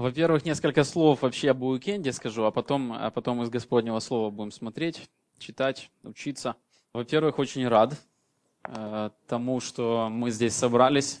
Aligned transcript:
Во-первых, 0.00 0.46
несколько 0.46 0.82
слов 0.84 1.20
вообще 1.20 1.50
об 1.50 1.62
уикенде 1.62 2.14
скажу, 2.14 2.44
а 2.44 2.50
потом, 2.50 2.90
а 2.90 3.10
потом 3.10 3.42
из 3.42 3.50
Господнего 3.50 3.98
Слова 3.98 4.30
будем 4.30 4.50
смотреть, 4.50 5.10
читать, 5.38 5.90
учиться. 6.04 6.56
Во-первых, 6.94 7.38
очень 7.38 7.68
рад 7.68 8.00
э, 8.64 9.10
тому, 9.28 9.60
что 9.60 10.08
мы 10.10 10.30
здесь 10.30 10.54
собрались. 10.54 11.20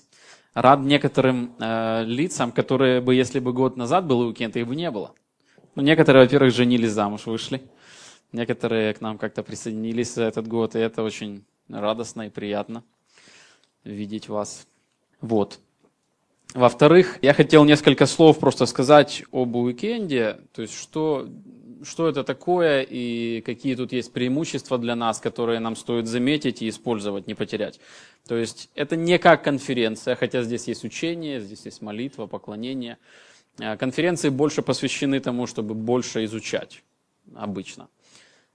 Рад 0.54 0.80
некоторым 0.80 1.54
э, 1.58 2.04
лицам, 2.06 2.52
которые 2.52 3.02
бы, 3.02 3.14
если 3.14 3.38
бы 3.38 3.52
год 3.52 3.76
назад 3.76 4.06
был 4.06 4.20
уикенд, 4.20 4.56
их 4.56 4.66
бы 4.66 4.74
не 4.74 4.90
было. 4.90 5.12
Ну, 5.74 5.82
некоторые, 5.82 6.24
во-первых, 6.24 6.54
женились 6.54 6.92
замуж, 6.92 7.26
вышли. 7.26 7.60
Некоторые 8.32 8.94
к 8.94 9.02
нам 9.02 9.18
как-то 9.18 9.42
присоединились 9.42 10.14
за 10.14 10.22
этот 10.22 10.48
год, 10.48 10.74
и 10.74 10.78
это 10.78 11.02
очень 11.02 11.44
радостно 11.68 12.22
и 12.22 12.30
приятно 12.30 12.82
видеть 13.84 14.30
вас. 14.30 14.66
Вот. 15.20 15.60
Во-вторых, 16.54 17.18
я 17.22 17.32
хотел 17.32 17.64
несколько 17.64 18.06
слов 18.06 18.40
просто 18.40 18.66
сказать 18.66 19.22
об 19.30 19.54
уикенде, 19.54 20.40
то 20.52 20.62
есть 20.62 20.76
что, 20.76 21.28
что 21.84 22.08
это 22.08 22.24
такое 22.24 22.82
и 22.82 23.40
какие 23.42 23.76
тут 23.76 23.92
есть 23.92 24.12
преимущества 24.12 24.76
для 24.76 24.96
нас, 24.96 25.20
которые 25.20 25.60
нам 25.60 25.76
стоит 25.76 26.08
заметить 26.08 26.60
и 26.60 26.68
использовать, 26.68 27.28
не 27.28 27.34
потерять. 27.34 27.78
То 28.26 28.36
есть 28.36 28.68
это 28.74 28.96
не 28.96 29.18
как 29.18 29.44
конференция, 29.44 30.16
хотя 30.16 30.42
здесь 30.42 30.66
есть 30.66 30.84
учение, 30.84 31.40
здесь 31.40 31.64
есть 31.66 31.82
молитва, 31.82 32.26
поклонение. 32.26 32.98
Э, 33.60 33.76
конференции 33.76 34.28
больше 34.28 34.62
посвящены 34.62 35.20
тому, 35.20 35.46
чтобы 35.46 35.74
больше 35.74 36.24
изучать 36.24 36.82
обычно. 37.36 37.88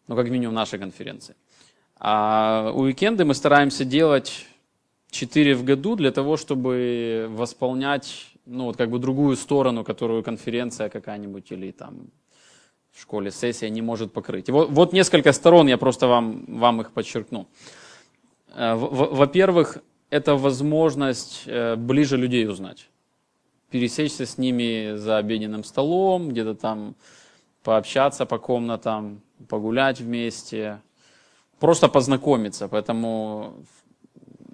Ну, 0.08 0.18
как 0.18 0.30
минимум 0.30 0.54
нашей 0.54 0.80
конференции. 0.80 1.36
А 1.98 2.72
уикенды 2.74 3.24
мы 3.24 3.36
стараемся 3.36 3.86
делать 3.86 4.46
четыре 5.16 5.56
в 5.56 5.64
году 5.64 5.96
для 5.96 6.12
того, 6.12 6.38
чтобы 6.38 7.28
восполнять, 7.30 8.28
ну, 8.46 8.66
вот 8.66 8.78
как 8.78 8.90
бы 8.90 9.00
другую 9.00 9.36
сторону, 9.36 9.84
которую 9.84 10.24
конференция 10.24 10.90
какая-нибудь 10.90 11.52
или 11.52 11.72
там 11.72 12.10
в 12.92 13.02
школе 13.02 13.32
сессия 13.32 13.70
не 13.70 13.82
может 13.82 14.14
покрыть. 14.14 14.50
Вот, 14.50 14.70
вот 14.70 14.94
несколько 14.94 15.34
сторон, 15.34 15.68
я 15.68 15.78
просто 15.78 16.08
вам, 16.08 16.46
вам 16.48 16.82
их 16.82 16.92
подчеркну. 16.92 17.48
Э, 18.56 18.76
во-первых, 18.76 19.78
это 20.10 20.36
возможность 20.36 21.44
э, 21.46 21.76
ближе 21.76 22.18
людей 22.18 22.48
узнать. 22.48 22.90
Пересечься 23.70 24.26
с 24.26 24.38
ними 24.38 24.96
за 24.96 25.18
обеденным 25.18 25.64
столом, 25.64 26.30
где-то 26.30 26.56
там 26.56 26.96
пообщаться 27.64 28.26
по 28.26 28.38
комнатам, 28.38 29.22
погулять 29.50 30.00
вместе, 30.00 30.82
просто 31.60 31.88
познакомиться. 31.88 32.68
Поэтому 32.68 33.56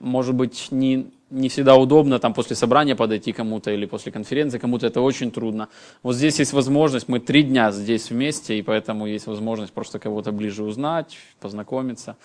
может 0.02 0.36
быть, 0.36 0.68
не, 0.72 1.12
не 1.30 1.48
всегда 1.48 1.76
удобно 1.76 2.20
там 2.20 2.34
после 2.34 2.56
собрания 2.56 2.96
подойти 2.96 3.32
кому-то 3.32 3.72
или 3.72 3.86
после 3.86 4.12
конференции, 4.12 4.58
кому-то 4.58 4.88
это 4.88 5.02
очень 5.02 5.32
трудно. 5.32 5.70
Вот 6.04 6.16
здесь 6.16 6.40
есть 6.40 6.54
возможность, 6.54 7.08
мы 7.08 7.20
три 7.20 7.44
дня 7.44 7.72
здесь 7.72 8.10
вместе, 8.10 8.58
и 8.58 8.62
поэтому 8.62 9.06
есть 9.06 9.28
возможность 9.28 9.72
просто 9.72 10.00
кого-то 10.00 10.32
ближе 10.32 10.64
узнать, 10.64 11.18
познакомиться. 11.40 12.18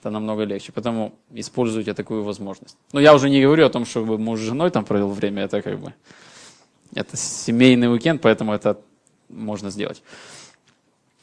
Это 0.00 0.10
намного 0.10 0.44
легче, 0.44 0.72
поэтому 0.72 1.14
используйте 1.32 1.94
такую 1.94 2.22
возможность. 2.22 2.76
Но 2.92 3.00
я 3.00 3.14
уже 3.14 3.30
не 3.30 3.42
говорю 3.42 3.66
о 3.66 3.70
том, 3.70 3.84
чтобы 3.84 4.18
муж 4.18 4.40
с 4.40 4.42
женой 4.42 4.70
там 4.70 4.84
провел 4.84 5.10
время, 5.10 5.44
это 5.44 5.62
как 5.62 5.78
бы, 5.78 5.94
это 6.94 7.16
семейный 7.16 7.90
уикенд, 7.92 8.20
поэтому 8.20 8.52
это 8.52 8.78
можно 9.28 9.70
сделать. 9.70 10.02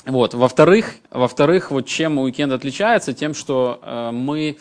Вот. 0.06 0.34
Во-вторых, 0.34 0.96
во-вторых, 1.12 1.70
вот 1.72 1.86
чем 1.86 2.18
уикенд 2.18 2.52
отличается, 2.52 3.14
тем, 3.14 3.36
что 3.36 3.80
э, 3.84 4.10
мы 4.12 4.58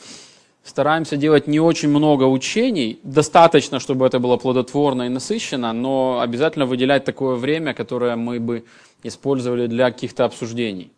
Стараемся 0.71 1.17
делать 1.17 1.49
не 1.49 1.59
очень 1.59 1.89
много 1.89 2.23
учений, 2.23 3.01
достаточно, 3.03 3.81
чтобы 3.81 4.07
это 4.07 4.21
было 4.21 4.37
плодотворно 4.37 5.03
и 5.03 5.09
насыщенно, 5.09 5.73
но 5.73 6.21
обязательно 6.21 6.65
выделять 6.65 7.05
такое 7.05 7.35
время, 7.35 7.75
которое 7.75 8.15
мы 8.15 8.39
бы 8.39 8.65
использовали 9.03 9.67
для 9.67 9.91
каких-то 9.91 10.25
обсуждений. 10.25 10.93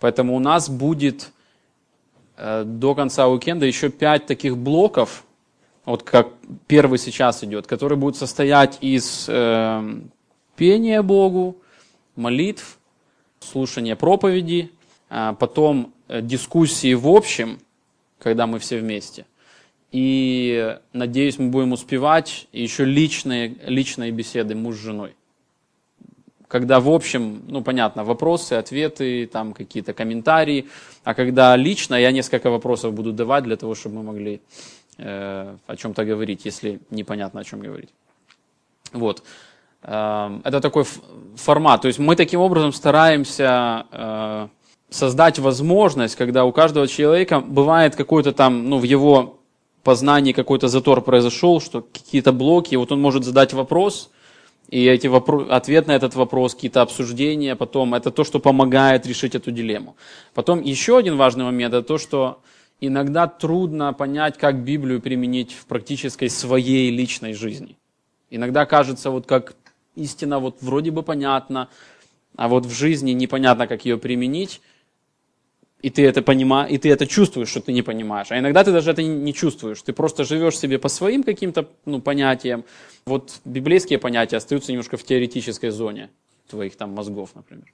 Поэтому 0.00 0.34
у 0.34 0.38
нас 0.38 0.70
будет 0.70 1.32
э, 2.38 2.64
до 2.64 2.94
конца 2.94 3.28
уикенда 3.28 3.66
еще 3.66 3.90
пять 3.90 4.24
таких 4.24 4.56
блоков, 4.56 5.24
вот 5.84 6.02
как 6.02 6.28
первый 6.66 6.98
сейчас 6.98 7.44
идет, 7.44 7.66
который 7.66 7.98
будет 7.98 8.16
состоять 8.16 8.78
из 8.80 9.26
э, 9.28 10.00
пения 10.56 11.02
Богу, 11.02 11.58
молитв, 12.16 12.78
слушания 13.40 13.96
проповеди, 13.96 14.70
а 15.10 15.34
потом 15.34 15.92
э, 16.08 16.22
дискуссии 16.22 16.94
в 16.94 17.06
общем– 17.06 17.58
когда 18.18 18.46
мы 18.46 18.58
все 18.58 18.78
вместе. 18.78 19.26
И 19.90 20.78
надеюсь, 20.92 21.38
мы 21.38 21.48
будем 21.48 21.72
успевать 21.72 22.46
еще 22.52 22.84
личные, 22.84 23.56
личные 23.64 24.12
беседы 24.12 24.54
муж 24.54 24.76
с 24.76 24.80
женой. 24.80 25.14
Когда 26.46 26.80
в 26.80 26.88
общем, 26.88 27.42
ну 27.46 27.62
понятно, 27.62 28.04
вопросы, 28.04 28.54
ответы, 28.54 29.26
там 29.26 29.52
какие-то 29.52 29.92
комментарии, 29.92 30.66
а 31.04 31.14
когда 31.14 31.56
лично, 31.56 31.94
я 31.94 32.10
несколько 32.10 32.50
вопросов 32.50 32.94
буду 32.94 33.12
давать 33.12 33.44
для 33.44 33.56
того, 33.56 33.74
чтобы 33.74 33.96
мы 33.96 34.02
могли 34.02 34.40
э, 34.96 35.56
о 35.66 35.76
чем-то 35.76 36.04
говорить, 36.04 36.44
если 36.46 36.80
непонятно 36.90 37.40
о 37.40 37.44
чем 37.44 37.60
говорить. 37.60 37.90
Вот. 38.92 39.22
Э, 39.82 40.40
это 40.44 40.60
такой 40.60 40.84
формат. 41.36 41.82
То 41.82 41.88
есть 41.88 41.98
мы 41.98 42.16
таким 42.16 42.40
образом 42.40 42.72
стараемся 42.72 43.86
э, 43.92 44.48
создать 44.90 45.38
возможность, 45.38 46.16
когда 46.16 46.44
у 46.44 46.52
каждого 46.52 46.88
человека 46.88 47.40
бывает 47.40 47.96
какой-то 47.96 48.32
там, 48.32 48.68
ну, 48.68 48.78
в 48.78 48.84
его 48.84 49.40
познании 49.82 50.32
какой-то 50.32 50.68
затор 50.68 51.02
произошел, 51.02 51.60
что 51.60 51.82
какие-то 51.82 52.32
блоки, 52.32 52.74
вот 52.76 52.92
он 52.92 53.00
может 53.00 53.24
задать 53.24 53.52
вопрос, 53.52 54.10
и 54.68 54.84
эти 54.84 55.06
вопро- 55.06 55.48
ответ 55.48 55.86
на 55.86 55.92
этот 55.92 56.14
вопрос, 56.14 56.54
какие-то 56.54 56.82
обсуждения, 56.82 57.56
потом 57.56 57.94
это 57.94 58.10
то, 58.10 58.24
что 58.24 58.38
помогает 58.38 59.06
решить 59.06 59.34
эту 59.34 59.50
дилемму. 59.50 59.96
Потом 60.34 60.60
еще 60.60 60.98
один 60.98 61.16
важный 61.16 61.44
момент, 61.44 61.74
это 61.74 61.86
то, 61.86 61.98
что 61.98 62.40
иногда 62.80 63.26
трудно 63.26 63.92
понять, 63.92 64.36
как 64.36 64.62
Библию 64.62 65.00
применить 65.00 65.52
в 65.52 65.66
практической 65.66 66.28
своей 66.28 66.90
личной 66.90 67.32
жизни. 67.32 67.76
Иногда 68.30 68.66
кажется, 68.66 69.10
вот 69.10 69.26
как 69.26 69.54
истина 69.96 70.38
вот 70.38 70.58
вроде 70.60 70.90
бы 70.90 71.02
понятна, 71.02 71.68
а 72.36 72.48
вот 72.48 72.66
в 72.66 72.70
жизни 72.70 73.12
непонятно, 73.12 73.66
как 73.66 73.84
ее 73.84 73.96
применить 73.96 74.60
и 75.80 75.90
ты 75.90 76.04
это 76.04 76.22
понимаешь, 76.22 76.70
и 76.72 76.78
ты 76.78 76.90
это 76.90 77.06
чувствуешь, 77.06 77.48
что 77.48 77.60
ты 77.60 77.72
не 77.72 77.82
понимаешь. 77.82 78.28
А 78.30 78.38
иногда 78.38 78.64
ты 78.64 78.72
даже 78.72 78.90
это 78.90 79.02
не 79.02 79.32
чувствуешь. 79.32 79.80
Ты 79.82 79.92
просто 79.92 80.24
живешь 80.24 80.58
себе 80.58 80.78
по 80.78 80.88
своим 80.88 81.22
каким-то 81.22 81.68
ну, 81.84 82.00
понятиям. 82.00 82.64
Вот 83.06 83.40
библейские 83.44 83.98
понятия 83.98 84.36
остаются 84.36 84.72
немножко 84.72 84.96
в 84.96 85.04
теоретической 85.04 85.70
зоне 85.70 86.10
твоих 86.48 86.76
там 86.76 86.94
мозгов, 86.94 87.30
например. 87.34 87.66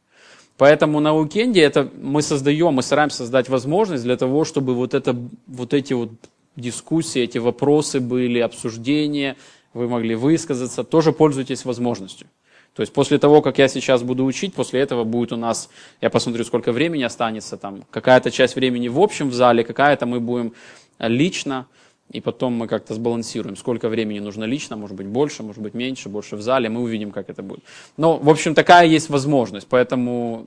Поэтому 0.57 1.01
на 1.01 1.15
уикенде 1.15 1.63
это 1.63 1.91
мы 2.01 2.23
создаем, 2.23 2.75
мы 2.75 2.83
стараемся 2.83 3.19
создать 3.19 3.49
возможность 3.49 4.05
для 4.05 4.17
того, 4.17 4.45
чтобы 4.45 4.75
вот, 4.75 4.95
это, 4.95 5.17
вот 5.47 5.75
эти 5.75 5.95
вот 5.95 6.11
дискуссии, 6.57 7.23
эти 7.23 7.39
вопросы 7.39 8.01
были, 8.01 8.39
обсуждения, 8.39 9.37
вы 9.73 9.89
могли 9.89 10.15
высказаться, 10.15 10.85
тоже 10.85 11.13
пользуйтесь 11.13 11.65
возможностью. 11.65 12.29
То 12.75 12.81
есть 12.81 12.93
после 12.93 13.19
того, 13.19 13.41
как 13.41 13.59
я 13.59 13.69
сейчас 13.69 14.03
буду 14.03 14.25
учить, 14.25 14.53
после 14.53 14.81
этого 14.81 15.05
будет 15.05 15.33
у 15.33 15.37
нас, 15.37 15.71
я 16.01 16.11
посмотрю, 16.11 16.45
сколько 16.45 16.73
времени 16.73 17.05
останется, 17.05 17.57
там 17.57 17.85
какая-то 17.91 18.31
часть 18.31 18.57
времени 18.57 18.89
в 18.89 18.99
общем 19.01 19.29
в 19.29 19.35
зале, 19.35 19.63
какая-то 19.63 20.07
мы 20.07 20.19
будем 20.21 20.55
лично, 20.99 21.67
и 22.11 22.21
потом 22.21 22.55
мы 22.55 22.67
как-то 22.67 22.95
сбалансируем, 22.95 23.57
сколько 23.57 23.89
времени 23.89 24.19
нужно 24.19 24.45
лично, 24.45 24.77
может 24.77 24.97
быть 24.97 25.07
больше, 25.07 25.43
может 25.43 25.63
быть 25.63 25.75
меньше, 25.75 26.09
больше 26.09 26.37
в 26.37 26.43
зале, 26.43 26.69
мы 26.69 26.81
увидим, 26.83 27.13
как 27.13 27.31
это 27.31 27.43
будет. 27.43 27.63
Но, 27.97 28.17
в 28.17 28.29
общем, 28.29 28.55
такая 28.55 28.87
есть 28.87 29.09
возможность, 29.09 29.69
поэтому 29.69 30.47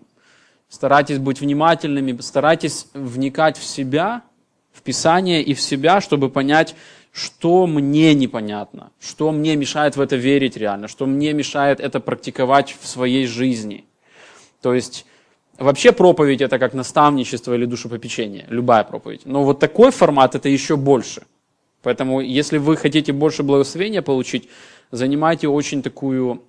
старайтесь 0.69 1.19
быть 1.19 1.39
внимательными, 1.39 2.19
старайтесь 2.21 2.87
вникать 2.93 3.57
в 3.57 3.63
себя, 3.63 4.23
в 4.73 4.81
Писание 4.81 5.41
и 5.41 5.53
в 5.53 5.61
себя, 5.61 6.01
чтобы 6.01 6.29
понять, 6.29 6.75
что 7.17 7.66
мне 7.66 8.13
непонятно, 8.13 8.91
что 9.00 9.31
мне 9.31 9.55
мешает 9.55 9.97
в 9.97 10.01
это 10.01 10.16
верить 10.16 10.55
реально, 10.55 10.88
что 10.88 11.07
мне 11.07 11.33
мешает 11.33 11.79
это 11.79 12.00
практиковать 12.00 12.75
в 12.79 12.87
своей 12.87 13.25
жизни. 13.25 13.85
То 14.61 14.75
есть 14.75 15.08
вообще 15.58 15.91
проповедь 15.91 16.41
это 16.41 16.59
как 16.59 16.75
наставничество 16.75 17.55
или 17.55 17.66
душепопечение, 17.66 18.46
любая 18.49 18.84
проповедь. 18.84 19.22
Но 19.25 19.43
вот 19.43 19.58
такой 19.59 19.90
формат 19.90 20.35
это 20.35 20.47
еще 20.47 20.78
больше. 20.78 21.23
Поэтому 21.81 22.22
если 22.22 22.59
вы 22.59 22.78
хотите 22.78 23.14
больше 23.14 23.41
благословения 23.41 24.03
получить, 24.03 24.47
занимайте 24.91 25.47
очень 25.47 25.81
такую 25.81 26.43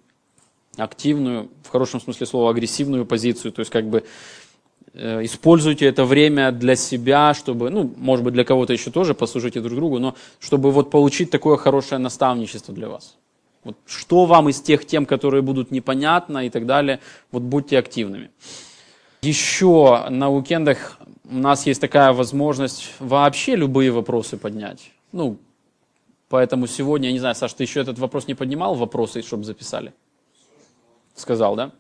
активную, 0.77 1.49
в 1.65 1.71
хорошем 1.71 1.99
смысле 1.99 2.27
слова, 2.27 2.51
агрессивную 2.51 3.07
позицию, 3.07 3.53
то 3.53 3.61
есть 3.61 3.73
как 3.73 3.87
бы 3.87 4.05
используйте 4.99 5.87
это 5.87 6.05
время 6.05 6.51
для 6.51 6.75
себя, 6.77 7.33
чтобы, 7.35 7.71
ну, 7.71 7.93
может 7.97 8.25
быть, 8.25 8.35
для 8.35 8.45
кого-то 8.45 8.73
еще 8.73 8.91
тоже 8.91 9.15
послужите 9.15 9.61
друг 9.61 9.77
другу, 9.77 9.99
но 9.99 10.15
чтобы 10.41 10.71
вот 10.73 10.91
получить 10.91 11.31
такое 11.31 11.57
хорошее 11.57 11.99
наставничество 11.99 12.75
для 12.75 12.89
вас. 12.89 13.17
Вот 13.65 13.77
что 13.87 14.25
вам 14.25 14.49
из 14.49 14.61
тех 14.61 14.87
тем, 14.87 15.07
которые 15.07 15.43
будут 15.43 15.71
непонятно 15.71 16.47
и 16.47 16.51
так 16.51 16.67
далее, 16.67 17.01
вот 17.31 17.43
будьте 17.43 17.79
активными. 17.79 18.31
Еще 19.23 20.07
на 20.11 20.31
уикендах 20.31 20.99
у 21.31 21.35
нас 21.35 21.67
есть 21.67 21.81
такая 21.81 22.13
возможность 22.13 22.91
вообще 22.99 23.57
любые 23.57 23.91
вопросы 23.91 24.37
поднять. 24.37 24.93
Ну, 25.13 25.39
поэтому 26.29 26.67
сегодня, 26.67 27.09
я 27.09 27.13
не 27.13 27.19
знаю, 27.19 27.35
Саш, 27.35 27.53
ты 27.53 27.65
еще 27.65 27.81
этот 27.81 27.99
вопрос 27.99 28.27
не 28.29 28.35
поднимал, 28.35 28.75
вопросы, 28.75 29.23
чтобы 29.23 29.45
записали? 29.45 29.93
Сказал, 31.15 31.57
да? 31.57 31.73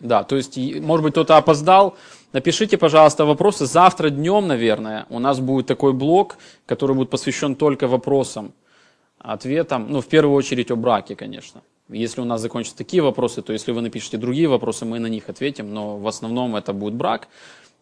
Да, 0.00 0.22
то 0.22 0.36
есть, 0.36 0.56
может 0.56 1.02
быть, 1.02 1.12
кто-то 1.12 1.36
опоздал. 1.36 1.96
Напишите, 2.32 2.78
пожалуйста, 2.78 3.24
вопросы. 3.24 3.66
Завтра 3.66 4.10
днем, 4.10 4.46
наверное, 4.46 5.06
у 5.10 5.18
нас 5.18 5.40
будет 5.40 5.66
такой 5.66 5.92
блок, 5.92 6.36
который 6.66 6.94
будет 6.94 7.10
посвящен 7.10 7.54
только 7.54 7.88
вопросам, 7.88 8.52
ответам. 9.18 9.86
Ну, 9.90 10.00
в 10.00 10.06
первую 10.06 10.36
очередь 10.36 10.70
о 10.70 10.76
браке, 10.76 11.16
конечно. 11.16 11.62
Если 11.88 12.20
у 12.20 12.24
нас 12.24 12.40
закончатся 12.40 12.76
такие 12.76 13.02
вопросы, 13.02 13.42
то 13.42 13.52
если 13.52 13.72
вы 13.72 13.80
напишите 13.80 14.18
другие 14.18 14.46
вопросы, 14.46 14.84
мы 14.84 14.98
на 14.98 15.06
них 15.06 15.28
ответим, 15.28 15.72
но 15.72 15.96
в 15.96 16.06
основном 16.06 16.54
это 16.54 16.72
будет 16.72 16.94
брак. 16.94 17.28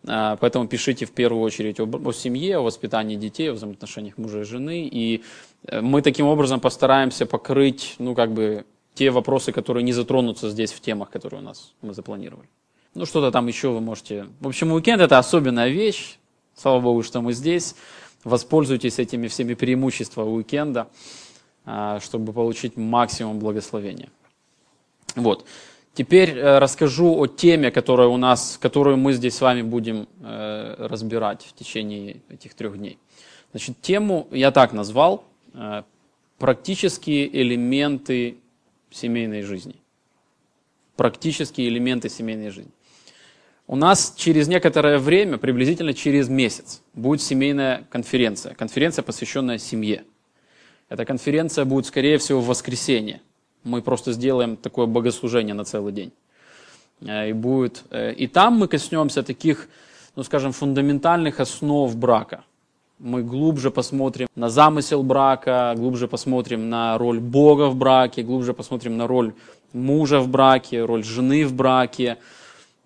А, 0.07 0.37
поэтому 0.37 0.69
пишите 0.69 1.05
в 1.05 1.11
первую 1.11 1.43
очередь 1.43 1.81
о, 1.81 1.85
о 1.85 2.13
семье, 2.13 2.59
о 2.59 2.63
воспитании 2.63 3.17
детей, 3.17 3.51
о 3.51 3.55
взаимоотношениях 3.55 4.17
мужа 4.17 4.41
и 4.41 4.45
жены. 4.45 4.89
И 4.91 5.23
э, 5.67 5.81
мы 5.81 6.03
таким 6.03 6.27
образом 6.27 6.61
постараемся 6.61 7.27
покрыть, 7.27 7.97
ну, 7.99 8.15
как 8.15 8.33
бы, 8.33 8.65
те 8.96 9.10
вопросы, 9.10 9.52
которые 9.52 9.84
не 9.84 9.93
затронутся 9.93 10.50
здесь 10.50 10.72
в 10.72 10.81
темах, 10.81 11.10
которые 11.10 11.40
у 11.40 11.44
нас 11.44 11.75
мы 11.82 11.93
запланировали. 11.93 12.48
Ну, 12.94 13.04
что-то 13.04 13.31
там 13.31 13.46
еще 13.46 13.69
вы 13.69 13.81
можете... 13.81 14.26
В 14.40 14.48
общем, 14.48 14.72
уикенд 14.72 15.02
это 15.02 15.19
особенная 15.19 15.69
вещь. 15.69 16.16
Слава 16.54 16.81
Богу, 16.81 17.02
что 17.02 17.20
мы 17.20 17.34
здесь. 17.34 17.75
Воспользуйтесь 18.25 18.98
этими 18.98 19.28
всеми 19.28 19.52
преимуществами 19.52 20.28
уикенда, 20.28 20.88
а, 21.66 22.00
чтобы 22.00 22.32
получить 22.32 22.78
максимум 22.78 23.38
благословения. 23.38 24.08
Вот. 25.14 25.44
Теперь 25.93 26.31
э, 26.31 26.58
расскажу 26.58 27.19
о 27.19 27.26
теме, 27.26 27.70
которая 27.70 28.08
у 28.08 28.16
нас, 28.16 28.58
которую 28.60 28.96
мы 28.96 29.12
здесь 29.12 29.37
с 29.37 29.40
вами 29.43 29.62
будем 29.62 30.08
э, 30.20 30.75
разбирать 30.78 31.43
в 31.43 31.52
течение 31.54 32.22
этих 32.28 32.54
трех 32.54 32.76
дней. 32.78 32.98
Значит, 33.52 33.81
тему 33.82 34.26
я 34.31 34.50
так 34.52 34.72
назвал 34.72 35.25
э, 35.54 35.82
«Практические 36.38 37.43
элементы 37.43 38.38
семейной 38.91 39.43
жизни». 39.43 39.77
Практические 40.97 41.69
элементы 41.69 42.09
семейной 42.09 42.50
жизни. 42.50 42.73
У 43.69 43.75
нас 43.75 44.15
через 44.17 44.47
некоторое 44.47 44.99
время, 44.99 45.38
приблизительно 45.38 45.93
через 45.93 46.29
месяц, 46.29 46.83
будет 46.94 47.21
семейная 47.21 47.85
конференция. 47.91 48.55
Конференция, 48.55 49.03
посвященная 49.03 49.59
семье. 49.59 50.05
Эта 50.88 51.05
конференция 51.05 51.65
будет, 51.65 51.87
скорее 51.87 52.19
всего, 52.19 52.41
в 52.41 52.47
воскресенье. 52.47 53.21
Мы 53.65 53.83
просто 53.83 54.12
сделаем 54.12 54.56
такое 54.56 54.87
богослужение 54.87 55.55
на 55.55 55.65
целый 55.65 55.93
день. 55.93 56.12
Э, 57.00 57.29
и, 57.29 57.32
будет, 57.32 57.82
э, 57.91 58.12
и 58.12 58.29
там 58.29 58.55
мы 58.55 58.69
коснемся 58.69 59.25
таких, 59.25 59.69
ну 60.15 60.23
скажем, 60.23 60.53
фундаментальных 60.53 61.41
основ 61.41 61.94
брака. 61.97 62.44
Мы 62.98 63.22
глубже 63.22 63.70
посмотрим 63.70 64.26
на 64.34 64.48
замысел 64.48 65.02
брака, 65.02 65.75
глубже 65.76 66.08
посмотрим 66.08 66.70
на 66.70 66.96
роль 66.96 67.20
Бога 67.20 67.69
в 67.69 67.76
браке, 67.76 68.22
глубже 68.22 68.54
посмотрим 68.54 68.96
на 68.96 69.06
роль 69.06 69.34
мужа 69.75 70.20
в 70.20 70.28
браке, 70.28 70.82
роль 70.82 71.04
жены 71.04 71.44
в 71.44 71.52
браке, 71.52 72.16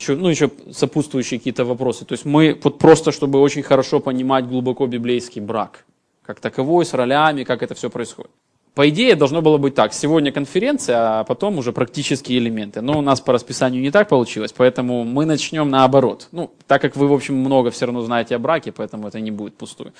еще, 0.00 0.16
ну, 0.16 0.28
еще 0.28 0.50
сопутствующие 0.72 1.38
какие-то 1.38 1.64
вопросы. 1.64 2.04
То 2.04 2.14
есть 2.14 2.24
мы 2.24 2.58
вот 2.60 2.78
просто, 2.78 3.12
чтобы 3.12 3.38
очень 3.38 3.62
хорошо 3.62 4.00
понимать 4.00 4.48
глубоко 4.48 4.88
библейский 4.88 5.40
брак, 5.40 5.84
как 6.22 6.40
таковой, 6.40 6.84
с 6.84 6.92
ролями, 6.92 7.44
как 7.44 7.62
это 7.62 7.74
все 7.74 7.88
происходит. 7.88 8.32
По 8.75 8.88
идее, 8.88 9.17
должно 9.17 9.43
было 9.43 9.58
быть 9.58 9.75
так. 9.75 9.93
Сегодня 9.93 10.31
конференция, 10.31 11.20
а 11.20 11.25
потом 11.25 11.58
уже 11.58 11.72
практические 11.72 12.38
элементы. 12.38 12.81
Но 12.81 12.99
у 12.99 13.02
нас 13.02 13.20
по 13.20 13.32
расписанию 13.32 13.82
не 13.82 13.90
так 13.90 14.08
получилось, 14.08 14.52
поэтому 14.56 15.02
мы 15.05 15.26
начнем 15.26 15.69
наоборот. 15.70 16.28
Ну, 16.31 16.52
так 16.69 16.81
как 16.81 16.94
вы, 16.94 17.08
в 17.08 17.12
общем, 17.12 17.34
много 17.34 17.70
все 17.70 17.87
равно 17.87 18.02
знаете 18.02 18.37
о 18.37 18.38
браке, 18.38 18.70
поэтому 18.70 19.08
это 19.08 19.19
не 19.19 19.32
будет 19.32 19.56
пустую. 19.56 19.93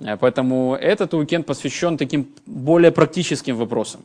Э, 0.00 0.16
поэтому 0.16 0.74
этот 0.74 1.14
уикенд 1.14 1.46
посвящен 1.46 1.96
таким 1.96 2.26
более 2.44 2.90
практическим 2.90 3.56
вопросам. 3.56 4.00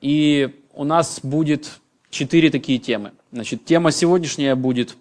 И 0.00 0.54
у 0.72 0.84
нас 0.84 1.18
будет 1.22 1.80
четыре 2.10 2.50
такие 2.50 2.78
темы. 2.78 3.10
Значит, 3.32 3.64
тема 3.64 3.90
сегодняшняя 3.90 4.54
будет, 4.54 4.96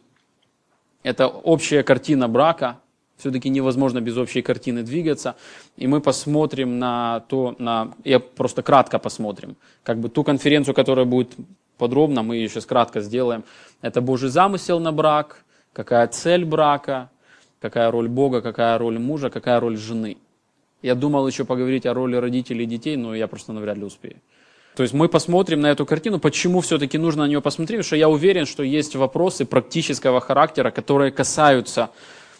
это 1.04 1.28
общая 1.28 1.84
картина 1.84 2.28
брака. 2.28 2.80
Все-таки 3.18 3.50
невозможно 3.50 4.00
без 4.00 4.16
общей 4.18 4.42
картины 4.42 4.84
двигаться. 4.84 5.36
И 5.76 5.88
мы 5.88 6.02
посмотрим 6.02 6.80
на 6.80 7.22
то, 7.28 7.56
на, 7.58 7.94
я 8.04 8.20
просто 8.20 8.62
кратко 8.62 9.00
посмотрим, 9.00 9.56
как 9.84 10.00
бы 10.00 10.10
ту 10.10 10.24
конференцию, 10.24 10.76
которая 10.76 11.06
будет 11.06 11.36
подробно, 11.78 12.24
мы 12.24 12.36
ее 12.36 12.50
сейчас 12.50 12.66
кратко 12.66 13.02
сделаем. 13.02 13.44
Это 13.82 14.02
Божий 14.02 14.30
замысел 14.30 14.80
на 14.80 14.92
брак, 14.92 15.44
какая 15.74 16.08
цель 16.08 16.46
брака, 16.46 17.10
какая 17.60 17.92
роль 17.92 18.08
Бога, 18.08 18.42
какая 18.42 18.78
роль 18.78 19.00
мужа, 19.00 19.30
какая 19.30 19.60
роль 19.60 19.78
жены. 19.78 20.18
Я 20.82 20.96
думал 20.96 21.28
еще 21.28 21.44
поговорить 21.44 21.86
о 21.86 21.94
роли 21.94 22.16
родителей 22.16 22.64
и 22.64 22.68
детей, 22.68 22.98
но 22.98 23.16
я 23.16 23.28
просто 23.28 23.52
навряд 23.52 23.78
ли 23.78 23.84
успею. 23.84 24.18
То 24.76 24.84
есть 24.84 24.94
мы 24.94 25.10
посмотрим 25.10 25.62
на 25.62 25.72
эту 25.72 25.88
картину, 25.88 26.20
почему 26.20 26.62
все-таки 26.62 27.00
нужно 27.00 27.24
на 27.24 27.28
нее 27.28 27.42
посмотреть, 27.42 27.80
потому 27.80 27.88
что 27.88 27.96
я 27.96 28.10
уверен, 28.10 28.46
что 28.46 28.62
есть 28.62 28.96
вопросы 28.96 29.44
практического 29.44 30.22
характера, 30.22 30.70
которые 30.70 31.12
касаются, 31.12 31.90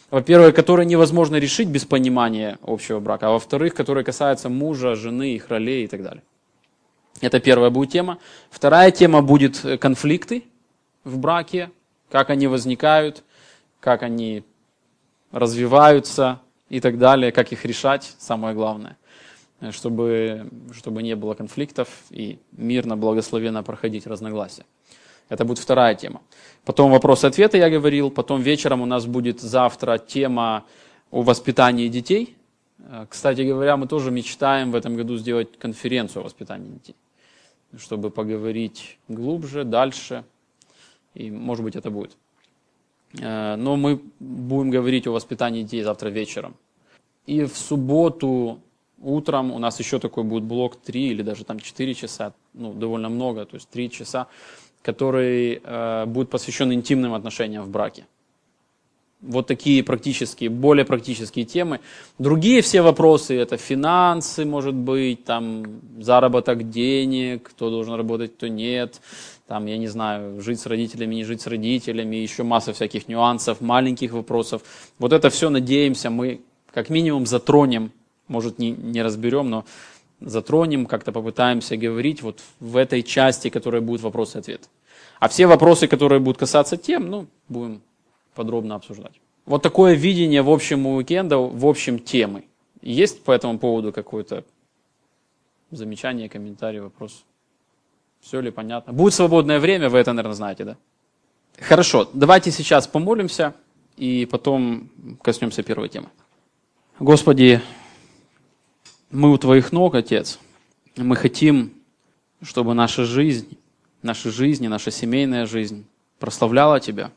во-первых, 0.10 0.56
которые 0.56 0.86
невозможно 0.86 1.36
решить 1.36 1.68
без 1.68 1.86
понимания 1.86 2.58
общего 2.62 3.00
брака, 3.00 3.28
а 3.28 3.32
во-вторых, 3.32 3.74
которые 3.74 4.04
касаются 4.04 4.50
мужа, 4.50 4.96
жены, 4.96 5.36
их 5.36 5.50
ролей 5.50 5.86
и 5.86 5.88
так 5.88 6.04
далее. 6.04 6.24
Это 7.22 7.40
первая 7.40 7.70
будет 7.70 7.92
тема. 7.92 8.20
Вторая 8.50 8.92
тема 8.92 9.22
будет 9.22 9.66
конфликты 9.80 10.44
в 11.04 11.18
браке, 11.18 11.72
как 12.10 12.30
они 12.30 12.48
возникают, 12.48 13.24
как 13.80 14.04
они 14.04 14.44
развиваются 15.32 16.40
и 16.70 16.80
так 16.80 16.98
далее, 16.98 17.32
как 17.32 17.52
их 17.52 17.66
решать, 17.66 18.16
самое 18.20 18.54
главное– 18.56 18.98
чтобы, 19.72 20.50
чтобы 20.74 21.04
не 21.04 21.16
было 21.16 21.34
конфликтов 21.34 21.88
и 22.10 22.40
мирно, 22.52 22.96
благословенно 22.96 23.64
проходить 23.64 24.08
разногласия. 24.08 24.66
Это 25.30 25.46
будет 25.46 25.60
вторая 25.60 25.96
тема. 25.96 26.22
Потом 26.68 26.92
вопросы-ответы 26.92 27.58
я 27.58 27.70
говорил. 27.70 28.12
Потом 28.12 28.42
вечером 28.42 28.82
у 28.82 28.86
нас 28.86 29.06
будет 29.06 29.40
завтра 29.40 29.98
тема 29.98 30.66
о 31.12 31.22
воспитании 31.22 31.88
детей. 31.88 32.36
Э, 32.80 33.06
кстати 33.10 33.40
говоря, 33.44 33.78
мы 33.78 33.88
тоже 33.88 34.12
мечтаем 34.12 34.72
в 34.72 34.76
этом 34.76 34.98
году 34.98 35.16
сделать 35.16 35.58
конференцию 35.58 36.22
о 36.22 36.26
воспитании 36.26 36.74
детей, 36.74 36.96
чтобы 37.78 38.10
поговорить 38.10 39.00
глубже, 39.08 39.64
дальше. 39.64 40.26
И, 41.14 41.32
может 41.32 41.64
быть, 41.64 41.78
это 41.78 41.90
будет. 41.90 42.18
Э, 43.22 43.56
но 43.56 43.78
мы 43.78 44.02
будем 44.20 44.70
говорить 44.70 45.08
о 45.08 45.12
воспитании 45.12 45.64
детей 45.64 45.84
завтра 45.84 46.10
вечером. 46.10 46.54
И 47.28 47.46
в 47.46 47.56
субботу 47.56 48.60
Утром 49.00 49.52
у 49.52 49.60
нас 49.60 49.80
еще 49.80 50.00
такой 50.00 50.24
будет 50.24 50.44
блок 50.44 50.76
3 50.76 51.10
или 51.10 51.22
даже 51.22 51.44
там 51.44 51.60
4 51.60 51.94
часа, 51.94 52.34
ну, 52.54 52.74
довольно 52.74 53.10
много, 53.10 53.46
то 53.46 53.56
есть 53.56 53.70
3 53.70 53.92
часа, 53.92 54.28
который 54.82 55.62
э, 55.64 56.06
будет 56.06 56.30
посвящен 56.30 56.74
интимным 56.74 57.14
отношениям 57.14 57.64
в 57.64 57.70
браке. 57.70 58.06
Вот 59.22 59.48
такие 59.48 59.84
практические, 59.84 60.52
более 60.52 60.86
практические 60.86 61.46
темы. 61.46 61.80
Другие 62.20 62.62
все 62.62 62.82
вопросы, 62.84 63.36
это 63.36 63.58
финансы, 63.58 64.46
может 64.46 64.76
быть, 64.76 65.24
там 65.24 65.82
заработок 66.00 66.70
денег, 66.70 67.50
кто 67.50 67.72
должен 67.72 67.96
работать, 67.96 68.36
кто 68.36 68.48
нет, 68.48 69.02
там, 69.48 69.66
я 69.66 69.78
не 69.78 69.88
знаю, 69.88 70.40
жить 70.42 70.60
с 70.60 70.68
родителями, 70.68 71.16
не 71.16 71.24
жить 71.24 71.42
с 71.42 71.48
родителями, 71.48 72.16
еще 72.18 72.44
масса 72.44 72.74
всяких 72.74 73.08
нюансов, 73.08 73.60
маленьких 73.60 74.12
вопросов. 74.12 74.62
Вот 75.00 75.14
это 75.14 75.32
все, 75.32 75.50
надеемся, 75.50 76.12
мы 76.12 76.42
как 76.72 76.90
минимум 76.90 77.26
затронем 77.26 77.92
может, 78.28 78.60
не, 78.60 78.72
не 78.72 79.02
разберем, 79.02 79.50
но 79.50 79.66
затронем, 80.20 80.86
как-то 80.86 81.12
попытаемся 81.12 81.78
говорить 81.78 82.22
вот 82.22 82.42
в 82.60 82.78
этой 82.78 83.04
части, 83.04 83.50
которая 83.50 83.82
будет 83.82 84.02
вопросы 84.02 84.38
и 84.38 84.42
ответы. 84.42 84.68
А 85.20 85.28
все 85.28 85.48
вопросы, 85.48 85.88
которые 85.88 86.20
будут 86.20 86.38
касаться 86.38 86.78
тем, 86.78 87.10
ну, 87.10 87.28
будем 87.50 87.82
подробно 88.36 88.76
обсуждать. 88.76 89.14
Вот 89.46 89.64
такое 89.64 89.94
видение 89.94 90.42
в 90.42 90.50
общем 90.50 90.86
уикенда, 90.86 91.38
в 91.38 91.66
общем 91.66 92.00
темы. 92.00 92.46
Есть 92.82 93.24
по 93.24 93.32
этому 93.32 93.58
поводу 93.58 93.92
какое-то 93.92 94.44
замечание, 95.72 96.30
комментарий, 96.30 96.80
вопрос? 96.80 97.24
Все 98.22 98.42
ли 98.42 98.52
понятно? 98.52 98.94
Будет 98.94 99.14
свободное 99.14 99.60
время, 99.60 99.90
вы 99.90 100.00
это, 100.00 100.14
наверное, 100.14 100.36
знаете, 100.36 100.66
да? 100.66 100.78
Хорошо, 101.60 102.10
давайте 102.14 102.52
сейчас 102.52 102.88
помолимся 102.88 103.54
и 103.96 104.28
потом 104.30 104.90
коснемся 105.22 105.64
первой 105.64 105.90
темы. 105.90 106.08
Господи, 107.00 107.62
мы 109.10 109.32
у 109.32 109.38
Твоих 109.38 109.72
ног, 109.72 109.96
Отец. 109.96 110.40
Мы 110.96 111.16
хотим, 111.16 111.74
чтобы 112.42 112.74
наша 112.74 113.06
жизнь, 113.06 113.58
наша 114.02 114.32
жизнь 114.32 114.66
и 114.66 114.68
наша 114.68 114.92
семейная 114.92 115.46
жизнь 115.46 115.86
прославляла 116.20 116.80
Тебя. 116.80 117.12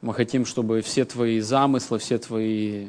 Мы 0.00 0.14
хотим, 0.14 0.44
чтобы 0.44 0.82
все 0.82 1.04
Твои 1.04 1.40
замыслы, 1.40 1.98
все 1.98 2.18
Твои 2.18 2.88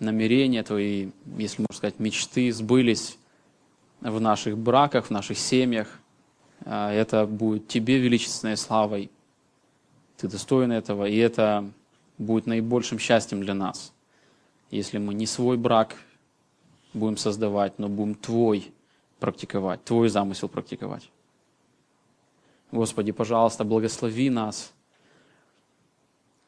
намерения, 0.00 0.62
Твои, 0.62 1.10
если 1.36 1.62
можно 1.62 1.74
сказать, 1.74 1.98
мечты 1.98 2.52
сбылись 2.52 3.18
в 4.00 4.20
наших 4.20 4.58
браках, 4.58 5.06
в 5.06 5.10
наших 5.10 5.38
семьях. 5.38 6.00
А 6.64 6.92
это 6.92 7.26
будет 7.26 7.68
Тебе 7.68 7.98
величественной 7.98 8.56
славой. 8.56 9.10
Ты 10.16 10.26
достоин 10.26 10.72
этого, 10.72 11.04
и 11.06 11.16
это 11.16 11.70
будет 12.16 12.46
наибольшим 12.46 12.98
счастьем 12.98 13.40
для 13.40 13.54
нас, 13.54 13.92
если 14.72 14.98
мы 14.98 15.14
не 15.14 15.26
свой 15.26 15.56
брак 15.56 15.94
будем 16.98 17.16
создавать, 17.16 17.78
но 17.78 17.88
будем 17.88 18.14
Твой 18.14 18.72
практиковать, 19.18 19.84
Твой 19.84 20.08
замысел 20.08 20.48
практиковать. 20.48 21.10
Господи, 22.70 23.12
пожалуйста, 23.12 23.64
благослови 23.64 24.28
нас 24.30 24.72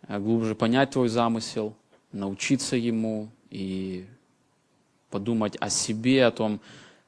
э, 0.06 0.18
глубже 0.18 0.54
понять 0.54 0.90
Твой 0.90 1.08
замысел, 1.08 1.74
научиться 2.12 2.76
ему 2.76 3.30
и 3.50 4.06
подумать 5.10 5.56
о 5.60 5.70
себе, 5.70 6.26
о 6.26 6.30
том, 6.30 6.60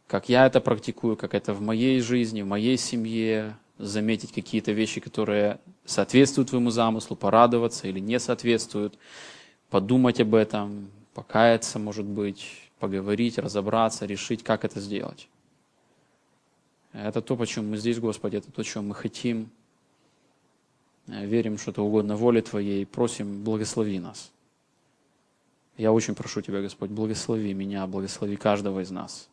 как 0.07 0.29
я 0.29 0.47
это 0.47 0.61
практикую, 0.61 1.17
как 1.17 1.35
это 1.35 1.55
в 1.55 1.61
моей 1.61 2.01
жизни, 2.01 2.43
в 2.43 2.47
моей 2.47 2.77
семье, 2.77 3.57
заметить 3.79 4.33
какие-то 4.33 4.73
вещи, 4.73 5.01
которые 5.01 5.59
соответствуют 5.85 6.51
твоему 6.51 6.71
замыслу, 6.71 7.17
порадоваться 7.17 7.89
или 7.89 7.99
не 7.99 8.19
соответствуют, 8.21 8.99
подумать 9.71 10.21
об 10.21 10.35
этом, 10.35 10.91
покаяться, 11.15 11.79
может 11.79 12.05
быть, 12.05 12.47
поговорить, 12.83 13.39
разобраться, 13.39 14.07
решить, 14.07 14.43
как 14.43 14.65
это 14.65 14.81
сделать. 14.81 15.29
Это 16.93 17.23
то, 17.23 17.37
почему 17.37 17.71
мы 17.71 17.77
здесь, 17.77 18.01
Господи, 18.01 18.39
это 18.39 18.51
то, 18.51 18.65
чего 18.65 18.83
мы 18.83 18.97
хотим. 18.97 19.51
Верим, 21.07 21.59
что 21.59 21.71
это 21.71 21.81
угодно 21.81 22.17
воле 22.17 22.43
Твоей, 22.43 22.85
просим, 22.85 23.45
благослови 23.45 24.01
нас. 24.01 24.33
Я 25.77 25.93
очень 25.93 26.17
прошу 26.17 26.43
Тебя, 26.43 26.61
Господь, 26.61 26.91
благослови 26.91 27.55
меня, 27.55 27.87
благослови 27.87 28.37
каждого 28.37 28.81
из 28.81 28.91
нас. 28.91 29.29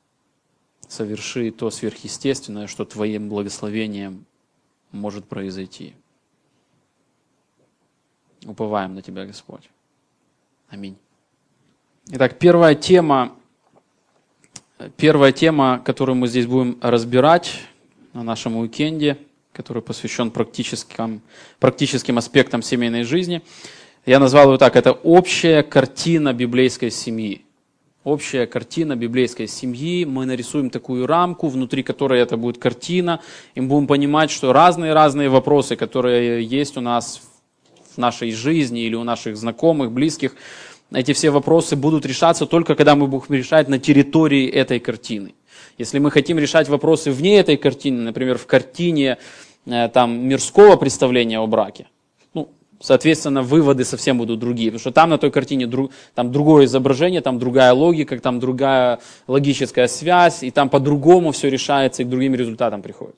Соверши 0.87 1.49
то 1.49 1.71
сверхъестественное, 1.71 2.67
что 2.67 2.85
Твоим 2.85 3.29
благословением 3.29 4.25
может 4.91 5.25
произойти. 5.25 5.95
Уповаем 8.45 8.93
на 8.93 9.01
Тебя, 9.01 9.25
Господь. 9.25 9.69
Аминь. 10.69 10.97
Итак, 12.11 12.37
первая 12.37 12.75
тема, 12.75 13.38
первая 14.97 15.31
тема, 15.31 15.81
которую 15.83 16.15
мы 16.15 16.27
здесь 16.27 16.45
будем 16.45 16.77
разбирать 16.81 17.59
на 18.13 18.23
нашем 18.23 18.57
уикенде, 18.57 19.17
который 19.53 19.81
посвящен 19.81 20.31
практическим, 20.31 21.21
практическим 21.59 22.17
аспектам 22.17 22.61
семейной 22.61 23.03
жизни– 23.03 23.41
я 24.05 24.17
назвал 24.17 24.45
его 24.45 24.57
так, 24.57 24.75
это 24.75 24.91
общая 24.91 25.61
картина 25.61 26.33
библейской 26.33 26.89
семьи. 26.89 27.43
Общая 28.03 28.47
картина 28.47 28.95
библейской 28.95 29.45
семьи. 29.45 30.05
Мы 30.05 30.25
нарисуем 30.25 30.69
такую 30.69 31.05
рамку, 31.05 31.47
внутри 31.47 31.83
которой 31.83 32.19
это 32.21 32.37
будет 32.37 32.57
картина. 32.57 33.19
И 33.55 33.61
мы 33.61 33.67
будем 33.67 33.87
понимать, 33.87 34.31
что 34.31 34.53
разные-разные 34.53 35.29
вопросы, 35.29 35.75
которые 35.75 36.43
есть 36.43 36.77
у 36.77 36.81
нас 36.81 37.21
в 37.93 37.97
нашей 37.97 38.31
жизни 38.31 38.81
или 38.81 38.95
у 38.95 39.03
наших 39.03 39.35
знакомых, 39.35 39.91
близких, 39.91 40.35
эти 40.91 41.13
все 41.13 41.29
вопросы 41.29 41.75
будут 41.75 42.05
решаться 42.05 42.45
только 42.45 42.75
когда 42.75 42.95
мы 42.95 43.07
будем 43.07 43.35
решать 43.35 43.67
на 43.67 43.79
территории 43.79 44.47
этой 44.49 44.79
картины. 44.79 45.33
Если 45.77 45.99
мы 45.99 46.11
хотим 46.11 46.39
решать 46.39 46.67
вопросы 46.67 47.11
вне 47.11 47.39
этой 47.39 47.57
картины, 47.57 48.01
например, 48.01 48.37
в 48.37 48.45
картине 48.45 49.17
э, 49.65 49.89
там, 49.89 50.27
мирского 50.27 50.75
представления 50.75 51.39
о 51.39 51.47
браке, 51.47 51.87
соответственно, 52.81 53.43
выводы 53.43 53.85
совсем 53.85 54.17
будут 54.17 54.39
другие. 54.39 54.71
Потому 54.71 54.79
что 54.79 54.91
там 54.91 55.09
на 55.09 55.17
той 55.17 55.31
картине 55.31 55.67
друг, 55.67 55.91
там 56.15 56.31
другое 56.31 56.65
изображение, 56.65 57.21
там 57.21 57.39
другая 57.39 57.73
логика, 57.73 58.17
там 58.19 58.39
другая 58.39 58.99
логическая 59.27 59.87
связь, 59.87 60.43
и 60.43 60.51
там 60.51 60.69
по-другому 60.69 61.31
все 61.31 61.49
решается 61.49 62.01
и 62.01 62.05
к 62.05 62.09
другим 62.09 62.35
результатам 62.35 62.81
приходит. 62.81 63.15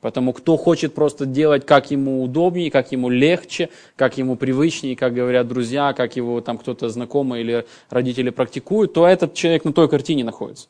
Поэтому 0.00 0.32
кто 0.32 0.56
хочет 0.56 0.94
просто 0.94 1.26
делать, 1.26 1.66
как 1.66 1.90
ему 1.90 2.22
удобнее, 2.22 2.70
как 2.70 2.90
ему 2.92 3.10
легче, 3.10 3.68
как 3.96 4.16
ему 4.16 4.36
привычнее, 4.36 4.96
как 4.96 5.14
говорят 5.14 5.46
друзья, 5.46 5.92
как 5.92 6.16
его 6.16 6.40
там 6.40 6.56
кто-то 6.56 6.88
знакомый 6.88 7.42
или 7.42 7.66
родители 7.90 8.30
практикуют, 8.30 8.94
то 8.94 9.06
этот 9.06 9.34
человек 9.34 9.64
на 9.64 9.72
той 9.72 9.88
картине 9.88 10.24
находится. 10.24 10.68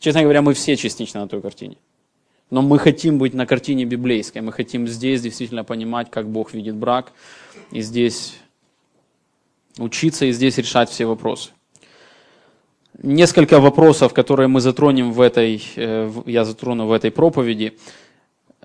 Честно 0.00 0.22
говоря, 0.22 0.42
мы 0.42 0.52
все 0.54 0.76
частично 0.76 1.20
на 1.20 1.28
той 1.28 1.40
картине. 1.40 1.76
Но 2.50 2.62
мы 2.62 2.78
хотим 2.78 3.18
быть 3.18 3.34
на 3.34 3.46
картине 3.46 3.84
библейской, 3.84 4.40
мы 4.40 4.52
хотим 4.52 4.86
здесь 4.86 5.20
действительно 5.20 5.64
понимать, 5.64 6.10
как 6.10 6.28
Бог 6.28 6.52
видит 6.52 6.76
брак, 6.76 7.12
и 7.72 7.80
здесь 7.80 8.36
учиться, 9.78 10.26
и 10.26 10.32
здесь 10.32 10.58
решать 10.58 10.88
все 10.88 11.06
вопросы. 11.06 11.50
Несколько 13.02 13.60
вопросов, 13.60 14.14
которые 14.14 14.48
мы 14.48 14.60
затронем 14.60 15.12
в 15.12 15.20
этой, 15.20 15.62
э, 15.76 16.10
я 16.24 16.44
затрону 16.44 16.86
в 16.86 16.92
этой 16.92 17.10
проповеди. 17.10 17.76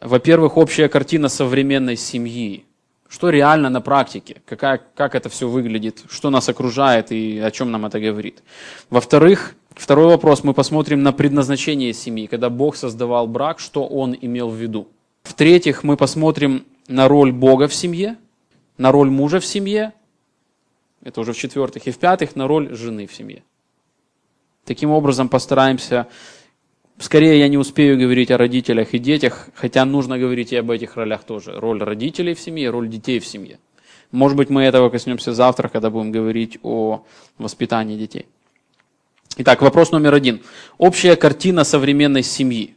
Во-первых, 0.01 0.57
общая 0.57 0.89
картина 0.89 1.29
современной 1.29 1.95
семьи. 1.95 2.65
Что 3.07 3.29
реально 3.29 3.69
на 3.69 3.81
практике? 3.81 4.41
Какая, 4.45 4.81
как 4.95 5.15
это 5.15 5.29
все 5.29 5.47
выглядит? 5.47 6.03
Что 6.09 6.29
нас 6.29 6.49
окружает 6.49 7.11
и 7.11 7.39
о 7.39 7.51
чем 7.51 7.71
нам 7.71 7.85
это 7.85 7.99
говорит? 7.99 8.41
Во-вторых, 8.89 9.55
второй 9.75 10.07
вопрос, 10.07 10.43
мы 10.43 10.53
посмотрим 10.53 11.03
на 11.03 11.13
предназначение 11.13 11.93
семьи. 11.93 12.27
Когда 12.27 12.49
Бог 12.49 12.75
создавал 12.75 13.27
брак, 13.27 13.59
что 13.59 13.85
Он 13.85 14.17
имел 14.19 14.49
в 14.49 14.55
виду? 14.55 14.87
В-третьих, 15.23 15.83
мы 15.83 15.97
посмотрим 15.97 16.65
на 16.87 17.07
роль 17.07 17.31
Бога 17.31 17.67
в 17.67 17.73
семье– 17.73 18.17
на 18.81 18.91
роль 18.91 19.11
мужа 19.11 19.39
в 19.39 19.45
семье, 19.45 19.93
это 21.03 21.21
уже 21.21 21.33
в-четвертых, 21.33 21.85
и 21.85 21.91
в-пятых, 21.91 22.35
на 22.35 22.47
роль 22.47 22.73
жены 22.73 23.05
в 23.05 23.13
семье. 23.13 23.43
Таким 24.65 24.89
образом 24.89 25.29
постараемся, 25.29 26.07
скорее 26.97 27.39
я 27.39 27.47
не 27.47 27.57
успею 27.57 27.97
говорить 27.97 28.31
о 28.31 28.37
родителях 28.37 28.93
и 28.93 28.99
детях, 28.99 29.49
хотя 29.55 29.85
нужно 29.85 30.17
говорить 30.17 30.53
и 30.53 30.57
об 30.57 30.71
этих 30.71 30.95
ролях 30.95 31.23
тоже. 31.23 31.53
Роль 31.59 31.81
родителей 31.83 32.33
в 32.33 32.39
семье, 32.39 32.69
роль 32.69 32.87
детей 32.87 33.19
в 33.19 33.25
семье. 33.25 33.59
Может 34.11 34.37
быть, 34.37 34.49
мы 34.49 34.63
этого 34.63 34.89
коснемся 34.89 35.33
завтра, 35.33 35.69
когда 35.69 35.89
будем 35.89 36.11
говорить 36.11 36.59
о 36.63 37.05
воспитании 37.37 37.97
детей. 37.97 38.25
Итак, 39.37 39.61
вопрос 39.61 39.91
номер 39.91 40.13
один. 40.13 40.41
Общая 40.77 41.15
картина 41.15 41.63
современной 41.63 42.23
семьи. 42.23 42.75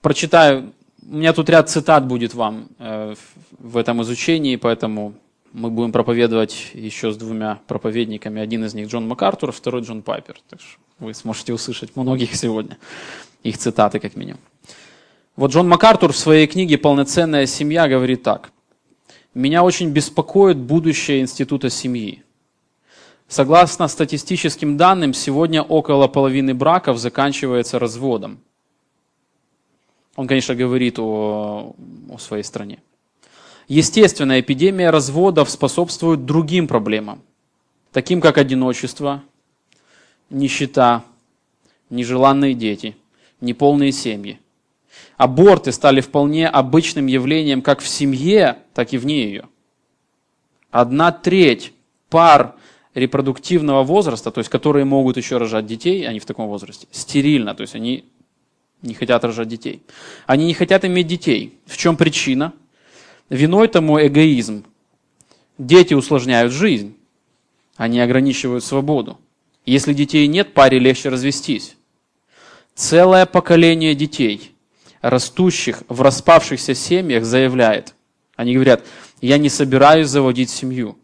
Прочитаю 0.00 0.72
у 1.12 1.16
меня 1.16 1.32
тут 1.32 1.50
ряд 1.50 1.68
цитат 1.68 2.06
будет 2.06 2.32
вам 2.34 2.68
э, 2.78 3.14
в 3.58 3.76
этом 3.76 4.02
изучении, 4.02 4.56
поэтому 4.56 5.14
мы 5.52 5.70
будем 5.70 5.92
проповедовать 5.92 6.70
еще 6.72 7.12
с 7.12 7.16
двумя 7.16 7.60
проповедниками. 7.66 8.40
Один 8.40 8.64
из 8.64 8.74
них 8.74 8.88
Джон 8.88 9.06
МакАртур, 9.06 9.52
второй 9.52 9.82
Джон 9.82 10.02
Пайпер. 10.02 10.40
Так 10.48 10.60
что 10.60 10.78
вы 10.98 11.14
сможете 11.14 11.52
услышать 11.52 11.94
многих 11.94 12.34
сегодня, 12.34 12.78
их 13.42 13.58
цитаты 13.58 14.00
как 14.00 14.16
минимум. 14.16 14.40
Вот 15.36 15.50
Джон 15.52 15.68
МакАртур 15.68 16.12
в 16.12 16.16
своей 16.16 16.46
книге 16.46 16.78
«Полноценная 16.78 17.46
семья» 17.46 17.88
говорит 17.88 18.22
так. 18.22 18.52
«Меня 19.34 19.62
очень 19.62 19.90
беспокоит 19.90 20.58
будущее 20.58 21.20
института 21.20 21.70
семьи. 21.70 22.22
Согласно 23.28 23.88
статистическим 23.88 24.76
данным, 24.76 25.14
сегодня 25.14 25.62
около 25.62 26.06
половины 26.06 26.52
браков 26.52 26.98
заканчивается 26.98 27.78
разводом. 27.78 28.40
Он, 30.16 30.26
конечно, 30.26 30.54
говорит 30.54 30.98
о, 30.98 31.74
о 32.10 32.18
своей 32.18 32.42
стране. 32.42 32.80
Естественно, 33.72 34.38
эпидемия 34.38 34.90
разводов 34.90 35.48
способствует 35.48 36.26
другим 36.26 36.68
проблемам, 36.68 37.22
таким 37.90 38.20
как 38.20 38.36
одиночество, 38.36 39.22
нищета, 40.28 41.04
нежеланные 41.88 42.52
дети, 42.52 42.98
неполные 43.40 43.90
семьи. 43.90 44.38
Аборты 45.16 45.72
стали 45.72 46.02
вполне 46.02 46.48
обычным 46.48 47.06
явлением 47.06 47.62
как 47.62 47.80
в 47.80 47.88
семье, 47.88 48.58
так 48.74 48.92
и 48.92 48.98
вне 48.98 49.24
ее. 49.24 49.48
Одна 50.70 51.10
треть 51.10 51.72
пар 52.10 52.54
репродуктивного 52.92 53.84
возраста, 53.84 54.30
то 54.30 54.40
есть 54.40 54.50
которые 54.50 54.84
могут 54.84 55.16
еще 55.16 55.38
рожать 55.38 55.64
детей, 55.64 56.06
они 56.06 56.18
в 56.18 56.26
таком 56.26 56.46
возрасте, 56.48 56.88
стерильно, 56.90 57.54
то 57.54 57.62
есть 57.62 57.74
они 57.74 58.04
не 58.82 58.92
хотят 58.92 59.24
рожать 59.24 59.48
детей. 59.48 59.82
Они 60.26 60.44
не 60.44 60.52
хотят 60.52 60.84
иметь 60.84 61.06
детей. 61.06 61.58
В 61.64 61.78
чем 61.78 61.96
причина? 61.96 62.52
Виной 63.30 63.68
тому 63.68 64.00
эгоизм. 64.04 64.64
Дети 65.58 65.94
усложняют 65.94 66.52
жизнь. 66.52 66.96
Они 67.76 68.00
ограничивают 68.00 68.64
свободу. 68.64 69.18
Если 69.64 69.94
детей 69.94 70.26
нет, 70.26 70.54
паре 70.54 70.78
легче 70.78 71.08
развестись. 71.08 71.76
Целое 72.74 73.26
поколение 73.26 73.94
детей, 73.94 74.52
растущих 75.02 75.82
в 75.88 76.00
распавшихся 76.02 76.74
семьях, 76.74 77.24
заявляет, 77.24 77.94
они 78.36 78.54
говорят, 78.54 78.84
я 79.20 79.38
не 79.38 79.48
собираюсь 79.48 80.08
заводить 80.08 80.50
семью. 80.50 80.98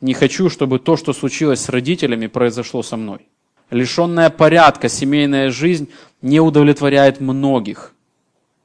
Не 0.00 0.14
хочу, 0.14 0.48
чтобы 0.48 0.78
то, 0.78 0.96
что 0.96 1.12
случилось 1.12 1.60
с 1.60 1.68
родителями, 1.68 2.26
произошло 2.26 2.82
со 2.82 2.96
мной. 2.96 3.28
Лишенная 3.70 4.30
порядка 4.30 4.88
семейная 4.88 5.50
жизнь 5.50 5.90
не 6.22 6.40
удовлетворяет 6.40 7.20
многих. 7.20 7.94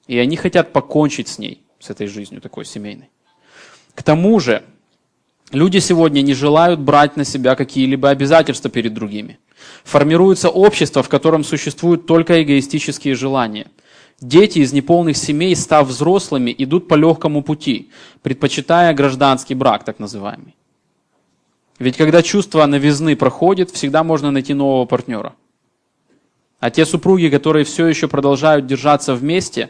И 0.08 0.18
они 0.18 0.38
хотят 0.38 0.72
покончить 0.72 1.28
с 1.28 1.38
ней, 1.38 1.62
с 1.86 1.90
этой 1.90 2.08
жизнью 2.08 2.42
такой 2.42 2.66
семейной. 2.66 3.10
К 3.94 4.04
тому 4.04 4.40
же, 4.40 4.64
люди 5.52 5.80
сегодня 5.80 6.22
не 6.22 6.34
желают 6.34 6.80
брать 6.80 7.18
на 7.18 7.24
себя 7.24 7.56
какие-либо 7.56 8.10
обязательства 8.10 8.70
перед 8.70 8.94
другими. 8.94 9.40
Формируется 9.84 10.50
общество, 10.50 11.02
в 11.02 11.10
котором 11.10 11.44
существуют 11.44 12.06
только 12.06 12.44
эгоистические 12.44 13.16
желания. 13.16 13.68
Дети 14.22 14.60
из 14.60 14.74
неполных 14.74 15.18
семей, 15.18 15.56
став 15.56 15.88
взрослыми, 15.88 16.56
идут 16.58 16.88
по 16.88 16.96
легкому 16.96 17.44
пути, 17.44 17.90
предпочитая 18.22 18.94
гражданский 18.94 19.56
брак, 19.56 19.84
так 19.84 20.00
называемый. 20.00 20.56
Ведь 21.80 21.98
когда 21.98 22.22
чувство 22.22 22.66
новизны 22.66 23.16
проходит, 23.16 23.72
всегда 23.72 24.04
можно 24.04 24.32
найти 24.32 24.54
нового 24.54 24.86
партнера– 24.86 25.34
а 26.66 26.72
те 26.72 26.84
супруги, 26.84 27.30
которые 27.30 27.64
все 27.64 27.86
еще 27.86 28.08
продолжают 28.08 28.66
держаться 28.66 29.14
вместе, 29.14 29.70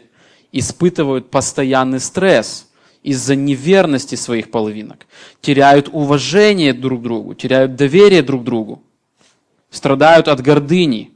испытывают 0.58 1.30
постоянный 1.30 2.00
стресс 2.00 2.68
из-за 3.02 3.36
неверности 3.36 4.14
своих 4.14 4.50
половинок, 4.50 5.06
теряют 5.40 5.88
уважение 5.92 6.72
друг 6.72 7.00
к 7.00 7.02
другу, 7.02 7.34
теряют 7.34 7.76
доверие 7.76 8.22
друг 8.22 8.42
к 8.42 8.44
другу, 8.44 8.82
страдают 9.70 10.28
от 10.28 10.40
гордыни, 10.40 11.12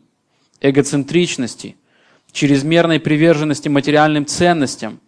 эгоцентричности, 0.61 1.77
чрезмерной 2.33 3.01
приверженности 3.01 3.69
материальным 3.69 4.27
ценностям, 4.27 5.01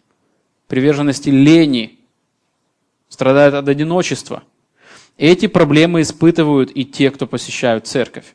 приверженности 0.67 1.29
лени, 1.29 1.99
страдают 3.09 3.55
от 3.55 3.69
одиночества. 3.69 4.43
Эти 5.19 5.47
проблемы 5.47 6.01
испытывают 6.01 6.73
и 6.75 6.85
те, 6.85 7.11
кто 7.11 7.27
посещают 7.27 7.87
церковь. 7.87 8.35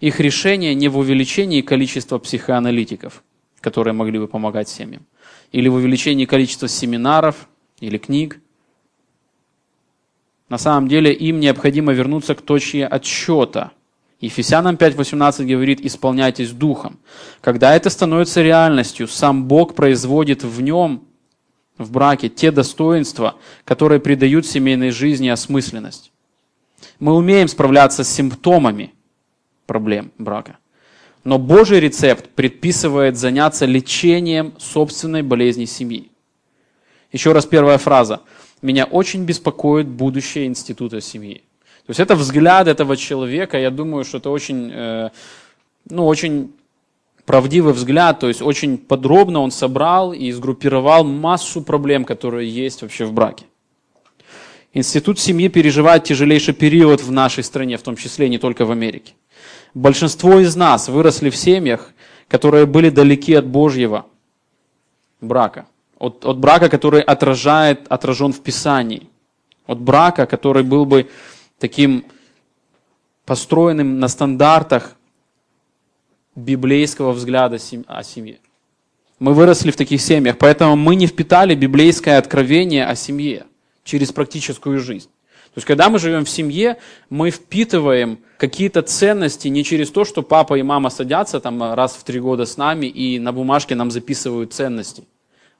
Их 0.00 0.18
решение 0.18 0.74
не 0.74 0.88
в 0.88 0.98
увеличении 0.98 1.60
количества 1.60 2.18
психоаналитиков, 2.18 3.22
которые 3.64 3.94
могли 3.94 4.18
бы 4.20 4.28
помогать 4.28 4.68
семьям, 4.68 5.04
или 5.50 5.68
в 5.68 5.74
увеличении 5.74 6.26
количества 6.26 6.68
семинаров 6.68 7.48
или 7.80 7.98
книг. 7.98 8.40
На 10.48 10.58
самом 10.58 10.88
деле 10.88 11.12
им 11.12 11.40
необходимо 11.40 11.92
вернуться 11.92 12.34
к 12.36 12.42
точке 12.42 12.86
отсчета– 12.86 13.72
Ефесянам 14.24 14.76
5.18 14.76 15.44
говорит, 15.44 15.84
исполняйтесь 15.84 16.50
духом. 16.50 16.98
Когда 17.42 17.76
это 17.76 17.90
становится 17.90 18.40
реальностью, 18.40 19.06
сам 19.06 19.44
Бог 19.44 19.74
производит 19.74 20.42
в 20.42 20.62
нем, 20.62 21.04
в 21.76 21.90
браке, 21.90 22.30
те 22.30 22.50
достоинства, 22.50 23.36
которые 23.64 24.00
придают 24.00 24.46
семейной 24.46 24.90
жизни 24.90 25.28
осмысленность. 25.28 26.10
Мы 26.98 27.14
умеем 27.14 27.48
справляться 27.48 28.02
с 28.02 28.08
симптомами 28.08 28.94
проблем 29.66 30.10
брака. 30.16 30.56
Но 31.24 31.38
Божий 31.38 31.80
рецепт 31.80 32.28
предписывает 32.28 33.16
заняться 33.16 33.64
лечением 33.64 34.52
собственной 34.58 35.22
болезни 35.22 35.64
семьи. 35.64 36.10
Еще 37.12 37.32
раз 37.32 37.46
первая 37.46 37.78
фраза. 37.78 38.20
Меня 38.60 38.84
очень 38.84 39.24
беспокоит 39.24 39.88
будущее 39.88 40.46
института 40.46 41.00
семьи. 41.00 41.42
То 41.86 41.90
есть 41.90 42.00
это 42.00 42.14
взгляд 42.14 42.68
этого 42.68 42.96
человека, 42.96 43.58
я 43.58 43.70
думаю, 43.70 44.04
что 44.04 44.18
это 44.18 44.30
очень, 44.30 44.70
э, 44.72 45.10
ну, 45.90 46.06
очень 46.06 46.52
правдивый 47.26 47.72
взгляд, 47.74 48.20
то 48.20 48.28
есть 48.28 48.42
очень 48.42 48.78
подробно 48.78 49.40
он 49.40 49.50
собрал 49.50 50.12
и 50.12 50.30
сгруппировал 50.32 51.04
массу 51.04 51.62
проблем, 51.62 52.04
которые 52.04 52.48
есть 52.48 52.82
вообще 52.82 53.04
в 53.04 53.12
браке. 53.12 53.44
Институт 54.72 55.20
семьи 55.20 55.48
переживает 55.48 56.04
тяжелейший 56.04 56.54
период 56.54 57.02
в 57.02 57.12
нашей 57.12 57.44
стране, 57.44 57.76
в 57.76 57.82
том 57.82 57.96
числе 57.96 58.28
не 58.28 58.38
только 58.38 58.64
в 58.64 58.70
Америке. 58.70 59.12
Большинство 59.74 60.38
из 60.38 60.54
нас 60.54 60.88
выросли 60.88 61.30
в 61.30 61.36
семьях, 61.36 61.92
которые 62.28 62.64
были 62.64 62.90
далеки 62.90 63.34
от 63.34 63.46
Божьего 63.46 64.06
брака. 65.20 65.66
От, 65.98 66.24
от 66.24 66.38
брака, 66.38 66.68
который 66.68 67.00
отражает, 67.00 67.86
отражен 67.88 68.32
в 68.32 68.40
Писании. 68.40 69.08
От 69.66 69.80
брака, 69.80 70.26
который 70.26 70.62
был 70.62 70.86
бы 70.86 71.10
таким 71.58 72.04
построенным 73.24 73.98
на 73.98 74.08
стандартах 74.08 74.96
библейского 76.36 77.12
взгляда 77.12 77.58
о 77.86 78.02
семье. 78.02 78.38
Мы 79.18 79.32
выросли 79.32 79.70
в 79.70 79.76
таких 79.76 80.00
семьях, 80.00 80.38
поэтому 80.38 80.76
мы 80.76 80.94
не 80.96 81.06
впитали 81.06 81.54
библейское 81.54 82.18
откровение 82.18 82.86
о 82.86 82.94
семье 82.94 83.46
через 83.84 84.12
практическую 84.12 84.80
жизнь. 84.80 85.08
То 85.54 85.58
есть, 85.58 85.66
когда 85.68 85.88
мы 85.88 86.00
живем 86.00 86.24
в 86.24 86.30
семье, 86.30 86.78
мы 87.10 87.30
впитываем 87.30 88.18
какие-то 88.38 88.82
ценности 88.82 89.46
не 89.46 89.62
через 89.62 89.88
то, 89.90 90.04
что 90.04 90.22
папа 90.22 90.58
и 90.58 90.62
мама 90.62 90.90
садятся 90.90 91.38
там 91.38 91.74
раз 91.74 91.92
в 91.92 92.02
три 92.02 92.18
года 92.18 92.44
с 92.44 92.56
нами 92.56 92.86
и 92.86 93.20
на 93.20 93.32
бумажке 93.32 93.76
нам 93.76 93.92
записывают 93.92 94.52
ценности. 94.52 95.04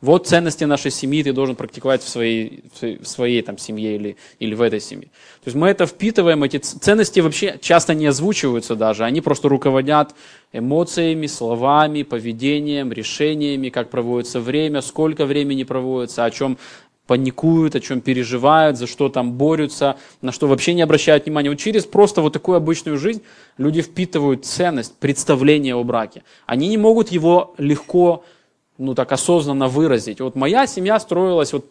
Вот 0.01 0.27
ценности 0.27 0.65
нашей 0.65 0.91
семьи 0.91 1.23
ты 1.23 1.33
должен 1.33 1.55
практиковать 1.55 2.03
в 2.03 2.09
своей, 2.09 2.65
в 2.81 3.07
своей 3.07 3.41
там, 3.41 3.57
семье 3.57 3.95
или, 3.95 4.17
или 4.41 4.55
в 4.55 4.61
этой 4.61 4.81
семье. 4.81 5.07
То 5.07 5.47
есть 5.47 5.57
мы 5.57 5.69
это 5.69 5.87
впитываем, 5.87 6.43
эти 6.43 6.59
ценности 6.59 7.21
вообще 7.21 7.59
часто 7.63 7.95
не 7.95 8.07
озвучиваются 8.07 8.75
даже, 8.75 9.05
они 9.05 9.21
просто 9.21 9.49
руководят 9.49 10.15
эмоциями, 10.53 11.27
словами, 11.27 12.03
поведением, 12.03 12.93
решениями, 12.93 13.69
как 13.71 13.91
проводится 13.91 14.41
время, 14.41 14.83
сколько 14.83 15.25
времени 15.25 15.63
проводится, 15.63 16.25
о 16.25 16.31
чем 16.31 16.59
паникуют, 17.07 17.75
о 17.75 17.81
чем 17.81 18.01
переживают, 18.01 18.79
за 18.79 18.87
что 18.87 19.09
там 19.09 19.33
борются, 19.33 19.97
на 20.23 20.33
что 20.33 20.47
вообще 20.47 20.75
не 20.75 20.83
обращают 20.83 21.27
внимания. 21.27 21.51
Вот 21.51 21.59
через 21.59 21.85
просто 21.85 22.23
вот 22.23 22.33
такую 22.33 22.57
обычную 22.57 22.99
жизнь 22.99 23.23
люди 23.59 23.83
впитывают 23.83 24.47
ценность, 24.47 24.97
представление 24.97 25.75
о 25.75 25.85
браке. 25.85 26.23
Они 26.47 26.69
не 26.69 26.79
могут 26.79 27.11
его 27.11 27.55
легко 27.59 28.25
ну 28.79 28.95
так 28.95 29.13
осознанно 29.13 29.69
выразить. 29.69 30.21
Вот 30.21 30.35
моя 30.35 30.67
семья 30.67 30.99
строилась, 30.99 31.53
вот 31.53 31.67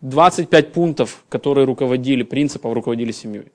25 0.00 0.72
пунктов, 0.72 1.24
которые 1.28 1.66
руководили, 1.66 2.22
принципов 2.22 2.72
руководили 2.74 3.12
семьей. 3.12 3.52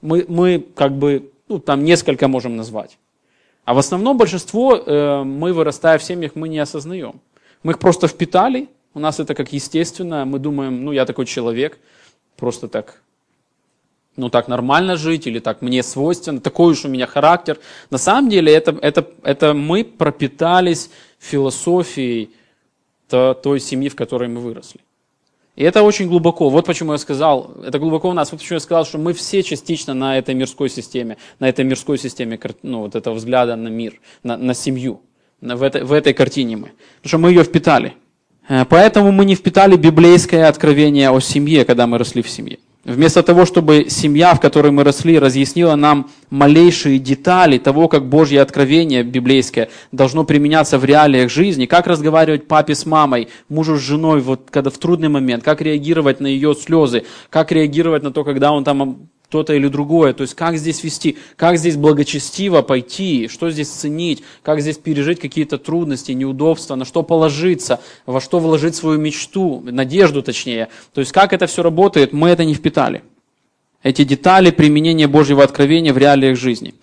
Мы, 0.00 0.24
мы 0.28 0.64
как 0.74 0.92
бы, 0.92 1.30
ну 1.48 1.58
там 1.58 1.84
несколько 1.84 2.28
можем 2.28 2.56
назвать. 2.56 2.98
А 3.64 3.74
в 3.74 3.78
основном 3.78 4.16
большинство 4.16 4.74
э, 4.74 5.22
мы, 5.22 5.52
вырастая 5.52 5.98
в 5.98 6.02
семьях, 6.02 6.32
мы 6.34 6.48
не 6.48 6.58
осознаем. 6.58 7.20
Мы 7.62 7.72
их 7.72 7.78
просто 7.78 8.08
впитали, 8.08 8.68
у 8.94 9.00
нас 9.00 9.20
это 9.20 9.34
как 9.34 9.52
естественно, 9.52 10.24
мы 10.24 10.38
думаем, 10.38 10.84
ну 10.84 10.92
я 10.92 11.04
такой 11.04 11.26
человек, 11.26 11.78
просто 12.36 12.68
так, 12.68 13.02
ну 14.16 14.28
так 14.28 14.48
нормально 14.48 14.96
жить, 14.96 15.26
или 15.26 15.38
так 15.38 15.62
мне 15.62 15.82
свойственно, 15.82 16.40
такой 16.40 16.72
уж 16.72 16.84
у 16.84 16.88
меня 16.88 17.06
характер. 17.06 17.58
На 17.90 17.98
самом 17.98 18.28
деле 18.30 18.52
это, 18.52 18.76
это, 18.82 19.08
это 19.22 19.54
мы 19.54 19.84
пропитались 19.84 20.90
философией 21.18 22.30
той 23.08 23.60
семьи, 23.60 23.88
в 23.88 23.96
которой 23.96 24.28
мы 24.28 24.40
выросли. 24.40 24.80
И 25.54 25.64
это 25.64 25.82
очень 25.82 26.08
глубоко. 26.08 26.48
Вот 26.48 26.64
почему 26.64 26.92
я 26.92 26.98
сказал, 26.98 27.52
это 27.62 27.78
глубоко 27.78 28.08
у 28.08 28.14
нас. 28.14 28.32
Вот 28.32 28.40
почему 28.40 28.56
я 28.56 28.60
сказал, 28.60 28.86
что 28.86 28.96
мы 28.96 29.12
все 29.12 29.42
частично 29.42 29.92
на 29.92 30.16
этой 30.16 30.34
мирской 30.34 30.70
системе, 30.70 31.18
на 31.38 31.48
этой 31.48 31.64
мирской 31.64 31.98
системе 31.98 32.40
ну, 32.62 32.80
вот 32.80 32.94
этого 32.94 33.14
взгляда 33.14 33.54
на 33.54 33.68
мир, 33.68 34.00
на, 34.22 34.38
на 34.38 34.54
семью. 34.54 35.02
На, 35.42 35.56
в, 35.56 35.62
этой, 35.62 35.84
в 35.84 35.92
этой 35.92 36.14
картине 36.14 36.56
мы. 36.56 36.70
Потому 37.02 37.08
что 37.08 37.18
мы 37.18 37.30
ее 37.30 37.44
впитали. 37.44 37.94
Э, 38.48 38.64
поэтому 38.68 39.12
мы 39.12 39.24
не 39.24 39.34
впитали 39.34 39.76
библейское 39.76 40.48
откровение 40.48 41.10
о 41.10 41.20
семье, 41.20 41.64
когда 41.64 41.86
мы 41.86 41.98
росли 41.98 42.22
в 42.22 42.28
семье. 42.28 42.58
Вместо 42.84 43.22
того, 43.22 43.46
чтобы 43.46 43.86
семья, 43.88 44.34
в 44.34 44.40
которой 44.40 44.72
мы 44.72 44.82
росли, 44.82 45.16
разъяснила 45.16 45.76
нам 45.76 46.10
малейшие 46.30 46.98
детали 46.98 47.58
того, 47.58 47.86
как 47.86 48.08
Божье 48.08 48.40
откровение 48.40 49.04
библейское 49.04 49.68
должно 49.92 50.24
применяться 50.24 50.78
в 50.78 50.84
реалиях 50.84 51.30
жизни, 51.30 51.66
как 51.66 51.86
разговаривать 51.86 52.48
папе 52.48 52.74
с 52.74 52.84
мамой, 52.84 53.28
мужу 53.48 53.76
с 53.76 53.80
женой, 53.80 54.20
вот 54.20 54.48
когда 54.50 54.70
в 54.70 54.78
трудный 54.78 55.08
момент, 55.08 55.44
как 55.44 55.60
реагировать 55.60 56.18
на 56.18 56.26
ее 56.26 56.56
слезы, 56.56 57.04
как 57.30 57.52
реагировать 57.52 58.02
на 58.02 58.10
то, 58.10 58.24
когда 58.24 58.50
он 58.50 58.64
там 58.64 59.10
то-то 59.32 59.54
или 59.54 59.66
другое. 59.68 60.12
То 60.12 60.22
есть 60.22 60.34
как 60.34 60.58
здесь 60.58 60.84
вести, 60.84 61.16
как 61.36 61.56
здесь 61.56 61.76
благочестиво 61.76 62.60
пойти, 62.60 63.28
что 63.28 63.50
здесь 63.50 63.68
ценить, 63.68 64.22
как 64.42 64.60
здесь 64.60 64.76
пережить 64.76 65.20
какие-то 65.20 65.56
трудности, 65.56 66.12
неудобства, 66.12 66.74
на 66.74 66.84
что 66.84 67.02
положиться, 67.02 67.80
во 68.04 68.20
что 68.20 68.40
вложить 68.40 68.76
свою 68.76 69.00
мечту, 69.00 69.62
надежду 69.64 70.22
точнее. 70.22 70.68
То 70.92 71.00
есть 71.00 71.12
как 71.12 71.32
это 71.32 71.46
все 71.46 71.62
работает, 71.62 72.12
мы 72.12 72.28
это 72.28 72.44
не 72.44 72.52
впитали. 72.52 73.02
Эти 73.82 74.04
детали 74.04 74.50
применения 74.50 75.08
Божьего 75.08 75.42
откровения 75.42 75.94
в 75.94 75.98
реалиях 75.98 76.36
жизни. 76.36 76.74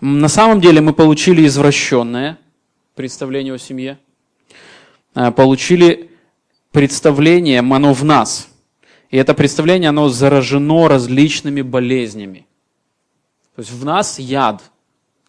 На 0.00 0.28
самом 0.28 0.60
деле 0.60 0.80
мы 0.80 0.92
получили 0.92 1.44
извращенное 1.44 2.38
представление 2.94 3.54
о 3.54 3.58
семье, 3.58 3.98
э, 5.16 5.32
получили 5.32 6.10
представление, 6.70 7.58
оно 7.58 7.92
в 7.92 8.04
нас– 8.04 8.46
и 9.10 9.16
это 9.16 9.34
представление, 9.34 9.88
оно 9.88 10.08
заражено 10.08 10.88
различными 10.88 11.62
болезнями. 11.62 12.46
То 13.56 13.62
есть 13.62 13.72
в 13.72 13.84
нас 13.84 14.18
яд, 14.18 14.62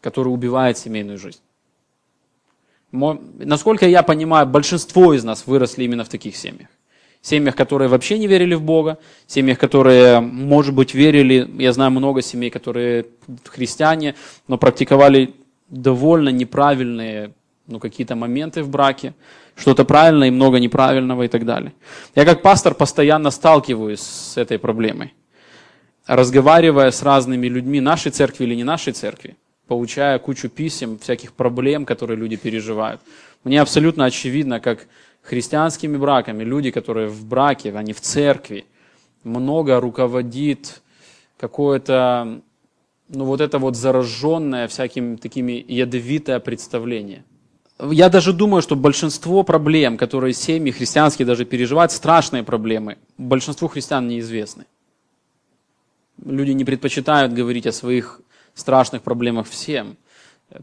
который 0.01 0.29
убивает 0.29 0.77
семейную 0.77 1.17
жизнь. 1.17 1.41
Насколько 2.91 3.87
я 3.87 4.03
понимаю, 4.03 4.45
большинство 4.45 5.13
из 5.13 5.23
нас 5.23 5.47
выросли 5.47 5.85
именно 5.85 6.03
в 6.03 6.09
таких 6.09 6.35
семьях. 6.35 6.67
Семьях, 7.21 7.55
которые 7.55 7.87
вообще 7.87 8.17
не 8.17 8.27
верили 8.27 8.55
в 8.55 8.61
Бога, 8.61 8.97
семьях, 9.27 9.59
которые, 9.59 10.19
может 10.19 10.73
быть, 10.73 10.93
верили, 10.93 11.49
я 11.59 11.71
знаю 11.71 11.91
много 11.91 12.21
семей, 12.21 12.49
которые 12.49 13.05
христиане, 13.45 14.15
но 14.47 14.57
практиковали 14.57 15.35
довольно 15.69 16.29
неправильные 16.29 17.31
ну, 17.71 17.79
какие-то 17.79 18.15
моменты 18.15 18.61
в 18.61 18.69
браке, 18.69 19.13
что-то 19.55 19.85
правильное 19.85 20.27
и 20.27 20.31
много 20.31 20.59
неправильного 20.59 21.23
и 21.23 21.27
так 21.27 21.45
далее. 21.45 21.73
Я 22.15 22.25
как 22.25 22.41
пастор 22.41 22.75
постоянно 22.75 23.31
сталкиваюсь 23.31 24.01
с 24.01 24.37
этой 24.37 24.59
проблемой, 24.59 25.13
разговаривая 26.05 26.91
с 26.91 27.01
разными 27.03 27.47
людьми 27.47 27.79
нашей 27.79 28.11
церкви 28.11 28.43
или 28.43 28.55
не 28.55 28.63
нашей 28.63 28.93
церкви, 28.93 29.37
получая 29.67 30.19
кучу 30.19 30.49
писем, 30.49 30.99
всяких 30.99 31.33
проблем, 31.33 31.85
которые 31.85 32.17
люди 32.17 32.35
переживают. 32.35 33.01
Мне 33.43 33.61
абсолютно 33.61 34.05
очевидно, 34.05 34.59
как 34.59 34.87
христианскими 35.21 35.97
браками, 35.97 36.43
люди, 36.43 36.71
которые 36.71 37.07
в 37.07 37.25
браке, 37.25 37.73
они 37.73 37.93
в 37.93 38.01
церкви, 38.01 38.65
много 39.23 39.79
руководит 39.79 40.81
какое-то, 41.39 42.41
ну 43.09 43.25
вот 43.25 43.41
это 43.41 43.59
вот 43.59 43.75
зараженное 43.75 44.67
всякими 44.67 45.15
такими 45.15 45.63
ядовитое 45.67 46.39
представление 46.39 47.23
я 47.89 48.09
даже 48.09 48.33
думаю, 48.33 48.61
что 48.61 48.75
большинство 48.75 49.43
проблем, 49.43 49.97
которые 49.97 50.33
семьи 50.33 50.71
христианские 50.71 51.25
даже 51.25 51.45
переживают, 51.45 51.91
страшные 51.91 52.43
проблемы, 52.43 52.97
большинству 53.17 53.67
христиан 53.67 54.07
неизвестны. 54.07 54.65
Люди 56.23 56.51
не 56.51 56.65
предпочитают 56.65 57.33
говорить 57.33 57.65
о 57.65 57.71
своих 57.71 58.21
страшных 58.53 59.01
проблемах 59.01 59.47
всем. 59.47 59.97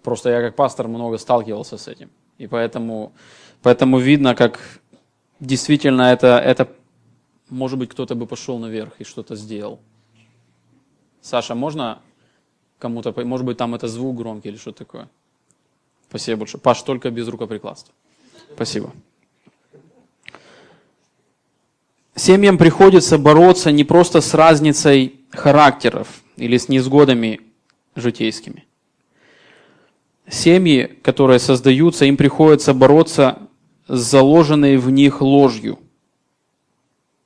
Просто 0.02 0.30
я 0.30 0.40
как 0.40 0.54
пастор 0.54 0.86
много 0.88 1.18
сталкивался 1.18 1.76
с 1.76 1.88
этим. 1.88 2.10
И 2.36 2.46
поэтому, 2.46 3.12
поэтому 3.62 3.98
видно, 3.98 4.34
как 4.34 4.80
действительно 5.40 6.12
это, 6.12 6.38
это, 6.38 6.68
может 7.48 7.78
быть, 7.78 7.90
кто-то 7.90 8.14
бы 8.14 8.26
пошел 8.26 8.58
наверх 8.58 8.92
и 9.00 9.04
что-то 9.04 9.34
сделал. 9.34 9.80
Саша, 11.20 11.54
можно 11.54 12.00
кому-то, 12.78 13.12
может 13.24 13.46
быть, 13.46 13.56
там 13.56 13.74
это 13.74 13.88
звук 13.88 14.16
громкий 14.16 14.50
или 14.50 14.56
что 14.56 14.72
такое? 14.72 15.08
Спасибо 16.08 16.38
большое. 16.38 16.60
Паш, 16.60 16.82
только 16.82 17.10
без 17.10 17.28
рукоприкладства. 17.28 17.94
Спасибо. 18.54 18.92
Семьям 22.14 22.58
приходится 22.58 23.18
бороться 23.18 23.70
не 23.70 23.84
просто 23.84 24.20
с 24.20 24.34
разницей 24.34 25.20
характеров 25.30 26.22
или 26.36 26.56
с 26.56 26.68
несгодами 26.68 27.40
житейскими. 27.94 28.64
Семьи, 30.28 30.98
которые 31.02 31.38
создаются, 31.38 32.04
им 32.04 32.16
приходится 32.16 32.74
бороться 32.74 33.38
с 33.86 33.98
заложенной 33.98 34.76
в 34.76 34.90
них 34.90 35.22
ложью 35.22 35.78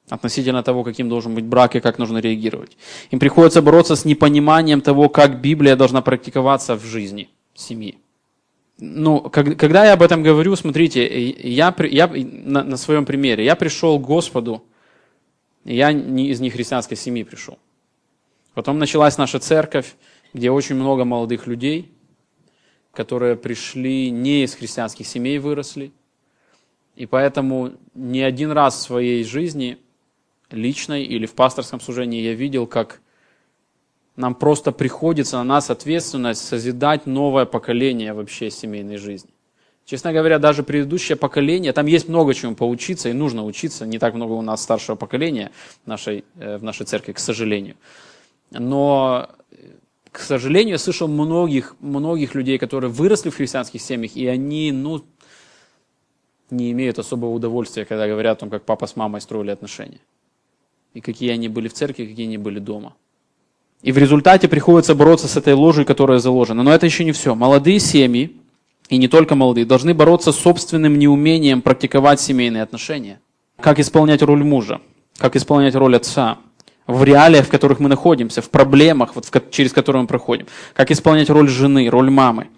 относительно 0.09 0.63
того, 0.63 0.85
каким 0.85 1.09
должен 1.09 1.35
быть 1.35 1.47
брак 1.47 1.75
и 1.75 1.81
как 1.81 1.99
нужно 1.99 2.19
реагировать. 2.19 2.77
Им 3.11 3.19
приходится 3.19 3.63
бороться 3.63 3.97
с 3.97 4.05
непониманием 4.05 4.83
того, 4.83 5.09
как 5.09 5.41
Библия 5.41 5.75
должна 5.75 6.03
практиковаться 6.03 6.77
в 6.77 6.85
жизни 6.85 7.31
семьи 7.55 8.02
ну, 8.85 9.21
когда 9.31 9.85
я 9.85 9.93
об 9.93 10.03
этом 10.03 10.25
говорю, 10.25 10.57
смотрите, 10.57 11.31
я, 11.31 11.73
я 11.79 12.09
на, 12.09 12.65
на 12.65 12.77
своем 12.77 13.07
примере, 13.07 13.45
я 13.45 13.55
пришел 13.55 13.97
к 14.01 14.03
Господу, 14.03 14.65
я 15.65 15.93
не 15.93 16.31
из 16.31 16.41
нехристианской 16.41 16.97
семьи 16.97 17.23
пришел. 17.23 17.61
Потом 18.55 18.81
началась 18.81 19.19
наша 19.19 19.39
церковь, 19.39 19.95
где 20.35 20.51
очень 20.51 20.75
много 20.75 21.05
молодых 21.05 21.47
людей, 21.47 21.93
которые 22.93 23.37
пришли 23.37 24.11
не 24.11 24.43
из 24.43 24.55
христианских 24.57 25.07
семей, 25.07 25.39
выросли. 25.39 25.93
И 26.97 27.07
поэтому 27.07 27.75
не 27.95 28.23
один 28.23 28.51
раз 28.51 28.75
в 28.75 28.81
своей 28.81 29.23
жизни, 29.23 29.79
личной 30.51 31.05
или 31.05 31.27
в 31.27 31.35
пасторском 31.35 31.81
служении, 31.81 32.21
я 32.21 32.35
видел, 32.35 32.67
как 32.67 33.01
нам 34.17 34.35
просто 34.35 34.73
приходится 34.73 35.39
на 35.39 35.45
нас 35.45 35.71
ответственность 35.71 36.45
созидать 36.45 37.07
новое 37.07 37.47
поколение 37.47 38.13
вообще 38.13 38.51
семейной 38.51 38.97
жизни. 38.97 39.31
Честно 39.85 40.13
говоря, 40.13 40.39
даже 40.39 40.63
предыдущее 40.63 41.17
поколение, 41.17 41.73
там 41.73 41.87
есть 41.87 42.09
много 42.09 42.35
чему 42.35 42.55
поучиться, 42.55 43.09
и 43.09 43.13
нужно 43.13 43.45
учиться. 43.45 43.85
Не 43.85 43.99
так 43.99 44.15
много 44.15 44.33
у 44.33 44.43
нас 44.43 44.63
старшего 44.63 44.97
поколения 44.97 45.51
нашей, 45.87 46.25
э, 46.37 46.59
в 46.59 46.63
нашей 46.63 46.87
церкви, 46.87 47.13
к 47.13 47.19
сожалению. 47.19 47.75
Но, 48.51 49.29
к 50.13 50.21
сожалению, 50.21 50.75
я 50.75 50.79
слышал 50.79 51.09
многих, 51.09 51.75
многих 51.81 52.35
людей, 52.35 52.59
которые 52.59 52.91
выросли 52.91 53.31
в 53.31 53.37
христианских 53.37 53.81
семьях, 53.81 54.15
и 54.15 54.27
они, 54.27 54.71
ну, 54.73 55.05
не 56.51 56.71
имеют 56.71 56.99
особого 56.99 57.31
удовольствия, 57.31 57.85
когда 57.85 58.07
говорят 58.07 58.37
о 58.37 58.41
том, 58.41 58.51
как 58.51 58.65
папа 58.65 58.87
с 58.87 58.95
мамой 58.95 59.21
строили 59.21 59.51
отношения. 59.51 60.01
И 60.95 61.01
какие 61.01 61.31
они 61.33 61.49
были 61.49 61.69
в 61.69 61.73
церкви, 61.73 62.07
какие 62.07 62.27
они 62.27 62.39
были 62.39 62.59
дома. 62.59 62.95
И 63.83 63.91
в 63.91 63.99
результате 63.99 64.49
приходится 64.49 64.95
бороться 64.95 65.27
с 65.29 65.37
этой 65.37 65.55
ложью, 65.55 65.85
которая 65.85 66.19
заложена. 66.19 66.63
Но 66.63 66.73
это 66.73 66.87
еще 66.87 67.05
не 67.05 67.13
все. 67.13 67.35
Молодые 67.35 67.81
семьи, 67.81 68.37
и 68.89 68.97
не 68.97 69.09
только 69.09 69.35
молодые, 69.35 69.67
должны 69.67 69.93
бороться 69.93 70.33
с 70.33 70.39
собственным 70.39 70.99
неумением 70.99 71.63
практиковать 71.63 72.21
семейные 72.21 72.63
отношения. 72.63 73.21
Как 73.61 73.81
исполнять 73.81 74.23
роль 74.23 74.45
мужа, 74.45 74.81
как 75.19 75.35
исполнять 75.37 75.75
роль 75.75 75.97
отца, 75.97 76.39
в 76.87 77.03
реалиях, 77.05 77.47
в 77.47 77.49
которых 77.49 77.81
мы 77.81 77.89
находимся, 77.89 78.43
в 78.43 78.51
проблемах, 78.51 79.15
вот, 79.15 79.31
через 79.51 79.73
которые 79.73 80.03
мы 80.03 80.09
проходим. 80.09 80.47
Как 80.75 80.91
исполнять 80.91 81.31
роль 81.31 81.49
жены, 81.49 81.89
роль 81.89 82.11
мамы. 82.11 82.49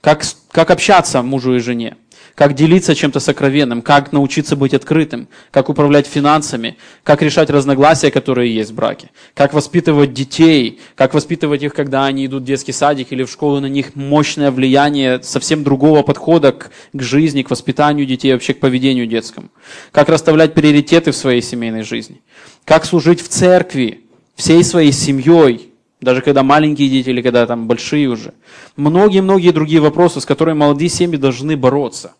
Как, 0.00 0.24
как 0.50 0.70
общаться 0.70 1.22
мужу 1.22 1.54
и 1.54 1.58
жене 1.58 1.96
как 2.34 2.54
делиться 2.54 2.94
чем-то 2.94 3.20
сокровенным, 3.20 3.82
как 3.82 4.12
научиться 4.12 4.56
быть 4.56 4.74
открытым, 4.74 5.28
как 5.50 5.68
управлять 5.68 6.06
финансами, 6.06 6.76
как 7.04 7.22
решать 7.22 7.50
разногласия, 7.50 8.10
которые 8.10 8.54
есть 8.54 8.70
в 8.70 8.74
браке, 8.74 9.10
как 9.34 9.52
воспитывать 9.54 10.12
детей, 10.12 10.80
как 10.94 11.14
воспитывать 11.14 11.62
их, 11.62 11.74
когда 11.74 12.06
они 12.06 12.26
идут 12.26 12.42
в 12.42 12.46
детский 12.46 12.72
садик 12.72 13.12
или 13.12 13.24
в 13.24 13.30
школу, 13.30 13.60
на 13.60 13.66
них 13.66 13.94
мощное 13.94 14.50
влияние 14.50 15.22
совсем 15.22 15.64
другого 15.64 16.02
подхода 16.02 16.52
к, 16.52 16.70
к 16.92 17.02
жизни, 17.02 17.42
к 17.42 17.50
воспитанию 17.50 18.06
детей, 18.06 18.32
вообще 18.32 18.54
к 18.54 18.60
поведению 18.60 19.06
детскому, 19.06 19.48
как 19.92 20.08
расставлять 20.08 20.54
приоритеты 20.54 21.12
в 21.12 21.16
своей 21.16 21.42
семейной 21.42 21.82
жизни, 21.82 22.22
как 22.64 22.84
служить 22.84 23.20
в 23.20 23.28
церкви 23.28 24.00
всей 24.34 24.64
своей 24.64 24.92
семьей, 24.92 25.72
даже 26.00 26.20
когда 26.20 26.42
маленькие 26.42 26.88
дети 26.88 27.10
или 27.10 27.22
когда 27.22 27.46
там 27.46 27.68
большие 27.68 28.08
уже. 28.08 28.34
Многие-многие 28.76 29.52
другие 29.52 29.80
вопросы, 29.80 30.20
с 30.20 30.26
которыми 30.26 30.58
молодые 30.58 30.88
семьи 30.88 31.16
должны 31.16 31.56
бороться. 31.56 32.14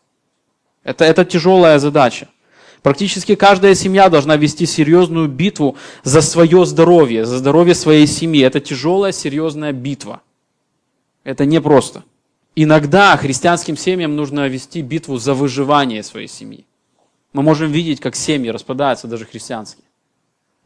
Это, 0.84 1.04
это 1.04 1.24
тяжелая 1.24 1.78
задача. 1.78 2.28
Практически 2.82 3.36
каждая 3.36 3.74
семья 3.76 4.08
должна 4.08 4.36
вести 4.36 4.66
серьезную 4.66 5.28
битву 5.28 5.76
за 6.02 6.20
свое 6.20 6.66
здоровье, 6.66 7.24
за 7.24 7.38
здоровье 7.38 7.74
своей 7.74 8.08
семьи. 8.08 8.42
Это 8.42 8.58
тяжелая, 8.58 9.12
серьезная 9.12 9.72
битва. 9.72 10.20
Это 11.22 11.44
непросто. 11.46 12.02
Иногда 12.56 13.16
христианским 13.16 13.76
семьям 13.76 14.16
нужно 14.16 14.48
вести 14.48 14.82
битву 14.82 15.16
за 15.16 15.32
выживание 15.34 16.02
своей 16.02 16.28
семьи. 16.28 16.66
Мы 17.32 17.42
можем 17.42 17.70
видеть, 17.70 18.00
как 18.00 18.16
семьи 18.16 18.50
распадаются, 18.50 19.06
даже 19.06 19.24
христианские. 19.24 19.84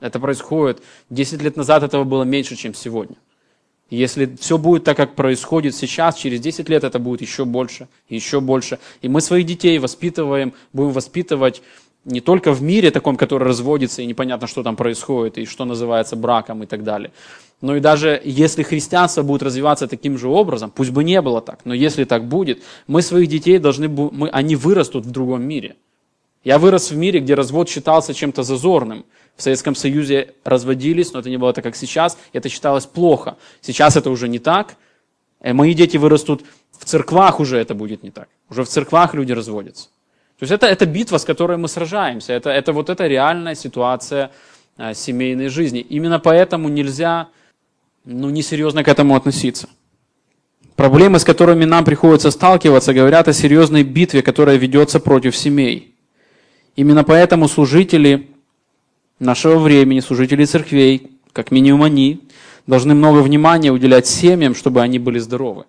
Это 0.01 0.19
происходит. 0.19 0.83
Десять 1.11 1.43
лет 1.43 1.57
назад 1.57 1.83
этого 1.83 2.05
было 2.05 2.25
меньше, 2.25 2.57
чем 2.57 2.75
сегодня. 2.75 3.17
Если 3.89 4.35
все 4.41 4.59
будет 4.59 4.85
так, 4.85 4.97
как 4.97 5.15
происходит 5.15 5.75
сейчас, 5.75 6.17
через 6.17 6.41
10 6.41 6.69
лет 6.69 6.83
это 6.83 6.99
будет 6.99 7.21
еще 7.21 7.45
больше, 7.45 7.87
еще 8.09 8.41
больше. 8.41 8.79
И 9.01 9.09
мы 9.09 9.21
своих 9.21 9.47
детей 9.47 9.79
воспитываем, 9.79 10.55
будем 10.73 10.91
воспитывать 10.91 11.63
не 12.05 12.21
только 12.21 12.53
в 12.53 12.63
мире 12.63 12.91
таком, 12.91 13.17
который 13.17 13.45
разводится, 13.45 14.03
и 14.03 14.07
непонятно, 14.07 14.47
что 14.47 14.63
там 14.63 14.77
происходит, 14.77 15.39
и 15.39 15.45
что 15.45 15.65
называется 15.65 16.17
браком 16.17 16.63
и 16.63 16.67
так 16.67 16.83
далее. 16.85 17.13
Но 17.61 17.77
и 17.77 17.81
даже 17.81 18.21
если 18.25 18.63
христианство 18.63 19.23
будет 19.23 19.43
развиваться 19.43 19.89
таким 19.89 20.19
же 20.19 20.29
образом, 20.29 20.71
пусть 20.71 20.91
бы 20.91 21.03
не 21.05 21.21
было 21.21 21.41
так, 21.41 21.61
но 21.65 21.75
если 21.75 22.05
так 22.05 22.25
будет, 22.25 22.63
мы 22.87 23.03
своих 23.03 23.29
детей 23.29 23.59
должны, 23.59 23.89
мы, 23.89 24.29
они 24.29 24.57
вырастут 24.57 25.07
в 25.07 25.11
другом 25.11 25.43
мире. 25.43 25.77
Я 26.45 26.59
вырос 26.59 26.93
в 26.93 26.97
мире, 26.97 27.19
где 27.21 27.35
развод 27.35 27.69
считался 27.69 28.15
чем-то 28.15 28.45
зазорным. 28.45 29.05
В 29.37 29.43
Советском 29.43 29.75
Союзе 29.75 30.35
разводились, 30.45 31.13
но 31.13 31.21
это 31.21 31.29
не 31.29 31.37
было 31.37 31.53
так, 31.53 31.65
как 31.65 31.77
сейчас. 31.77 32.17
Это 32.33 32.49
считалось 32.49 32.87
плохо. 32.87 33.37
Сейчас 33.61 33.97
это 33.97 34.11
уже 34.11 34.29
не 34.29 34.39
так. 34.39 34.77
Э, 35.41 35.53
мои 35.53 35.75
дети 35.75 35.99
вырастут 35.99 36.43
в 36.79 36.85
церквах, 36.85 37.39
уже 37.41 37.59
это 37.59 37.75
будет 37.75 38.03
не 38.03 38.11
так. 38.11 38.29
Уже 38.49 38.65
в 38.65 38.69
церквах 38.69 39.15
люди 39.15 39.33
разводятся. 39.33 39.89
То 40.39 40.43
есть 40.43 40.53
это, 40.53 40.67
это 40.67 40.87
битва, 40.87 41.19
с 41.19 41.25
которой 41.25 41.57
мы 41.59 41.69
сражаемся. 41.69 42.33
Это, 42.33 42.51
это 42.51 42.73
вот 42.73 42.91
эта 42.91 43.07
реальная 43.07 43.55
ситуация 43.55 44.31
а, 44.77 44.95
семейной 44.95 45.49
жизни. 45.49 45.81
Именно 45.81 46.19
поэтому 46.19 46.69
нельзя 46.69 47.29
ну, 48.05 48.31
несерьезно 48.31 48.85
к 48.85 48.89
этому 48.89 49.17
относиться. 49.17 49.69
Проблемы, 50.77 51.19
с 51.19 51.25
которыми 51.25 51.65
нам 51.65 51.85
приходится 51.85 52.31
сталкиваться, 52.31 52.93
говорят 52.93 53.29
о 53.29 53.33
серьезной 53.33 53.83
битве, 53.83 54.23
которая 54.23 54.57
ведется 54.57 55.01
против 55.01 55.35
семей. 55.35 55.95
Именно 56.77 57.03
поэтому 57.03 57.49
служители 57.49 58.29
нашего 59.19 59.59
времени, 59.59 60.01
служители 60.01 60.45
церквей, 60.45 61.11
как 61.33 61.51
минимум 61.51 61.83
они, 61.83 62.21
должны 62.67 62.95
много 62.95 63.21
внимания 63.21 63.71
уделять 63.71 64.07
семьям, 64.07 64.55
чтобы 64.55 64.83
они 64.83 64.99
были 64.99 65.19
здоровы. 65.19 65.65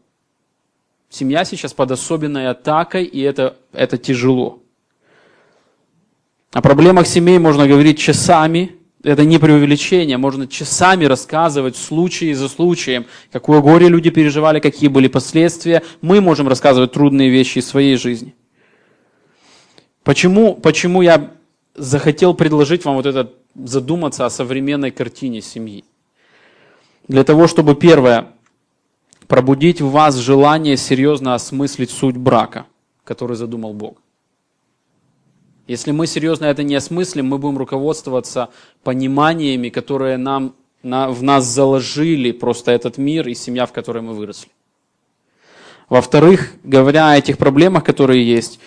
Семья 1.10 1.46
сейчас 1.46 1.74
под 1.74 1.92
особенной 1.92 2.50
атакой, 2.50 3.06
и 3.06 3.22
это, 3.22 3.56
это 3.72 3.98
тяжело. 3.98 4.60
О 6.52 6.62
проблемах 6.62 7.08
семей 7.08 7.40
можно 7.40 7.68
говорить 7.68 8.00
часами, 8.00 8.76
это 9.04 9.24
не 9.24 9.38
преувеличение, 9.38 10.18
можно 10.18 10.48
часами 10.48 11.06
рассказывать 11.06 11.78
случаи 11.78 12.34
за 12.34 12.50
случаем, 12.50 13.06
какое 13.32 13.62
горе 13.62 13.88
люди 13.88 14.10
переживали, 14.10 14.60
какие 14.60 14.90
были 14.90 15.08
последствия. 15.08 15.84
Мы 16.02 16.20
можем 16.20 16.48
рассказывать 16.48 16.92
трудные 16.92 17.30
вещи 17.30 17.60
из 17.60 17.68
своей 17.68 17.96
жизни. 17.96 18.36
Почему, 20.04 20.56
почему 20.56 21.02
я 21.02 21.32
захотел 21.78 22.34
предложить 22.34 22.84
вам 22.84 22.96
вот 22.96 23.06
это, 23.06 23.32
задуматься 23.56 24.26
о 24.26 24.30
современной 24.30 24.92
картине 24.92 25.42
семьи. 25.42 25.86
Для 27.08 27.24
того, 27.24 27.48
чтобы, 27.48 27.76
первое, 27.76 28.34
пробудить 29.28 29.80
в 29.80 29.90
вас 29.92 30.16
желание 30.16 30.76
серьезно 30.76 31.36
осмыслить 31.36 31.92
суть 31.92 32.18
брака, 32.18 32.66
который 33.04 33.38
задумал 33.38 33.74
Бог. 33.74 33.98
Если 35.68 35.92
мы 35.92 36.08
серьезно 36.08 36.46
это 36.46 36.63
не 36.63 36.76
осмыслим, 36.76 37.28
мы 37.28 37.38
будем 37.38 37.58
руководствоваться 37.58 38.50
пониманиями, 38.84 39.70
которые 39.70 40.18
нам, 40.18 40.56
на, 40.82 41.10
в 41.10 41.24
нас 41.24 41.46
заложили 41.46 42.32
просто 42.32 42.72
этот 42.72 42.98
мир 42.98 43.28
и 43.28 43.36
семья, 43.36 43.66
в 43.66 43.74
которой 43.74 44.02
мы 44.02 44.13
выросли. 44.13 44.50
Во-вторых, 45.90 46.54
говоря 46.63 47.12
о 47.12 47.18
этих 47.18 47.38
проблемах, 47.38 47.84
которые 47.84 48.26
есть, 48.26 48.60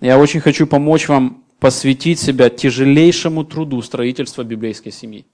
я 0.00 0.18
очень 0.18 0.40
хочу 0.40 0.66
помочь 0.66 1.08
вам 1.08 1.42
посвятить 1.58 2.20
себя 2.20 2.50
тяжелейшему 2.50 3.44
труду 3.44 3.80
строительства 3.82 4.42
библейской 4.44 4.90
семьи. 4.90 5.24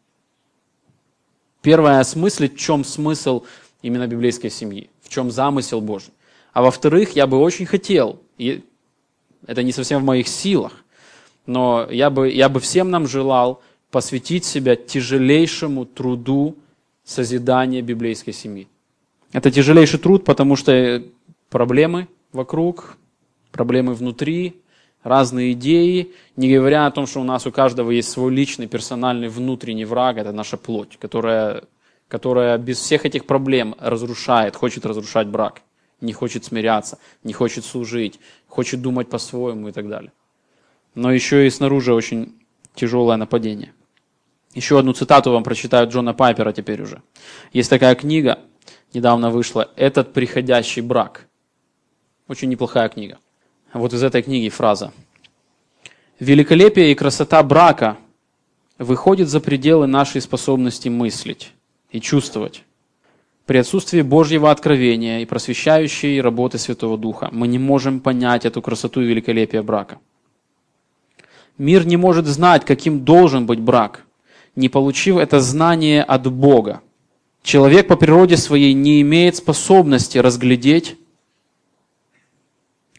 Первое, 1.63 2.01
осмыслить, 2.01 2.55
в 2.55 2.59
чем 2.59 2.85
смысл 2.85 3.45
именно 3.83 4.07
библейской 4.07 4.49
семьи, 4.49 4.91
в 5.03 5.09
чем 5.09 5.31
замысел 5.31 5.81
Божий. 5.81 6.13
А 6.53 6.63
во-вторых, 6.63 7.17
я 7.17 7.27
бы 7.27 7.39
очень 7.39 7.67
хотел, 7.67 8.21
и 8.37 8.65
это 9.47 9.63
не 9.63 9.73
совсем 9.73 10.03
в 10.03 10.05
моих 10.05 10.29
силах, 10.29 10.85
но 11.47 11.89
я 11.91 12.11
бы, 12.11 12.31
я 12.31 12.49
бы 12.49 12.61
всем 12.61 12.91
нам 12.91 13.07
желал 13.07 13.63
посвятить 13.91 14.45
себя 14.45 14.77
тяжелейшему 14.77 15.85
труду 15.85 16.57
созидания 17.05 17.83
библейской 17.83 18.33
семьи. 18.33 18.69
Это 19.33 19.51
тяжелейший 19.51 19.99
труд, 19.99 20.25
потому 20.25 20.57
что 20.57 21.03
проблемы 21.51 22.09
вокруг, 22.33 22.97
проблемы 23.51 23.95
внутри, 23.95 24.62
разные 25.03 25.53
идеи, 25.53 26.12
не 26.37 26.55
говоря 26.55 26.87
о 26.87 26.91
том, 26.91 27.07
что 27.07 27.21
у 27.21 27.25
нас 27.25 27.47
у 27.47 27.53
каждого 27.53 27.91
есть 27.91 28.11
свой 28.11 28.33
личный, 28.33 28.67
персональный, 28.67 29.29
внутренний 29.29 29.85
враг, 29.85 30.17
это 30.17 30.33
наша 30.33 30.57
плоть, 30.57 30.99
которая, 30.99 31.65
которая 32.09 32.59
без 32.59 32.79
всех 32.79 33.05
этих 33.05 33.27
проблем 33.27 33.75
разрушает, 33.79 34.57
хочет 34.57 34.87
разрушать 34.87 35.29
брак, 35.29 35.62
не 36.01 36.12
хочет 36.12 36.45
смиряться, 36.45 36.99
не 37.25 37.33
хочет 37.33 37.65
служить, 37.65 38.21
хочет 38.47 38.81
думать 38.81 39.09
по-своему 39.09 39.69
и 39.69 39.73
так 39.73 39.88
далее. 39.88 40.12
Но 40.95 41.12
еще 41.12 41.47
и 41.47 41.51
снаружи 41.51 41.95
очень 41.95 42.35
тяжелое 42.75 43.17
нападение. 43.17 43.73
Еще 44.55 44.79
одну 44.79 44.93
цитату 44.93 45.33
вам 45.33 45.45
прочитаю 45.45 45.88
Джона 45.88 46.12
Пайпера 46.12 46.53
теперь 46.53 46.83
уже. 46.83 47.03
Есть 47.55 47.71
такая 47.71 47.95
книга, 47.95 48.41
недавно 48.93 49.31
вышла, 49.31 49.71
«Этот 49.77 50.12
приходящий 50.12 50.83
брак». 50.83 51.27
Очень 52.29 52.51
неплохая 52.51 52.88
книга. 52.88 53.19
Вот 53.73 53.95
из 53.95 54.03
этой 54.03 54.23
книги 54.23 54.51
фраза. 54.51 54.93
«Великолепие 56.21 56.93
и 56.93 56.95
красота 56.95 57.43
брака 57.43 57.97
выходит 58.79 59.29
за 59.29 59.41
пределы 59.41 59.87
нашей 59.87 60.21
способности 60.21 60.91
мыслить 60.91 61.53
и 61.91 61.99
чувствовать. 61.99 62.65
При 63.47 63.57
отсутствии 63.57 64.03
Божьего 64.03 64.51
откровения 64.51 65.21
и 65.21 65.25
просвещающей 65.25 66.21
работы 66.21 66.59
Святого 66.59 66.99
Духа 66.99 67.31
мы 67.33 67.49
не 67.49 67.59
можем 67.59 68.01
понять 68.01 68.45
эту 68.45 68.61
красоту 68.61 69.01
и 69.01 69.07
великолепие 69.07 69.63
брака. 69.63 69.99
Мир 71.57 71.87
не 71.87 71.97
может 71.97 72.27
знать, 72.27 72.65
каким 72.67 73.05
должен 73.05 73.47
быть 73.47 73.61
брак, 73.61 74.05
не 74.55 74.69
получив 74.69 75.17
это 75.17 75.41
знание 75.41 76.03
от 76.03 76.31
Бога. 76.31 76.83
Человек 77.43 77.89
по 77.89 77.97
природе 77.97 78.37
своей 78.37 78.75
не 78.75 79.01
имеет 79.01 79.37
способности 79.37 80.19
разглядеть 80.19 80.97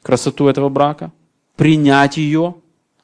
красоту 0.04 0.48
этого 0.48 0.70
брака, 0.70 1.12
принять 1.56 2.18
ее, 2.18 2.56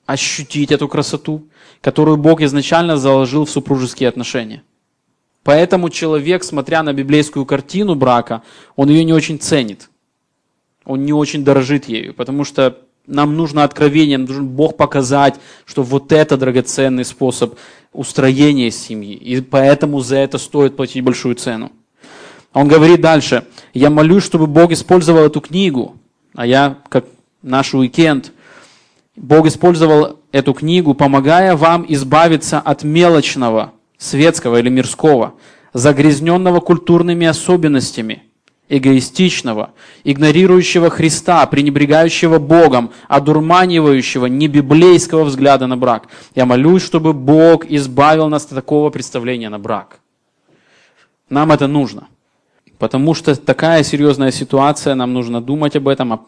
ощутить 0.06 0.72
эту 0.72 0.88
красоту, 0.88 1.48
которую 1.82 2.18
Бог 2.18 2.42
изначально 2.42 2.98
заложил 2.98 3.46
в 3.46 3.50
супружеские 3.50 4.10
отношения. 4.10 4.64
Поэтому 5.44 5.90
человек, 5.90 6.44
смотря 6.44 6.84
на 6.84 6.94
библейскую 6.94 7.46
картину 7.46 7.96
брака, 7.96 8.44
он 8.76 8.90
ее 8.90 9.04
не 9.04 9.14
очень 9.14 9.40
ценит. 9.40 9.90
Он 10.86 11.06
не 11.06 11.14
очень 11.14 11.44
дорожит 11.44 11.88
ею, 11.88 12.14
потому 12.14 12.44
что 12.44 12.78
нам 13.06 13.36
нужно 13.36 13.64
откровение, 13.64 14.18
нам 14.18 14.28
нужен 14.28 14.48
Бог 14.48 14.78
показать, 14.78 15.40
что 15.66 15.84
вот 15.84 16.12
это 16.12 16.38
драгоценный 16.38 17.06
способ 17.06 17.56
устроения 17.94 18.72
семьи. 18.72 19.16
И 19.16 19.42
поэтому 19.42 20.00
за 20.02 20.18
это 20.18 20.38
стоит 20.38 20.76
платить 20.76 21.04
большую 21.04 21.36
цену. 21.36 21.72
Он 22.54 22.68
говорит 22.68 23.02
дальше, 23.02 23.46
я 23.74 23.90
молюсь, 23.90 24.24
чтобы 24.24 24.48
Бог 24.48 24.72
использовал 24.72 25.22
эту 25.22 25.42
книгу, 25.42 25.98
а 26.36 26.46
я, 26.46 26.78
как 26.90 27.06
наш 27.42 27.74
уикенд, 27.74 28.32
Бог 29.16 29.48
использовал 29.48 30.20
эту 30.32 30.54
книгу, 30.54 30.94
помогая 30.94 31.56
вам 31.56 31.86
избавиться 31.88 32.60
от 32.60 32.84
мелочного, 32.84 33.74
светского 33.98 34.60
или 34.60 34.70
мирского, 34.70 35.34
загрязненного 35.74 36.60
культурными 36.62 37.28
особенностями, 37.28 38.24
эгоистичного, 38.70 39.72
игнорирующего 40.04 40.90
Христа, 40.90 41.46
пренебрегающего 41.48 42.40
Богом, 42.40 42.92
одурманивающего 43.08 44.28
небиблейского 44.28 45.24
взгляда 45.24 45.68
на 45.68 45.76
брак. 45.76 46.08
Я 46.36 46.46
молюсь, 46.46 46.84
чтобы 46.84 47.14
Бог 47.14 47.66
избавил 47.66 48.30
нас 48.30 48.46
от 48.46 48.52
такого 48.52 48.90
представления 48.90 49.50
на 49.50 49.60
брак. 49.60 50.00
Нам 51.30 51.52
это 51.52 51.68
нужно– 51.68 52.08
Потому 52.80 53.14
что 53.14 53.36
такая 53.36 53.84
серьезная 53.84 54.32
ситуация, 54.32 54.96
нам 54.96 55.14
нужно 55.14 55.42
думать 55.42 55.76
об 55.76 55.90
этом, 55.90 56.14
а 56.14 56.26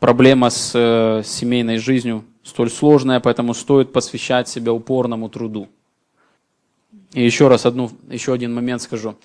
проблема 0.00 0.48
с 0.48 0.72
э, 0.74 1.22
семейной 1.22 1.76
жизнью 1.76 2.24
столь 2.42 2.70
сложная, 2.70 3.20
поэтому 3.20 3.52
стоит 3.52 3.92
посвящать 3.92 4.48
себя 4.48 4.72
упорному 4.72 5.28
труду. 5.28 5.68
И 7.12 7.22
еще 7.22 7.48
раз 7.48 7.66
одну, 7.66 7.90
еще 8.08 8.32
один 8.32 8.54
момент 8.54 8.80
скажу. 8.80 9.16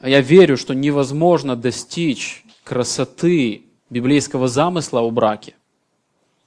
Я 0.00 0.20
верю, 0.20 0.56
что 0.56 0.72
невозможно 0.72 1.56
достичь 1.56 2.44
красоты 2.62 3.62
библейского 3.90 4.46
замысла 4.46 5.00
о 5.00 5.10
браке 5.10 5.54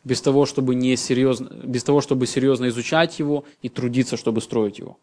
без 0.06 0.22
того, 0.22 0.46
чтобы, 0.46 0.76
не 0.76 0.96
серьезно, 0.96 1.50
без 1.64 1.84
того, 1.84 2.00
чтобы 2.00 2.26
серьезно 2.26 2.70
изучать 2.70 3.20
его 3.20 3.44
и 3.62 3.68
трудиться, 3.68 4.16
чтобы 4.16 4.40
строить 4.40 4.80
его. 4.80 4.98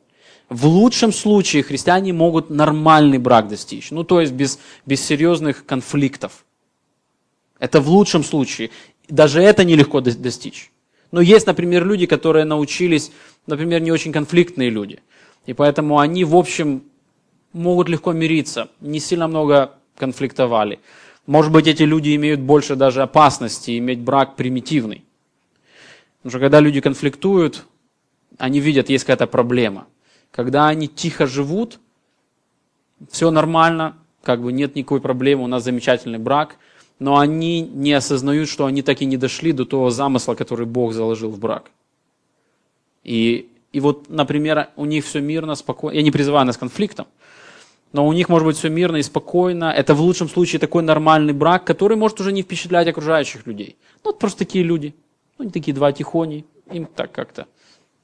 В 0.52 0.66
лучшем 0.66 1.12
случае 1.14 1.62
христиане 1.62 2.12
могут 2.12 2.50
нормальный 2.50 3.16
брак 3.16 3.48
достичь, 3.48 3.90
ну 3.90 4.04
то 4.04 4.20
есть 4.20 4.34
без, 4.34 4.58
без 4.84 5.02
серьезных 5.02 5.64
конфликтов. 5.64 6.44
Это 7.58 7.80
в 7.80 7.88
лучшем 7.88 8.22
случае. 8.22 8.68
Даже 9.08 9.40
это 9.40 9.64
нелегко 9.64 10.02
достичь. 10.02 10.70
Но 11.10 11.22
есть, 11.22 11.46
например, 11.46 11.86
люди, 11.86 12.04
которые 12.04 12.44
научились, 12.44 13.12
например, 13.46 13.80
не 13.80 13.90
очень 13.90 14.12
конфликтные 14.12 14.68
люди. 14.68 15.00
И 15.46 15.54
поэтому 15.54 15.98
они, 15.98 16.22
в 16.22 16.36
общем, 16.36 16.82
могут 17.54 17.88
легко 17.88 18.12
мириться, 18.12 18.68
не 18.82 19.00
сильно 19.00 19.28
много 19.28 19.72
конфликтовали. 19.96 20.80
Может 21.26 21.50
быть, 21.50 21.66
эти 21.66 21.84
люди 21.84 22.14
имеют 22.14 22.40
больше 22.40 22.76
даже 22.76 23.00
опасности 23.00 23.78
иметь 23.78 24.00
брак 24.00 24.36
примитивный. 24.36 25.02
Потому 26.18 26.30
что 26.30 26.40
когда 26.40 26.60
люди 26.60 26.82
конфликтуют, 26.82 27.64
они 28.36 28.60
видят, 28.60 28.90
есть 28.90 29.04
какая-то 29.04 29.26
проблема 29.26 29.86
когда 30.32 30.66
они 30.66 30.88
тихо 30.88 31.26
живут, 31.26 31.78
все 33.10 33.30
нормально, 33.30 33.96
как 34.22 34.42
бы 34.42 34.52
нет 34.52 34.74
никакой 34.74 35.00
проблемы, 35.00 35.44
у 35.44 35.46
нас 35.46 35.62
замечательный 35.62 36.18
брак, 36.18 36.56
но 36.98 37.18
они 37.18 37.60
не 37.60 37.92
осознают, 37.92 38.48
что 38.48 38.64
они 38.66 38.82
так 38.82 39.02
и 39.02 39.04
не 39.04 39.16
дошли 39.16 39.52
до 39.52 39.64
того 39.64 39.90
замысла, 39.90 40.34
который 40.34 40.66
Бог 40.66 40.94
заложил 40.94 41.30
в 41.30 41.38
брак. 41.38 41.70
И, 43.04 43.48
и 43.72 43.80
вот, 43.80 44.08
например, 44.08 44.68
у 44.76 44.84
них 44.84 45.04
все 45.04 45.20
мирно, 45.20 45.54
спокойно. 45.54 45.96
Я 45.96 46.02
не 46.02 46.10
призываю 46.10 46.46
нас 46.46 46.56
к 46.56 46.60
конфликтам, 46.60 47.06
но 47.92 48.06
у 48.06 48.12
них 48.12 48.28
может 48.28 48.46
быть 48.46 48.56
все 48.56 48.70
мирно 48.70 48.96
и 48.96 49.02
спокойно. 49.02 49.64
Это 49.64 49.94
в 49.94 50.00
лучшем 50.00 50.28
случае 50.28 50.60
такой 50.60 50.82
нормальный 50.82 51.32
брак, 51.32 51.64
который 51.64 51.96
может 51.96 52.20
уже 52.20 52.32
не 52.32 52.42
впечатлять 52.42 52.88
окружающих 52.88 53.46
людей. 53.46 53.76
Ну, 54.04 54.12
вот 54.12 54.18
просто 54.18 54.38
такие 54.38 54.64
люди. 54.64 54.94
Ну, 55.36 55.42
они 55.42 55.50
такие 55.50 55.74
два 55.74 55.92
тихони, 55.92 56.46
им 56.70 56.86
так 56.86 57.12
как-то 57.12 57.48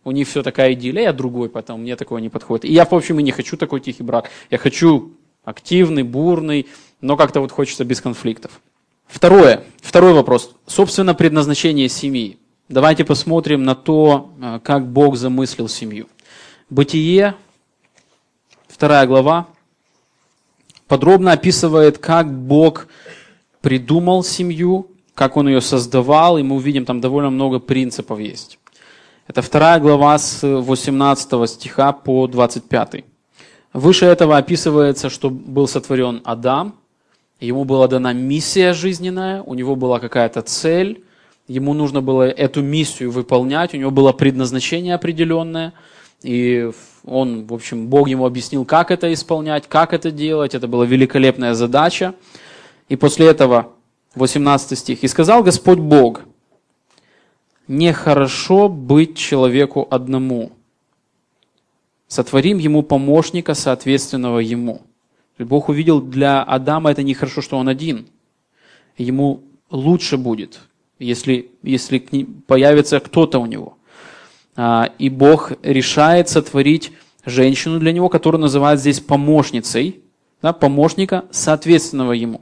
у 0.09 0.11
них 0.11 0.27
все 0.27 0.43
такая 0.43 0.73
идиллия, 0.73 1.05
я 1.05 1.13
другой, 1.13 1.49
поэтому 1.49 1.79
мне 1.79 1.97
такого 1.97 2.19
не 2.19 2.29
подходит. 2.29 2.65
И 2.65 2.73
я, 2.73 2.85
в 2.85 2.93
общем, 2.93 3.19
и 3.21 3.23
не 3.23 3.31
хочу 3.31 3.57
такой 3.57 3.81
тихий 3.81 4.03
брак. 4.03 4.31
Я 4.51 4.59
хочу 4.59 5.13
активный, 5.45 6.03
бурный, 6.03 6.67
но 7.01 7.17
как-то 7.17 7.41
вот 7.41 7.53
хочется 7.53 7.85
без 7.85 8.01
конфликтов. 8.01 8.61
Второе, 9.07 9.65
второй 9.81 10.13
вопрос. 10.13 10.55
Собственно, 10.67 11.15
предназначение 11.15 11.89
семьи. 11.89 12.39
Давайте 12.69 13.05
посмотрим 13.05 13.63
на 13.63 13.75
то, 13.75 14.31
э, 14.41 14.61
как 14.63 14.87
Бог 14.87 15.17
замыслил 15.17 15.69
семью. 15.69 16.07
Бытие, 16.69 17.35
вторая 18.67 19.07
глава, 19.07 19.47
подробно 20.87 21.33
описывает, 21.33 21.97
как 21.97 22.31
Бог 22.31 22.89
придумал 23.63 24.23
семью, 24.23 24.91
как 25.15 25.37
Он 25.37 25.49
ее 25.49 25.61
создавал, 25.61 26.37
и 26.39 26.43
мы 26.43 26.57
увидим, 26.57 26.85
там 26.85 27.01
довольно 27.01 27.31
много 27.31 27.59
принципов 27.59 28.21
есть. 28.21 28.59
Это 29.29 29.43
вторая 29.43 29.79
глава 29.79 30.17
с 30.17 30.41
18 30.43 31.51
стиха 31.51 31.93
по 31.93 32.27
25. 32.27 33.05
Выше 33.75 34.07
этого 34.07 34.39
описывается, 34.39 35.11
что 35.11 35.29
был 35.29 35.69
сотворен 35.69 36.23
Адам, 36.25 36.77
ему 37.39 37.65
была 37.65 37.89
дана 37.89 38.15
миссия 38.15 38.73
жизненная, 38.73 39.43
у 39.43 39.53
него 39.53 39.77
была 39.77 40.01
какая-то 40.01 40.41
цель, 40.41 41.05
ему 41.47 41.75
нужно 41.75 42.01
было 42.01 42.23
эту 42.23 42.63
миссию 42.63 43.11
выполнять, 43.11 43.75
у 43.75 43.77
него 43.77 43.91
было 43.91 44.13
предназначение 44.13 44.95
определенное, 44.95 45.75
и 46.23 46.71
он, 47.05 47.45
в 47.45 47.53
общем, 47.53 47.89
Бог 47.89 48.09
ему 48.09 48.25
объяснил, 48.25 48.65
как 48.65 48.91
это 48.91 49.13
исполнять, 49.13 49.69
как 49.69 49.93
это 49.93 50.11
делать, 50.11 50.55
это 50.55 50.67
была 50.69 50.87
великолепная 50.87 51.53
задача. 51.53 52.15
И 52.89 52.97
после 52.97 53.27
этого, 53.27 53.73
18 54.15 54.79
стих, 54.79 55.05
«И 55.05 55.07
сказал 55.07 55.43
Господь 55.43 55.81
Бог, 55.81 56.23
нехорошо 57.69 58.69
быть 58.69 59.17
человеку 59.17 59.87
одному. 59.91 60.53
Сотворим 62.09 62.59
ему 62.59 62.83
помощника, 62.83 63.55
соответственного 63.55 64.39
ему. 64.39 64.83
Бог 65.39 65.69
увидел 65.69 66.01
для 66.01 66.43
Адама 66.43 66.91
это 66.91 67.03
нехорошо, 67.03 67.43
что 67.43 67.59
он 67.59 67.69
один. 67.69 68.07
Ему 68.97 69.43
лучше 69.71 70.17
будет, 70.17 70.59
если, 70.99 71.51
если 71.63 71.99
появится 72.47 72.99
кто-то 72.99 73.39
у 73.39 73.47
него. 73.47 73.77
А, 74.57 74.91
и 74.99 75.11
Бог 75.11 75.53
решает 75.63 76.29
сотворить 76.29 76.91
женщину 77.25 77.79
для 77.79 77.93
него, 77.93 78.09
которую 78.09 78.41
называют 78.41 78.81
здесь 78.81 78.99
помощницей, 79.01 80.01
да, 80.43 80.53
помощника, 80.53 81.27
соответственного 81.31 82.13
ему. 82.13 82.41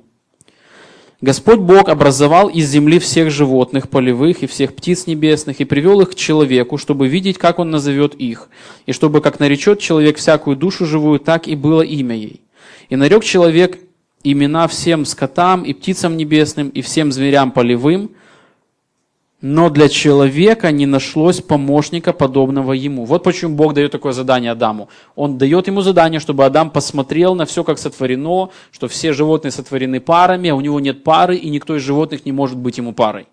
Господь 1.22 1.60
Бог 1.60 1.88
образовал 1.88 2.48
из 2.48 2.68
земли 2.68 2.98
всех 2.98 3.30
животных 3.30 3.88
полевых 3.88 4.42
и 4.42 4.46
всех 4.46 4.74
птиц 4.74 5.06
небесных 5.06 5.60
и 5.60 5.64
привел 5.64 6.02
их 6.02 6.10
к 6.10 6.14
человеку, 6.14 6.76
чтобы 6.76 7.08
видеть, 7.08 7.38
как 7.38 7.58
он 7.58 7.70
назовет 7.70 8.14
их, 8.14 8.50
и 8.84 8.92
чтобы, 8.92 9.22
как 9.22 9.40
наречет 9.40 9.80
человек 9.80 10.18
всякую 10.18 10.56
душу 10.56 10.84
живую, 10.84 11.18
так 11.18 11.48
и 11.48 11.56
было 11.56 11.80
имя 11.80 12.14
ей. 12.14 12.42
И 12.90 12.96
нарек 12.96 13.24
человек 13.24 13.78
имена 14.24 14.68
всем 14.68 15.06
скотам 15.06 15.62
и 15.62 15.72
птицам 15.72 16.18
небесным 16.18 16.68
и 16.68 16.82
всем 16.82 17.10
зверям 17.10 17.50
полевым, 17.50 18.10
но 19.42 19.68
для 19.68 19.88
человека 19.88 20.70
не 20.70 20.86
нашлось 20.86 21.40
помощника, 21.40 22.12
подобного 22.12 22.72
ему. 22.72 23.04
Вот 23.04 23.22
почему 23.22 23.54
Бог 23.54 23.74
дает 23.74 23.92
такое 23.92 24.12
задание 24.12 24.52
Адаму. 24.52 24.88
Он 25.14 25.36
дает 25.36 25.66
ему 25.66 25.82
задание, 25.82 26.20
чтобы 26.20 26.44
Адам 26.46 26.70
посмотрел 26.70 27.34
на 27.34 27.44
все, 27.44 27.62
как 27.62 27.78
сотворено, 27.78 28.50
что 28.70 28.88
все 28.88 29.12
животные 29.12 29.50
сотворены 29.50 30.00
парами, 30.00 30.48
а 30.48 30.54
у 30.54 30.60
него 30.60 30.80
нет 30.80 31.04
пары, 31.04 31.36
и 31.36 31.50
никто 31.50 31.76
из 31.76 31.82
животных 31.82 32.24
не 32.24 32.32
может 32.32 32.56
быть 32.56 32.78
ему 32.78 32.92
парой. 32.92 33.26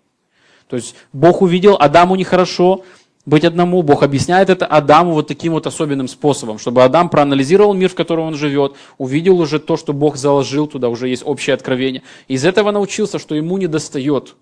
То 0.68 0.76
есть 0.76 0.94
Бог 1.12 1.40
увидел, 1.40 1.76
Адаму 1.78 2.16
нехорошо 2.16 2.84
быть 3.26 3.44
одному. 3.44 3.82
Бог 3.82 4.02
объясняет 4.02 4.50
это 4.50 4.66
Адаму 4.66 5.12
вот 5.12 5.28
таким 5.28 5.54
вот 5.54 5.66
особенным 5.66 6.08
способом, 6.08 6.58
чтобы 6.58 6.84
Адам 6.84 7.08
проанализировал 7.08 7.72
мир, 7.72 7.88
в 7.88 7.94
котором 7.94 8.26
он 8.26 8.34
живет, 8.34 8.74
увидел 8.98 9.40
уже 9.40 9.58
то, 9.58 9.78
что 9.78 9.94
Бог 9.94 10.16
заложил 10.16 10.66
туда, 10.66 10.90
уже 10.90 11.08
есть 11.08 11.22
общее 11.24 11.54
откровение. 11.54 12.02
Из 12.28 12.44
этого 12.44 12.70
научился, 12.72 13.18
что 13.18 13.34
ему 13.34 13.56
не 13.56 13.66
достает 13.66 14.36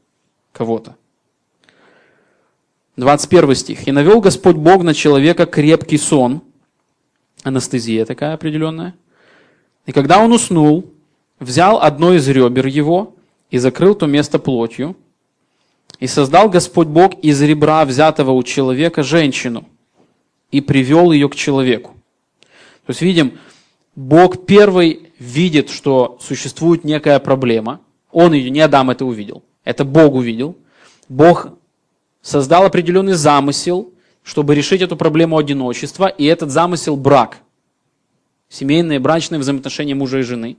кого-то. 0.53 0.96
21 2.96 3.55
стих. 3.55 3.88
«И 3.88 3.92
навел 3.92 4.20
Господь 4.20 4.57
Бог 4.57 4.83
на 4.83 4.94
человека 4.94 5.46
крепкий 5.46 5.98
сон». 5.98 6.42
Анестезия 7.42 8.05
такая 8.05 8.35
определенная. 8.35 8.94
«И 9.87 9.92
когда 9.92 10.18
он 10.18 10.33
уснул, 10.33 10.92
взял 11.40 11.81
одно 11.81 12.14
из 12.14 12.28
ребер 12.28 12.66
его 12.66 13.14
и 13.50 13.59
закрыл 13.59 13.94
то 13.94 14.07
место 14.07 14.38
плотью. 14.38 14.96
И 16.00 16.07
создал 16.07 16.50
Господь 16.50 16.88
Бог 16.88 17.14
из 17.22 17.40
ребра, 17.42 17.85
взятого 17.85 18.33
у 18.33 18.42
человека, 18.42 19.02
женщину, 19.02 19.64
и 20.50 20.61
привел 20.61 21.12
ее 21.12 21.28
к 21.28 21.35
человеку». 21.35 21.94
То 22.87 22.90
есть 22.90 23.00
видим, 23.00 23.38
Бог 23.94 24.44
первый 24.44 25.12
видит, 25.18 25.70
что 25.70 26.18
существует 26.20 26.85
некая 26.85 27.18
проблема. 27.20 27.81
Он 28.11 28.33
ее, 28.33 28.50
не 28.50 28.61
Адам 28.61 28.90
это 28.90 29.07
увидел. 29.07 29.42
Это 29.64 29.85
Бог 29.85 30.14
увидел. 30.14 30.57
Бог 31.09 31.52
создал 32.23 32.65
определенный 32.65 33.15
замысел, 33.15 33.91
чтобы 34.23 34.55
решить 34.55 34.81
эту 34.81 34.97
проблему 34.97 35.37
одиночества, 35.37 36.07
и 36.07 36.25
этот 36.25 36.51
замысел– 36.51 36.97
брак. 36.97 37.39
Семейные, 38.49 39.01
брачные 39.01 39.39
взаимоотношения 39.39 39.95
мужа 39.95 40.19
и 40.19 40.23
жены. 40.23 40.57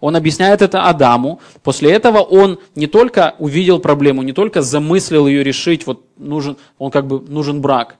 Он 0.00 0.16
объясняет 0.16 0.62
это 0.62 0.84
Адаму. 0.84 1.40
После 1.62 1.92
этого 1.92 2.18
он 2.18 2.58
не 2.74 2.86
только 2.86 3.34
увидел 3.38 3.78
проблему, 3.78 4.22
не 4.22 4.32
только 4.32 4.62
замыслил 4.62 5.26
ее 5.26 5.44
решить, 5.44 5.86
вот 5.86 6.04
нужен, 6.16 6.56
он 6.78 6.90
как 6.90 7.06
бы 7.06 7.20
нужен 7.20 7.60
брак, 7.60 7.96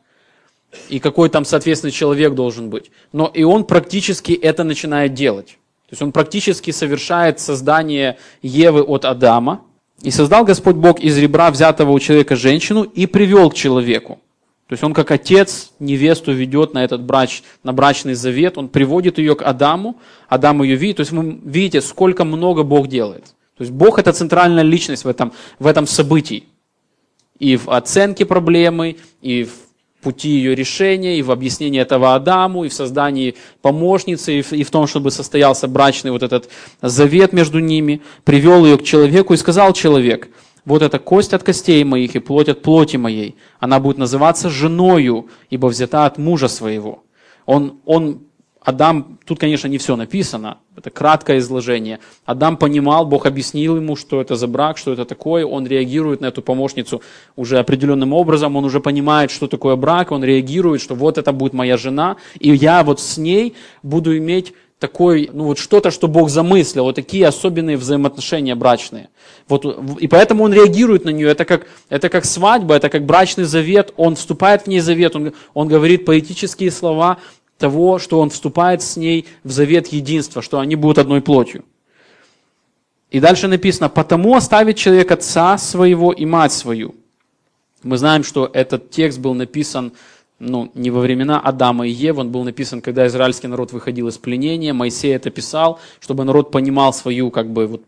и 0.89 0.99
какой 0.99 1.29
там 1.29 1.45
соответственный 1.45 1.93
человек 1.93 2.35
должен 2.35 2.71
быть, 2.71 2.91
но 3.13 3.31
и 3.33 3.45
он 3.45 3.65
практически 3.65 4.33
это 4.33 4.65
начинает 4.65 5.15
делать. 5.15 5.59
То 5.87 5.93
есть 5.93 6.03
он 6.03 6.13
практически 6.13 6.73
совершает 6.73 7.39
создание 7.39 8.19
Евы 8.43 8.83
от 8.83 9.05
Адама, 9.05 9.63
и 10.03 10.11
создал 10.11 10.45
Господь 10.45 10.77
Бог 10.77 11.01
из 11.01 11.17
ребра 11.19 11.51
взятого 11.51 11.93
у 11.93 11.99
человека 11.99 12.37
женщину 12.37 12.83
и 12.83 13.07
привел 13.07 13.51
к 13.51 13.55
человеку. 13.55 14.21
То 14.69 14.73
есть 14.73 14.83
он 14.83 14.95
как 14.95 15.13
отец 15.13 15.71
невесту 15.79 16.33
ведет 16.33 16.75
на 16.75 16.85
этот 16.85 17.03
брач, 17.03 17.43
на 17.63 17.73
брачный 17.73 18.15
завет, 18.15 18.59
он 18.59 18.69
приводит 18.69 19.19
ее 19.19 19.37
к 19.37 19.43
Адаму, 19.43 20.01
Адам 20.29 20.63
ее 20.63 20.75
видит. 20.75 20.97
То 20.97 21.01
есть 21.03 21.13
вы 21.13 21.41
видите, 21.45 21.81
сколько 21.81 22.25
много 22.25 22.65
Бог 22.65 22.89
делает. 22.89 23.25
То 23.57 23.63
есть 23.63 23.71
Бог 23.71 23.99
это 23.99 24.13
центральная 24.13 24.65
личность 24.65 25.05
в 25.05 25.09
этом, 25.09 25.33
в 25.61 25.67
этом 25.67 25.87
событии. 25.87 26.45
И 27.39 27.57
в 27.57 27.71
оценке 27.71 28.27
проблемы, 28.27 28.97
и 29.23 29.45
в 29.45 29.53
пути 30.07 30.29
ее 30.29 30.55
решения, 30.55 31.19
и 31.19 31.23
в 31.23 31.33
объяснении 31.33 31.81
этого 31.81 32.14
Адаму, 32.14 32.64
и 32.64 32.69
в 32.69 32.73
создании 32.73 33.35
помощницы, 33.61 34.38
и 34.38 34.42
в, 34.42 34.53
и 34.53 34.62
в 34.62 34.71
том, 34.71 34.87
чтобы 34.87 35.11
состоялся 35.11 35.66
брачный 35.66 36.12
вот 36.12 36.23
этот 36.23 36.49
завет 36.81 37.33
между 37.33 37.59
ними, 37.59 38.01
привел 38.23 38.64
ее 38.64 38.79
к 38.79 38.85
человеку 38.85 39.35
и 39.35 39.37
сказал 39.37 39.73
человек, 39.73 40.29
вот 40.64 40.83
это 40.83 41.01
кость 41.01 41.35
от 41.35 41.42
костей 41.42 41.83
моих 41.83 42.14
и 42.14 42.21
плоть 42.21 42.49
от 42.49 42.62
плоти 42.62 42.97
моей, 42.99 43.35
она 43.59 43.81
будет 43.81 43.99
называться 43.99 44.49
женою, 44.49 45.27
ибо 45.51 45.66
взята 45.66 46.07
от 46.07 46.19
мужа 46.19 46.47
своего. 46.47 47.03
Он, 47.47 47.81
он 47.85 48.21
Адам, 48.67 49.19
тут, 49.25 49.39
конечно, 49.39 49.69
не 49.69 49.79
все 49.79 49.95
написано, 49.95 50.59
это 50.77 50.91
краткое 50.91 51.39
изложение. 51.39 52.01
Адам 52.25 52.57
понимал, 52.57 53.07
Бог 53.07 53.25
объяснил 53.25 53.77
ему, 53.77 53.95
что 53.95 54.21
это 54.21 54.35
за 54.35 54.49
брак, 54.49 54.77
что 54.77 54.93
это 54.93 55.05
такое, 55.05 55.47
он 55.47 55.69
реагирует 55.69 56.21
на 56.21 56.27
эту 56.27 56.43
помощницу 56.43 57.01
уже 57.37 57.61
определенным 57.61 58.13
образом, 58.13 58.57
он 58.57 58.65
уже 58.65 58.81
понимает, 58.81 59.31
что 59.31 59.47
такое 59.47 59.77
брак, 59.77 60.11
он 60.11 60.25
реагирует, 60.25 60.83
что 60.83 60.97
вот 60.97 61.17
это 61.17 61.33
будет 61.33 61.53
моя 61.53 61.77
жена, 61.77 62.17
и 62.41 62.53
я 62.53 62.83
вот 62.83 62.99
с 62.99 63.17
ней 63.19 63.55
буду 63.85 64.19
иметь 64.19 64.53
такой, 64.81 65.31
ну 65.33 65.45
вот 65.45 65.59
что-то, 65.59 65.93
что 65.93 66.09
Бог 66.09 66.29
замыслил, 66.29 66.87
вот 66.87 66.97
такие 66.97 67.25
особенные 67.25 67.77
взаимоотношения 67.77 68.57
брачные. 68.57 69.11
Вот, 69.47 69.65
и 70.01 70.09
поэтому 70.09 70.43
он 70.43 70.53
реагирует 70.53 71.05
на 71.05 71.11
нее, 71.11 71.29
это 71.29 71.45
как, 71.45 71.69
это 71.89 72.09
как 72.09 72.25
свадьба, 72.25 72.75
это 72.75 72.89
как 72.89 73.07
брачный 73.07 73.45
завет, 73.45 73.95
он 73.97 74.17
вступает 74.17 74.63
в 74.63 74.67
ней 74.67 74.81
завет, 74.81 75.15
он, 75.15 75.35
он 75.55 75.69
говорит 75.69 76.05
поэтические 76.05 76.73
слова, 76.73 77.19
того, 77.59 77.99
что 77.99 78.21
он 78.21 78.31
вступает 78.31 78.83
с 78.83 78.97
ней 78.97 79.27
в 79.45 79.51
завет 79.51 79.88
единства, 79.88 80.42
что 80.42 80.59
они 80.59 80.77
будут 80.77 80.99
одной 80.99 81.21
плотью. 81.21 81.64
И 83.11 83.21
дальше 83.21 83.49
написано, 83.49 83.88
потому 83.88 84.35
оставит 84.35 84.77
человек 84.77 85.11
отца 85.11 85.59
своего 85.59 86.12
и 86.12 86.27
мать 86.27 86.53
свою. 86.53 86.95
Мы 87.83 87.99
знаем, 87.99 88.25
что 88.25 88.51
этот 88.53 88.90
текст 88.90 89.19
был 89.19 89.35
написан 89.35 89.92
ну, 90.38 90.71
не 90.75 90.90
во 90.90 91.01
времена 91.01 91.40
Адама 91.40 91.87
и 91.87 91.90
Евы, 91.90 92.21
он 92.21 92.31
был 92.31 92.45
написан, 92.45 92.83
когда 92.83 93.07
израильский 93.07 93.47
народ 93.47 93.73
выходил 93.73 94.09
из 94.09 94.19
пленения, 94.19 94.75
Моисей 94.75 95.14
это 95.14 95.31
писал, 95.31 95.81
чтобы 95.99 96.25
народ 96.25 96.51
понимал 96.51 96.92
свою 96.92 97.31
как 97.31 97.51
бы 97.51 97.66
вот 97.66 97.83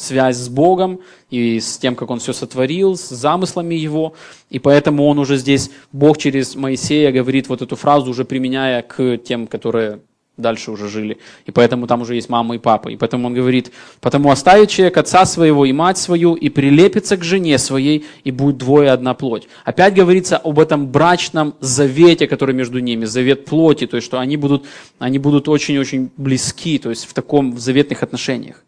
связь 0.00 0.36
с 0.36 0.48
Богом 0.48 1.00
и 1.30 1.60
с 1.60 1.78
тем, 1.78 1.94
как 1.94 2.10
Он 2.10 2.18
все 2.18 2.32
сотворил, 2.32 2.96
с 2.96 3.08
замыслами 3.08 3.74
Его. 3.74 4.14
И 4.48 4.58
поэтому 4.58 5.06
Он 5.06 5.18
уже 5.18 5.36
здесь, 5.36 5.70
Бог 5.92 6.18
через 6.18 6.54
Моисея 6.54 7.12
говорит 7.12 7.48
вот 7.48 7.62
эту 7.62 7.76
фразу, 7.76 8.10
уже 8.10 8.24
применяя 8.24 8.82
к 8.82 9.18
тем, 9.18 9.46
которые 9.46 10.00
дальше 10.40 10.70
уже 10.70 10.88
жили. 10.88 11.18
И 11.46 11.50
поэтому 11.52 11.86
там 11.86 12.02
уже 12.02 12.14
есть 12.14 12.28
мама 12.28 12.54
и 12.54 12.58
папа. 12.58 12.88
И 12.88 12.96
поэтому 12.96 13.28
он 13.28 13.34
говорит, 13.34 13.70
потому 14.00 14.30
оставит 14.30 14.70
человек 14.70 14.96
отца 14.96 15.24
своего 15.24 15.64
и 15.64 15.72
мать 15.72 15.98
свою, 15.98 16.34
и 16.34 16.48
прилепится 16.48 17.16
к 17.16 17.24
жене 17.24 17.58
своей, 17.58 18.06
и 18.24 18.30
будет 18.30 18.58
двое 18.58 18.90
одна 18.90 19.14
плоть. 19.14 19.48
Опять 19.64 19.94
говорится 19.94 20.38
об 20.38 20.58
этом 20.58 20.88
брачном 20.88 21.54
завете, 21.60 22.26
который 22.26 22.54
между 22.54 22.80
ними, 22.80 23.04
завет 23.04 23.44
плоти, 23.44 23.86
то 23.86 23.96
есть 23.96 24.06
что 24.06 24.18
они 24.18 24.36
будут, 24.36 24.64
они 24.98 25.18
будут 25.18 25.48
очень-очень 25.48 26.10
близки, 26.16 26.78
то 26.78 26.90
есть 26.90 27.04
в 27.04 27.12
таком 27.12 27.52
в 27.52 27.60
заветных 27.60 28.02
отношениях. 28.02 28.64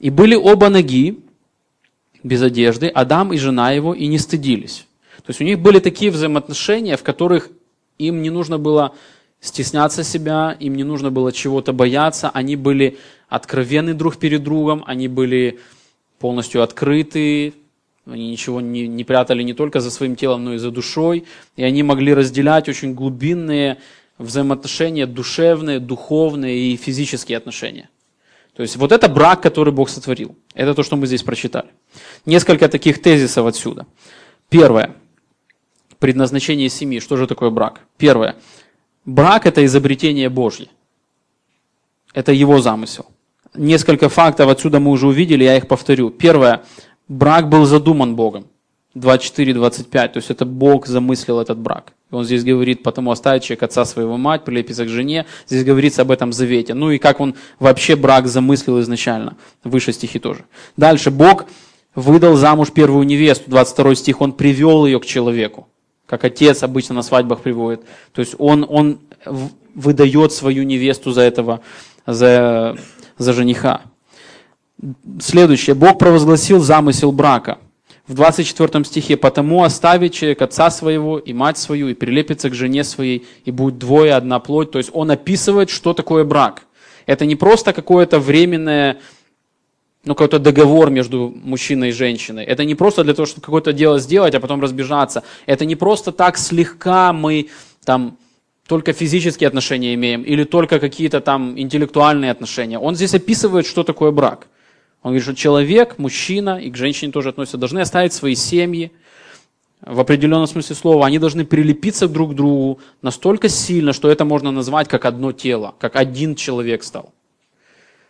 И 0.00 0.10
были 0.10 0.34
оба 0.34 0.68
ноги, 0.68 1.18
без 2.22 2.42
одежды, 2.42 2.88
Адам 2.88 3.32
и 3.32 3.38
жена 3.38 3.72
его, 3.72 3.94
и 3.94 4.06
не 4.06 4.18
стыдились. 4.18 4.86
То 5.18 5.30
есть 5.30 5.40
у 5.40 5.44
них 5.44 5.58
были 5.58 5.78
такие 5.78 6.10
взаимоотношения, 6.10 6.96
в 6.96 7.02
которых 7.02 7.50
им 7.98 8.22
не 8.22 8.30
нужно 8.30 8.58
было 8.58 8.94
стесняться 9.40 10.02
себя, 10.02 10.56
им 10.58 10.74
не 10.74 10.84
нужно 10.84 11.10
было 11.10 11.32
чего-то 11.32 11.72
бояться, 11.72 12.30
они 12.30 12.56
были 12.56 12.98
откровенны 13.28 13.94
друг 13.94 14.16
перед 14.16 14.42
другом, 14.42 14.82
они 14.86 15.06
были 15.08 15.58
полностью 16.18 16.62
открыты, 16.62 17.54
они 18.06 18.30
ничего 18.30 18.60
не, 18.60 18.88
не 18.88 19.04
прятали 19.04 19.42
не 19.42 19.52
только 19.52 19.80
за 19.80 19.90
своим 19.90 20.16
телом, 20.16 20.44
но 20.44 20.54
и 20.54 20.58
за 20.58 20.70
душой, 20.70 21.24
и 21.56 21.62
они 21.62 21.82
могли 21.82 22.14
разделять 22.14 22.68
очень 22.68 22.94
глубинные 22.94 23.78
взаимоотношения, 24.16 25.06
душевные, 25.06 25.78
духовные 25.78 26.72
и 26.72 26.76
физические 26.76 27.38
отношения. 27.38 27.88
То 28.58 28.62
есть 28.62 28.76
вот 28.76 28.90
это 28.90 29.08
брак, 29.08 29.40
который 29.40 29.72
Бог 29.72 29.88
сотворил. 29.88 30.34
Это 30.52 30.74
то, 30.74 30.82
что 30.82 30.96
мы 30.96 31.06
здесь 31.06 31.22
прочитали. 31.22 31.68
Несколько 32.26 32.68
таких 32.68 33.00
тезисов 33.00 33.46
отсюда. 33.46 33.86
Первое. 34.48 34.96
Предназначение 36.00 36.68
семьи. 36.68 36.98
Что 36.98 37.16
же 37.16 37.28
такое 37.28 37.50
брак? 37.50 37.82
Первое. 37.98 38.34
Брак– 39.04 39.46
это 39.46 39.64
изобретение 39.64 40.28
Божье. 40.28 40.66
Это 42.12 42.32
его 42.32 42.60
замысел. 42.60 43.06
Несколько 43.54 44.08
фактов 44.08 44.50
отсюда 44.50 44.80
мы 44.80 44.90
уже 44.90 45.06
увидели, 45.06 45.44
я 45.44 45.56
их 45.56 45.68
повторю. 45.68 46.10
Первое. 46.10 46.64
Брак 47.06 47.48
был 47.48 47.64
задуман 47.64 48.16
Богом. 48.16 48.48
24-25. 48.96 49.84
То 50.08 50.16
есть 50.16 50.30
это 50.30 50.44
Бог 50.44 50.88
замыслил 50.88 51.38
этот 51.38 51.58
брак. 51.58 51.92
Он 52.10 52.24
здесь 52.24 52.42
говорит, 52.42 52.82
потому 52.82 53.10
оставит 53.10 53.42
человек 53.42 53.64
отца 53.64 53.84
своего 53.84 54.16
мать, 54.16 54.44
прилепится 54.44 54.84
к 54.86 54.88
жене. 54.88 55.26
Здесь 55.46 55.64
говорится 55.64 56.02
об 56.02 56.10
этом 56.10 56.32
завете. 56.32 56.72
Ну 56.72 56.90
и 56.90 56.98
как 56.98 57.20
он 57.20 57.34
вообще 57.58 57.96
брак 57.96 58.28
замыслил 58.28 58.80
изначально. 58.80 59.36
Выше 59.62 59.92
стихи 59.92 60.18
тоже. 60.18 60.44
Дальше. 60.76 61.10
Бог 61.10 61.44
выдал 61.94 62.36
замуж 62.36 62.72
первую 62.72 63.04
невесту. 63.04 63.50
22 63.50 63.94
стих. 63.94 64.20
Он 64.22 64.32
привел 64.32 64.86
ее 64.86 65.00
к 65.00 65.06
человеку. 65.06 65.68
Как 66.06 66.24
отец 66.24 66.62
обычно 66.62 66.94
на 66.94 67.02
свадьбах 67.02 67.42
приводит. 67.42 67.82
То 68.12 68.20
есть 68.20 68.34
он, 68.38 68.64
он 68.66 69.00
выдает 69.74 70.32
свою 70.32 70.62
невесту 70.62 71.12
за 71.12 71.20
этого, 71.20 71.60
за, 72.06 72.78
за 73.18 73.32
жениха. 73.34 73.82
Следующее. 75.20 75.74
Бог 75.74 75.98
провозгласил 75.98 76.60
замысел 76.60 77.12
брака 77.12 77.58
в 78.08 78.14
24 78.14 78.84
стихе, 78.84 79.16
«Потому 79.16 79.62
оставит 79.62 80.14
человек 80.14 80.40
отца 80.42 80.70
своего 80.70 81.18
и 81.18 81.34
мать 81.34 81.58
свою, 81.58 81.88
и 81.88 81.94
прилепится 81.94 82.48
к 82.48 82.54
жене 82.54 82.82
своей, 82.82 83.26
и 83.44 83.50
будет 83.50 83.78
двое, 83.78 84.14
одна 84.14 84.40
плоть». 84.40 84.70
То 84.70 84.78
есть 84.78 84.90
он 84.94 85.10
описывает, 85.10 85.68
что 85.68 85.92
такое 85.92 86.24
брак. 86.24 86.62
Это 87.06 87.26
не 87.26 87.36
просто 87.36 87.72
какое-то 87.72 88.18
временное, 88.18 88.98
ну, 90.04 90.14
какой-то 90.14 90.38
договор 90.38 90.90
между 90.90 91.32
мужчиной 91.44 91.90
и 91.90 91.92
женщиной. 91.92 92.44
Это 92.44 92.64
не 92.64 92.74
просто 92.74 93.04
для 93.04 93.12
того, 93.12 93.26
чтобы 93.26 93.44
какое-то 93.44 93.74
дело 93.74 93.98
сделать, 93.98 94.34
а 94.34 94.40
потом 94.40 94.60
разбежаться. 94.60 95.22
Это 95.44 95.66
не 95.66 95.76
просто 95.76 96.10
так 96.10 96.38
слегка 96.38 97.12
мы 97.12 97.48
там 97.84 98.16
только 98.66 98.92
физические 98.92 99.48
отношения 99.48 99.94
имеем 99.94 100.22
или 100.22 100.44
только 100.44 100.78
какие-то 100.78 101.20
там 101.20 101.58
интеллектуальные 101.58 102.30
отношения. 102.30 102.78
Он 102.78 102.94
здесь 102.94 103.14
описывает, 103.14 103.66
что 103.66 103.84
такое 103.84 104.10
брак– 104.12 104.46
он 105.02 105.10
говорит, 105.10 105.22
что 105.22 105.34
человек, 105.34 105.98
мужчина, 105.98 106.58
и 106.60 106.70
к 106.70 106.76
женщине 106.76 107.12
тоже 107.12 107.30
относятся, 107.30 107.58
должны 107.58 107.78
оставить 107.80 108.12
свои 108.12 108.34
семьи, 108.34 108.92
в 109.80 110.00
определенном 110.00 110.46
смысле 110.46 110.74
слова, 110.74 111.06
они 111.06 111.18
должны 111.18 111.44
прилепиться 111.44 112.08
друг 112.08 112.32
к 112.32 112.34
другу 112.34 112.80
настолько 113.00 113.48
сильно, 113.48 113.92
что 113.92 114.10
это 114.10 114.24
можно 114.24 114.50
назвать 114.50 114.88
как 114.88 115.04
одно 115.04 115.32
тело, 115.32 115.74
как 115.78 115.94
один 115.96 116.34
человек 116.34 116.82
стал. 116.82 117.12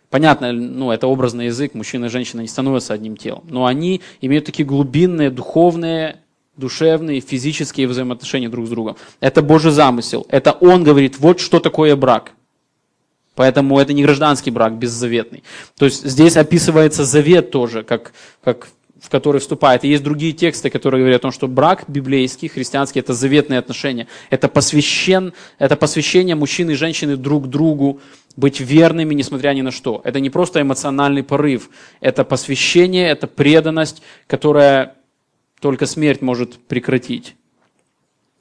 Понятно, 0.09 0.51
ну, 0.51 0.89
это 0.91 1.05
образный 1.05 1.45
язык, 1.45 1.75
мужчина 1.75 2.05
и 2.05 2.09
женщина 2.09 2.41
не 2.41 2.47
становятся 2.47 2.95
одним 2.95 3.15
телом, 3.15 3.43
но 3.47 3.67
они 3.67 4.01
имеют 4.21 4.45
такие 4.45 4.65
глубинные, 4.65 5.29
духовные, 5.29 6.21
душевные, 6.57 7.21
физические 7.21 7.87
взаимоотношения 7.87 8.49
друг 8.49 8.65
с 8.65 8.69
другом. 8.69 8.97
Это 9.19 9.43
Божий 9.43 9.71
замысел. 9.71 10.25
Это 10.29 10.51
Он 10.53 10.83
говорит, 10.83 11.19
вот 11.19 11.39
что 11.39 11.59
такое 11.59 11.95
брак. 11.95 12.33
Поэтому 13.39 13.79
это 13.79 13.93
не 13.93 14.03
гражданский 14.03 14.51
брак 14.51 14.73
беззаветный. 14.73 15.45
То 15.77 15.85
есть 15.85 16.05
здесь 16.05 16.35
описывается 16.35 17.05
завет 17.05 17.51
тоже, 17.51 17.83
как, 17.83 18.11
как 18.43 18.67
в 18.99 19.07
который 19.07 19.39
вступает. 19.39 19.85
И 19.85 19.87
есть 19.87 20.03
другие 20.03 20.33
тексты, 20.33 20.69
которые 20.69 20.99
говорят 20.99 21.21
о 21.21 21.21
том, 21.21 21.31
что 21.31 21.47
брак 21.47 21.85
библейский, 21.87 22.49
христианский, 22.49 22.99
это 22.99 23.13
заветные 23.13 23.59
отношения. 23.59 24.07
Это, 24.29 24.49
посвящен, 24.49 25.31
это 25.57 25.77
посвящение 25.77 26.35
мужчины 26.35 26.71
и 26.71 26.75
женщины 26.75 27.15
друг 27.15 27.47
другу, 27.47 28.01
быть 28.35 28.59
верными, 28.59 29.13
несмотря 29.13 29.53
ни 29.53 29.61
на 29.61 29.71
что. 29.71 30.01
Это 30.03 30.19
не 30.19 30.29
просто 30.29 30.61
эмоциональный 30.61 31.23
порыв. 31.23 31.69
Это 32.01 32.25
посвящение, 32.25 33.07
это 33.07 33.27
преданность, 33.27 34.01
которая 34.27 34.95
только 35.61 35.85
смерть 35.85 36.21
может 36.21 36.57
прекратить. 36.67 37.35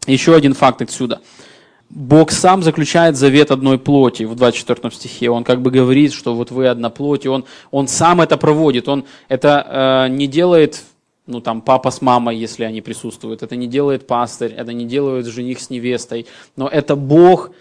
Еще 0.08 0.34
один 0.34 0.54
факт 0.54 0.82
отсюда– 0.82 1.20
Бог 1.90 2.30
сам 2.32 2.62
заключает 2.62 3.16
завет 3.16 3.50
одной 3.50 3.78
плоти 3.78 4.24
в 4.24 4.34
24 4.34 4.90
стихе. 4.90 5.30
Он 5.30 5.42
как 5.42 5.62
бы 5.62 5.70
говорит, 5.70 6.12
что 6.12 6.34
вот 6.34 6.50
вы 6.50 6.68
одна 6.68 6.90
плоть, 6.90 7.24
и 7.24 7.28
он, 7.28 7.44
он 7.70 7.88
сам 7.88 8.20
это 8.20 8.36
проводит. 8.36 8.88
Он 8.88 9.04
это 9.28 10.06
э, 10.08 10.12
не 10.12 10.26
делает 10.26 10.84
ну, 11.26 11.40
там, 11.40 11.60
папа 11.60 11.90
с 11.90 12.02
мамой, 12.02 12.36
если 12.36 12.64
они 12.64 12.80
присутствуют. 12.80 13.42
Это 13.42 13.56
не 13.56 13.66
делает 13.66 14.06
пастырь, 14.06 14.52
это 14.52 14.72
не 14.72 14.84
делает 14.84 15.26
жених 15.26 15.60
с 15.60 15.70
невестой. 15.70 16.26
Но 16.56 16.68
это 16.68 16.94
Бог, 16.94 17.52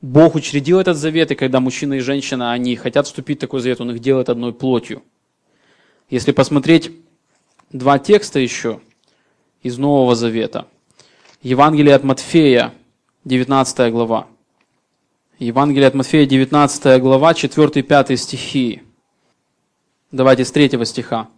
Бог 0.00 0.34
учредил 0.34 0.80
этот 0.80 0.96
завет, 0.96 1.30
и 1.30 1.34
когда 1.34 1.60
мужчина 1.60 1.94
и 1.94 2.00
женщина, 2.00 2.52
они 2.52 2.76
хотят 2.76 3.06
вступить 3.06 3.38
в 3.38 3.40
такой 3.40 3.60
завет, 3.60 3.80
Он 3.80 3.90
их 3.90 4.00
делает 4.00 4.28
одной 4.28 4.52
плотью. 4.52 5.02
Если 6.10 6.32
посмотреть 6.32 6.92
два 7.72 7.98
текста 7.98 8.38
еще 8.38 8.80
из 9.62 9.78
Нового 9.78 10.14
Завета. 10.14 10.66
Евангелие 11.42 11.94
от 11.94 12.04
Матфея, 12.04 12.72
19 13.28 13.92
глава. 13.92 14.26
Евангелие 15.38 15.88
от 15.88 15.94
Матфея, 15.94 16.24
19 16.24 16.98
глава, 17.02 17.34
4 17.34 17.70
и 17.74 17.82
5 17.82 18.18
стихи. 18.18 18.82
Давайте 20.10 20.46
с 20.46 20.50
3 20.50 20.82
стиха. 20.86 21.28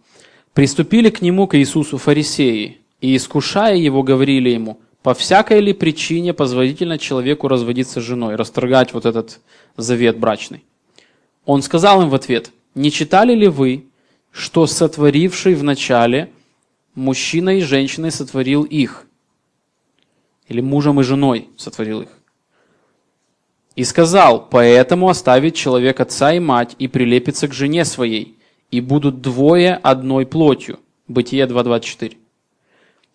«Приступили 0.53 1.09
к 1.09 1.21
нему, 1.21 1.47
к 1.47 1.57
Иисусу, 1.57 1.97
фарисеи, 1.97 2.77
и, 3.01 3.13
искушая 3.17 3.75
его, 3.75 4.03
говорили 4.03 4.51
ему, 4.51 4.79
по 5.03 5.13
всякой 5.13 5.59
ли 5.59 5.73
причине 5.73 6.33
позволительно 6.33 6.97
человеку 6.97 7.49
разводиться 7.49 7.99
с 7.99 8.05
женой, 8.05 8.35
расторгать 8.35 8.93
вот 8.93 9.05
этот 9.05 9.41
завет 9.75 10.17
брачный? 10.17 10.63
Он 11.45 11.61
сказал 11.61 12.03
им 12.03 12.09
в 12.09 12.15
ответ, 12.15 12.51
не 12.73 12.89
читали 12.89 13.35
ли 13.35 13.49
вы, 13.49 13.87
что 14.31 14.65
сотворивший 14.65 15.55
в 15.55 15.63
начале 15.63 16.29
мужчина 16.95 17.57
и 17.57 17.61
женщина 17.61 18.11
сотворил 18.11 18.63
их, 18.63 19.07
или 20.51 20.59
мужем 20.59 20.99
и 20.99 21.03
женой 21.03 21.47
сотворил 21.55 22.01
их. 22.01 22.09
И 23.77 23.85
сказал, 23.85 24.49
поэтому 24.49 25.07
оставит 25.07 25.55
человек 25.55 26.01
отца 26.01 26.33
и 26.33 26.39
мать 26.39 26.75
и 26.77 26.89
прилепится 26.89 27.47
к 27.47 27.53
жене 27.53 27.85
своей, 27.85 28.37
и 28.69 28.81
будут 28.81 29.21
двое 29.21 29.75
одной 29.75 30.25
плотью. 30.25 30.79
Бытие 31.07 31.45
2.24. 31.45 32.17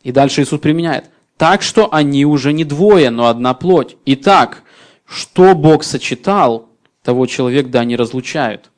И 0.02 0.12
дальше 0.12 0.42
Иисус 0.42 0.58
применяет. 0.60 1.10
Так 1.36 1.60
что 1.60 1.92
они 1.92 2.24
уже 2.24 2.54
не 2.54 2.64
двое, 2.64 3.10
но 3.10 3.26
одна 3.26 3.52
плоть. 3.52 3.98
Итак, 4.06 4.62
что 5.04 5.54
Бог 5.54 5.84
сочетал, 5.84 6.70
того 7.02 7.26
человек 7.26 7.68
да 7.68 7.84
не 7.84 7.96
разлучают. 7.96 8.70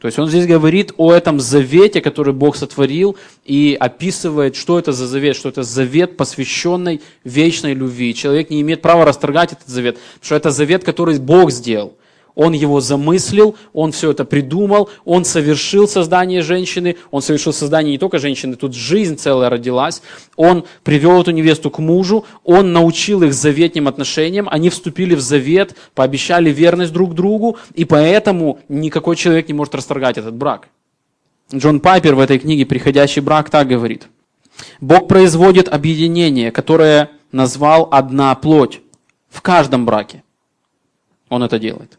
То 0.00 0.06
есть 0.06 0.18
он 0.18 0.28
здесь 0.28 0.46
говорит 0.46 0.92
о 0.98 1.12
этом 1.12 1.40
завете, 1.40 2.02
который 2.02 2.34
Бог 2.34 2.56
сотворил, 2.56 3.16
и 3.44 3.76
описывает, 3.78 4.54
что 4.54 4.78
это 4.78 4.92
за 4.92 5.06
завет, 5.06 5.36
что 5.36 5.48
это 5.48 5.62
завет, 5.62 6.18
посвященный 6.18 7.00
вечной 7.24 7.72
любви. 7.72 8.14
Человек 8.14 8.50
не 8.50 8.60
имеет 8.60 8.82
права 8.82 9.06
расторгать 9.06 9.52
этот 9.52 9.68
завет, 9.68 9.96
потому 9.96 10.24
что 10.24 10.34
это 10.34 10.50
завет, 10.50 10.84
который 10.84 11.18
Бог 11.18 11.50
сделал. 11.50 11.96
Он 12.36 12.52
его 12.52 12.80
замыслил, 12.80 13.56
он 13.72 13.92
все 13.92 14.10
это 14.10 14.26
придумал, 14.26 14.90
он 15.06 15.24
совершил 15.24 15.88
создание 15.88 16.42
женщины, 16.42 16.96
он 17.10 17.22
совершил 17.22 17.54
создание 17.54 17.92
не 17.92 17.98
только 17.98 18.18
женщины, 18.18 18.56
тут 18.56 18.74
жизнь 18.74 19.16
целая 19.16 19.48
родилась, 19.48 20.02
он 20.36 20.66
привел 20.84 21.22
эту 21.22 21.30
невесту 21.30 21.70
к 21.70 21.78
мужу, 21.78 22.26
он 22.44 22.74
научил 22.74 23.22
их 23.22 23.32
заветным 23.32 23.88
отношениям, 23.88 24.48
они 24.50 24.68
вступили 24.68 25.14
в 25.14 25.20
завет, 25.20 25.74
пообещали 25.94 26.50
верность 26.50 26.92
друг 26.92 27.14
другу, 27.14 27.56
и 27.74 27.86
поэтому 27.86 28.60
никакой 28.68 29.16
человек 29.16 29.48
не 29.48 29.54
может 29.54 29.74
расторгать 29.74 30.18
этот 30.18 30.34
брак. 30.34 30.68
Джон 31.54 31.80
Пайпер 31.80 32.14
в 32.16 32.20
этой 32.20 32.38
книге 32.38 32.66
«Приходящий 32.66 33.22
брак» 33.22 33.48
так 33.48 33.66
говорит. 33.66 34.08
Бог 34.82 35.08
производит 35.08 35.68
объединение, 35.68 36.50
которое 36.50 37.10
назвал 37.32 37.88
«одна 37.90 38.34
плоть» 38.34 38.82
в 39.30 39.40
каждом 39.40 39.86
браке. 39.86 40.22
Он 41.30 41.42
это 41.42 41.58
делает. 41.58 41.98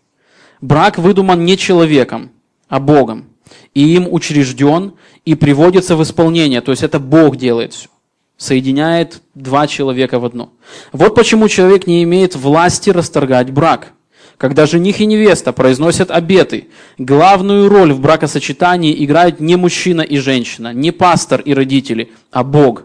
Брак 0.61 0.97
выдуман 0.97 1.45
не 1.45 1.57
человеком, 1.57 2.31
а 2.67 2.79
Богом. 2.79 3.25
И 3.73 3.95
им 3.95 4.07
учрежден 4.11 4.93
и 5.23 5.35
приводится 5.35 5.95
в 5.95 6.03
исполнение. 6.03 6.61
То 6.61 6.71
есть 6.71 6.83
это 6.83 6.99
Бог 6.99 7.37
делает 7.37 7.73
все. 7.73 7.89
Соединяет 8.37 9.21
два 9.35 9.67
человека 9.67 10.19
в 10.19 10.25
одно. 10.25 10.51
Вот 10.91 11.15
почему 11.15 11.47
человек 11.47 11.87
не 11.87 12.03
имеет 12.03 12.35
власти 12.35 12.89
расторгать 12.89 13.51
брак. 13.51 13.93
Когда 14.37 14.67
жених 14.67 14.99
и 14.99 15.07
невеста 15.07 15.51
произносят 15.51 16.11
обеты, 16.11 16.67
главную 16.99 17.69
роль 17.69 17.91
в 17.93 17.99
бракосочетании 17.99 19.03
играют 19.03 19.39
не 19.39 19.55
мужчина 19.55 20.01
и 20.01 20.17
женщина, 20.17 20.73
не 20.73 20.91
пастор 20.91 21.41
и 21.41 21.55
родители, 21.55 22.11
а 22.31 22.43
Бог. 22.43 22.83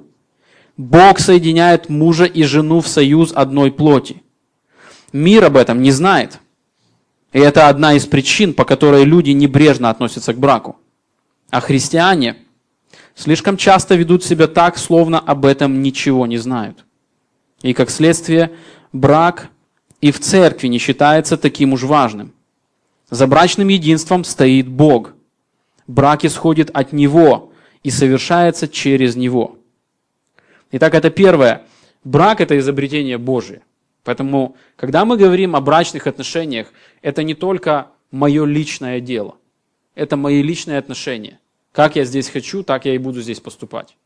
Бог 0.79 1.19
соединяет 1.19 1.91
мужа 1.91 2.25
и 2.25 2.43
жену 2.45 2.81
в 2.81 2.89
союз 2.89 3.33
одной 3.35 3.71
плоти. 3.71 4.23
Мир 5.13 5.45
об 5.45 5.59
этом 5.59 5.83
не 5.83 5.91
знает. 5.91 6.39
И 7.33 7.39
это 7.39 7.69
одна 7.69 7.95
из 7.95 8.07
причин, 8.07 8.53
по 8.53 8.65
которой 8.65 9.05
люди 9.05 9.31
небрежно 9.31 9.91
относятся 9.91 10.35
к 10.35 10.39
браку. 10.39 10.77
А 11.51 11.61
христиане 11.61 12.37
слишком 13.15 13.57
часто 13.57 13.95
ведут 13.95 14.23
себя 14.23 14.47
так, 14.47 14.77
словно 14.77 15.19
об 15.19 15.47
этом 15.47 15.83
ничего 15.83 16.27
не 16.27 16.37
знают. 16.37 16.85
И 17.63 17.73
как 17.73 17.91
следствие, 17.91 18.53
брак 18.93 19.49
и 20.01 20.11
в 20.11 20.21
церкви 20.21 20.67
не 20.67 20.79
считается 20.79 21.37
таким 21.37 21.73
уж 21.73 21.85
важным. 21.85 22.33
За 23.09 23.27
брачным 23.27 23.69
единством 23.69 24.25
стоит 24.25 24.69
Бог. 24.69 25.15
Брак 25.87 26.25
исходит 26.25 26.71
от 26.71 26.93
Него 26.93 27.53
и 27.83 27.91
совершается 27.91 28.69
через 28.69 29.17
Него. 29.17 29.59
Итак, 30.71 30.95
это 30.95 31.11
первое. 31.11 31.63
Брак– 32.05 32.41
это 32.43 32.59
изобретение 32.59 33.19
Божие. 33.19 33.63
Поэтому, 34.05 34.57
когда 34.77 35.05
мы 35.05 35.17
говорим 35.17 35.55
о 35.55 35.61
брачных 35.61 36.07
отношениях, 36.07 36.73
это 37.03 37.23
не 37.23 37.35
только 37.35 37.89
мое 38.11 38.45
личное 38.45 39.01
дело. 39.01 39.37
Это 39.95 40.17
мои 40.17 40.43
личные 40.43 40.79
отношения. 40.79 41.39
Как 41.73 41.97
я 41.97 42.05
здесь 42.05 42.29
хочу, 42.29 42.63
так 42.63 42.85
я 42.85 42.95
и 42.95 42.99
буду 42.99 43.23
здесь 43.23 43.41
поступать. 43.41 43.97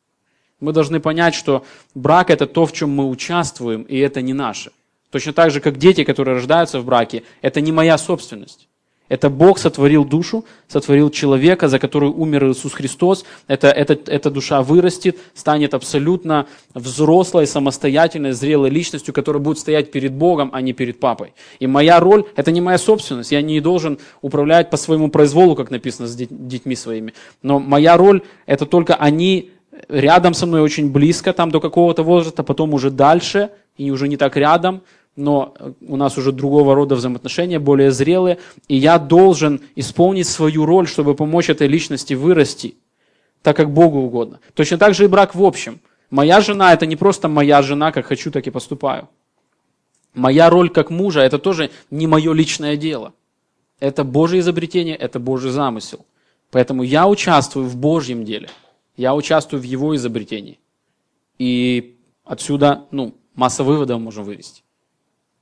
Мы 0.60 0.72
должны 0.72 1.00
понять, 1.00 1.34
что 1.34 1.64
брак 1.94 2.30
это 2.30 2.46
то, 2.46 2.66
в 2.66 2.72
чем 2.72 2.90
мы 2.90 3.08
участвуем, 3.08 3.82
и 3.82 3.98
это 3.98 4.22
не 4.22 4.32
наше. 4.32 4.72
Точно 5.10 5.32
так 5.32 5.50
же, 5.50 5.60
как 5.60 5.78
дети, 5.78 6.04
которые 6.04 6.36
рождаются 6.36 6.80
в 6.80 6.84
браке, 6.84 7.22
это 7.42 7.60
не 7.60 7.72
моя 7.72 7.98
собственность. 7.98 8.68
Это 9.08 9.30
Бог 9.30 9.58
сотворил 9.58 10.04
душу, 10.04 10.44
сотворил 10.66 11.10
человека, 11.10 11.68
за 11.68 11.78
которую 11.78 12.12
умер 12.14 12.50
Иисус 12.50 12.72
Христос. 12.72 13.24
Это, 13.46 13.68
это, 13.68 13.98
эта 14.06 14.30
душа 14.30 14.62
вырастет, 14.62 15.18
станет 15.34 15.74
абсолютно 15.74 16.46
взрослой, 16.74 17.46
самостоятельной, 17.46 18.32
зрелой 18.32 18.70
личностью, 18.70 19.14
которая 19.14 19.40
будет 19.40 19.58
стоять 19.58 19.92
перед 19.92 20.12
Богом, 20.12 20.50
а 20.52 20.60
не 20.60 20.72
перед 20.72 20.98
папой. 20.98 21.34
И 21.60 21.66
моя 21.66 22.00
роль– 22.00 22.24
это 22.36 22.50
не 22.50 22.60
моя 22.60 22.78
собственность. 22.78 23.30
Я 23.30 23.42
не 23.42 23.60
должен 23.60 23.98
управлять 24.22 24.70
по 24.70 24.76
своему 24.76 25.08
произволу, 25.08 25.54
как 25.54 25.70
написано, 25.70 26.08
с 26.08 26.16
детьми 26.16 26.74
своими. 26.74 27.14
Но 27.42 27.60
моя 27.60 27.96
роль– 27.96 28.22
это 28.46 28.66
только 28.66 28.96
они 28.96 29.52
рядом 29.88 30.34
со 30.34 30.46
мной 30.46 30.62
очень 30.62 30.90
близко, 30.90 31.32
там 31.32 31.50
до 31.50 31.60
какого-то 31.60 32.02
возраста, 32.02 32.42
потом 32.42 32.74
уже 32.74 32.90
дальше, 32.90 33.50
и 33.76 33.90
уже 33.90 34.08
не 34.08 34.16
так 34.16 34.36
рядом– 34.36 34.82
но 35.16 35.54
у 35.80 35.96
нас 35.96 36.18
уже 36.18 36.30
другого 36.30 36.74
рода 36.74 36.94
взаимоотношения, 36.94 37.58
более 37.58 37.90
зрелые, 37.90 38.38
и 38.68 38.76
я 38.76 38.98
должен 38.98 39.62
исполнить 39.74 40.28
свою 40.28 40.66
роль, 40.66 40.86
чтобы 40.86 41.14
помочь 41.14 41.48
этой 41.48 41.66
личности 41.66 42.14
вырасти, 42.14 42.76
так 43.42 43.56
как 43.56 43.72
Богу 43.72 44.00
угодно. 44.00 44.40
Точно 44.54 44.76
так 44.76 44.94
же 44.94 45.04
и 45.04 45.08
брак 45.08 45.34
в 45.34 45.42
общем. 45.42 45.80
Моя 46.10 46.40
жена– 46.40 46.72
это 46.74 46.86
не 46.86 46.96
просто 46.96 47.28
моя 47.28 47.62
жена, 47.62 47.92
как 47.92 48.06
хочу, 48.06 48.30
так 48.30 48.46
и 48.46 48.50
поступаю. 48.50 49.08
Моя 50.14 50.50
роль 50.50 50.70
как 50.70 50.90
мужа– 50.90 51.20
это 51.22 51.38
тоже 51.38 51.70
не 51.90 52.06
мое 52.06 52.32
личное 52.32 52.76
дело. 52.76 53.12
Это 53.80 54.04
Божье 54.04 54.40
изобретение, 54.40 54.96
это 54.96 55.18
Божий 55.18 55.50
замысел. 55.50 56.06
Поэтому 56.50 56.82
я 56.82 57.08
участвую 57.08 57.66
в 57.66 57.76
Божьем 57.76 58.24
деле. 58.24 58.48
Я 58.96 59.14
участвую 59.14 59.60
в 59.60 59.64
Его 59.64 59.94
изобретении. 59.96 60.58
И 61.38 61.96
отсюда 62.24 62.86
ну, 62.90 63.14
масса 63.34 63.64
выводов 63.64 64.00
можем 64.00 64.24
вывести. 64.24 64.62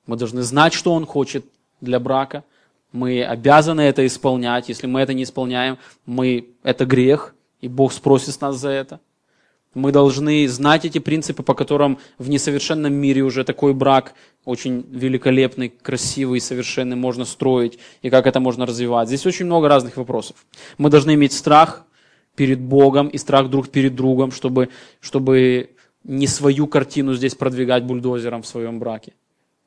Мы 0.06 0.16
должны 0.16 0.42
знать, 0.42 0.72
что 0.74 0.92
Он 0.92 1.06
хочет 1.06 1.44
для 1.80 1.98
брака. 1.98 2.44
Мы 2.92 3.24
обязаны 3.24 3.80
это 3.80 4.06
исполнять. 4.06 4.68
Если 4.68 4.86
мы 4.86 5.00
это 5.00 5.14
не 5.14 5.24
исполняем, 5.24 5.78
мы, 6.06 6.48
это 6.62 6.84
грех, 6.86 7.34
и 7.60 7.68
Бог 7.68 7.92
спросит 7.92 8.40
нас 8.40 8.56
за 8.56 8.70
это. 8.70 9.00
Мы 9.74 9.90
должны 9.90 10.46
знать 10.48 10.84
эти 10.84 10.98
принципы, 10.98 11.42
по 11.42 11.54
которым 11.54 11.98
в 12.18 12.28
несовершенном 12.28 12.92
мире 12.92 13.22
уже 13.22 13.42
такой 13.42 13.74
брак 13.74 14.14
очень 14.44 14.86
великолепный, 14.88 15.68
красивый, 15.68 16.40
совершенный 16.40 16.96
можно 16.96 17.24
строить, 17.24 17.78
и 18.02 18.10
как 18.10 18.26
это 18.26 18.38
можно 18.38 18.66
развивать. 18.66 19.08
Здесь 19.08 19.26
очень 19.26 19.46
много 19.46 19.68
разных 19.68 19.96
вопросов. 19.96 20.36
Мы 20.78 20.90
должны 20.90 21.14
иметь 21.14 21.32
страх 21.32 21.84
перед 22.36 22.60
Богом 22.60 23.08
и 23.08 23.18
страх 23.18 23.50
друг 23.50 23.68
перед 23.68 23.96
другом, 23.96 24.30
чтобы, 24.30 24.68
чтобы 25.00 25.70
не 26.04 26.28
свою 26.28 26.68
картину 26.68 27.14
здесь 27.14 27.34
продвигать 27.34 27.84
бульдозером 27.84 28.42
в 28.42 28.46
своем 28.46 28.78
браке. 28.78 29.12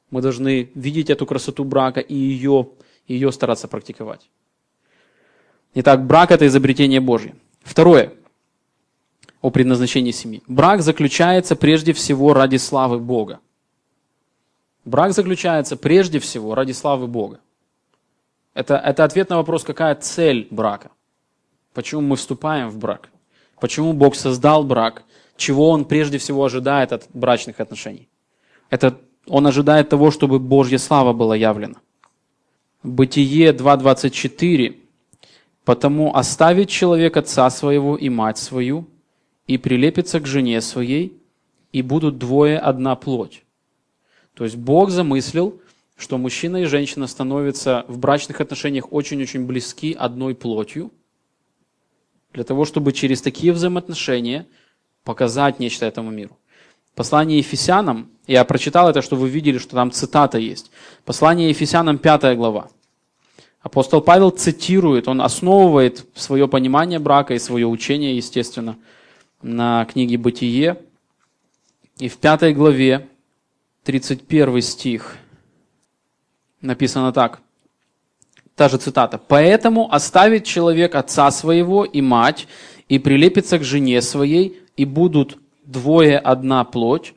Мы 0.10 0.22
должны 0.22 0.70
видеть 0.76 1.10
эту 1.10 1.26
красоту 1.26 1.64
брака 1.64 2.00
и 2.00 2.16
ее, 2.16 2.70
ее 3.08 3.32
стараться 3.32 3.68
практиковать. 3.68 4.30
Итак, 5.74 6.06
брак– 6.06 6.32
это 6.32 6.48
изобретение 6.48 7.00
Божье. 7.00 7.36
Второе– 7.64 8.14
о 9.42 9.50
предназначении 9.50 10.12
семьи. 10.12 10.42
Брак 10.48 10.82
заключается 10.82 11.56
прежде 11.56 11.94
всего 11.94 12.34
ради 12.34 12.58
славы 12.58 13.00
Бога. 13.00 13.40
Брак 14.86 15.14
заключается 15.14 15.76
прежде 15.76 16.20
всего 16.20 16.56
ради 16.56 16.72
славы 16.72 17.08
Бога. 17.08 17.40
Это, 18.54 18.76
это 18.78 19.04
ответ 19.04 19.30
на 19.30 19.36
вопрос, 19.36 19.64
какая 19.64 19.96
цель 19.96 20.48
брака. 20.50 20.90
Почему 21.74 22.02
мы 22.02 22.16
вступаем 22.16 22.70
в 22.70 22.78
брак? 22.78 23.10
Почему 23.60 23.94
Бог 23.94 24.16
создал 24.16 24.64
брак? 24.64 25.04
Чего 25.36 25.70
Он 25.70 25.86
прежде 25.86 26.18
всего 26.18 26.44
ожидает 26.44 26.92
от 26.92 27.08
брачных 27.14 27.60
отношений? 27.60 28.10
Это 28.70 29.00
он 29.28 29.48
ожидает 29.48 29.90
того, 29.90 30.12
чтобы 30.12 30.40
Божья 30.40 30.78
слава 30.78 31.14
была 31.14 31.36
явлена. 31.36 31.76
Бытие 32.84 33.52
2.24. 33.52 34.76
«Потому 35.66 36.16
оставит 36.16 36.70
человек 36.70 37.18
отца 37.18 37.50
своего 37.50 37.98
и 37.98 38.10
мать 38.10 38.38
свою, 38.38 38.88
и 39.48 39.58
прилепится 39.58 40.20
к 40.22 40.26
жене 40.26 40.62
своей, 40.62 41.22
и 41.74 41.82
будут 41.82 42.18
двое 42.18 42.58
одна 42.58 42.96
плоть». 42.96 43.44
То 44.34 44.46
есть 44.46 44.56
Бог 44.56 44.92
замыслил, 44.92 45.60
что 45.98 46.18
мужчина 46.18 46.58
и 46.58 46.66
женщина 46.66 47.08
становятся 47.08 47.84
в 47.88 47.98
брачных 47.98 48.40
отношениях 48.40 48.94
очень-очень 48.94 49.46
близки 49.46 49.94
одной 49.94 50.36
плотью, 50.36 50.92
для 52.34 52.44
того, 52.44 52.66
чтобы 52.66 52.94
через 52.94 53.22
такие 53.22 53.52
взаимоотношения 53.52 54.46
показать 55.04 55.60
нечто 55.60 55.86
этому 55.86 56.12
миру. 56.12 56.38
Послание 56.98 57.38
Ефесянам, 57.38 58.10
я 58.26 58.44
прочитал 58.44 58.90
это, 58.90 59.04
чтобы 59.04 59.22
вы 59.22 59.30
видели, 59.30 59.60
что 59.60 59.76
там 59.76 59.92
цитата 59.92 60.40
есть. 60.40 60.72
Послание 61.06 61.50
Ефесянам, 61.50 62.00
5 62.00 62.36
глава. 62.36 62.70
Апостол 63.62 64.02
Павел 64.02 64.32
цитирует, 64.32 65.08
он 65.08 65.22
основывает 65.22 66.08
свое 66.16 66.48
понимание 66.48 66.98
брака 66.98 67.36
и 67.36 67.40
свое 67.40 67.68
учение, 67.68 68.18
естественно, 68.18 68.78
на 69.44 69.86
книге 69.86 70.18
«Бытие». 70.18 70.82
И 72.00 72.10
в 72.10 72.18
пятой 72.18 72.56
главе, 72.56 73.08
31 73.84 74.60
стих, 74.64 75.18
написано 76.62 77.14
так. 77.14 77.42
Та 78.56 78.70
же 78.70 78.78
цитата. 78.78 79.20
«Поэтому 79.20 79.94
оставит 79.94 80.46
человек 80.46 80.96
отца 80.96 81.30
своего 81.30 81.86
и 81.86 82.02
мать, 82.02 82.48
и 82.90 82.98
прилепится 82.98 83.60
к 83.60 83.64
жене 83.64 84.02
своей, 84.02 84.60
и 84.76 84.86
будут 84.86 85.38
двое 85.68 86.18
одна 86.18 86.64
плоть. 86.64 87.14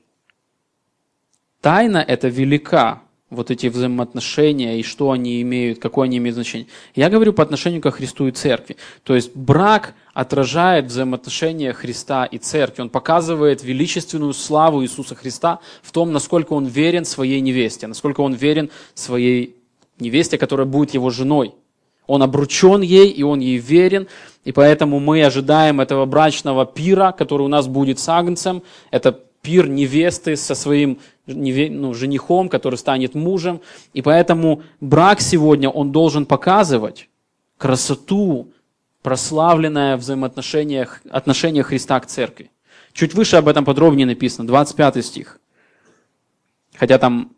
Тайна 1.62 1.98
эта 1.98 2.28
велика, 2.28 3.02
вот 3.30 3.50
эти 3.50 3.68
взаимоотношения 3.68 4.78
и 4.78 4.82
что 4.82 5.12
они 5.12 5.40
имеют, 5.40 5.78
какое 5.78 6.06
они 6.06 6.18
имеют 6.18 6.34
значение. 6.34 6.66
Я 6.96 7.08
говорю 7.08 7.32
по 7.32 7.42
отношению 7.42 7.80
к 7.80 7.90
Христу 7.90 8.26
и 8.26 8.32
Церкви. 8.32 8.76
То 9.04 9.14
есть 9.14 9.34
брак 9.36 9.94
отражает 10.12 10.86
взаимоотношения 10.86 11.72
Христа 11.72 12.24
и 12.24 12.38
Церкви. 12.38 12.82
Он 12.82 12.90
показывает 12.90 13.62
величественную 13.62 14.32
славу 14.32 14.82
Иисуса 14.82 15.14
Христа 15.14 15.60
в 15.82 15.92
том, 15.92 16.12
насколько 16.12 16.54
он 16.54 16.66
верен 16.66 17.04
своей 17.04 17.40
невесте, 17.40 17.86
насколько 17.86 18.20
он 18.20 18.34
верен 18.34 18.70
своей 18.94 19.56
невесте, 20.00 20.36
которая 20.36 20.66
будет 20.66 20.94
его 20.94 21.10
женой. 21.10 21.54
Он 22.06 22.22
обручен 22.22 22.80
ей, 22.80 23.08
и 23.08 23.22
он 23.22 23.40
ей 23.40 23.58
верен, 23.58 24.08
и 24.44 24.52
поэтому 24.52 25.00
мы 25.00 25.24
ожидаем 25.24 25.80
этого 25.80 26.06
брачного 26.06 26.66
пира, 26.66 27.12
который 27.12 27.42
у 27.42 27.48
нас 27.48 27.68
будет 27.68 27.98
с 27.98 28.08
Агнцем. 28.08 28.62
Это 28.90 29.12
пир 29.42 29.68
невесты 29.68 30.36
со 30.36 30.54
своим 30.54 30.98
ну, 31.26 31.94
женихом, 31.94 32.48
который 32.48 32.76
станет 32.76 33.14
мужем. 33.14 33.60
И 33.92 34.02
поэтому 34.02 34.62
брак 34.80 35.20
сегодня, 35.20 35.68
он 35.68 35.92
должен 35.92 36.26
показывать 36.26 37.08
красоту, 37.58 38.52
прославленное 39.02 39.96
взаимоотношениях 39.96 41.02
отношения 41.10 41.62
Христа 41.62 42.00
к 42.00 42.06
церкви. 42.06 42.50
Чуть 42.92 43.14
выше 43.14 43.36
об 43.36 43.48
этом 43.48 43.64
подробнее 43.64 44.06
написано, 44.06 44.46
25 44.46 45.04
стих. 45.04 45.40
Хотя 46.76 46.98
там, 46.98 47.32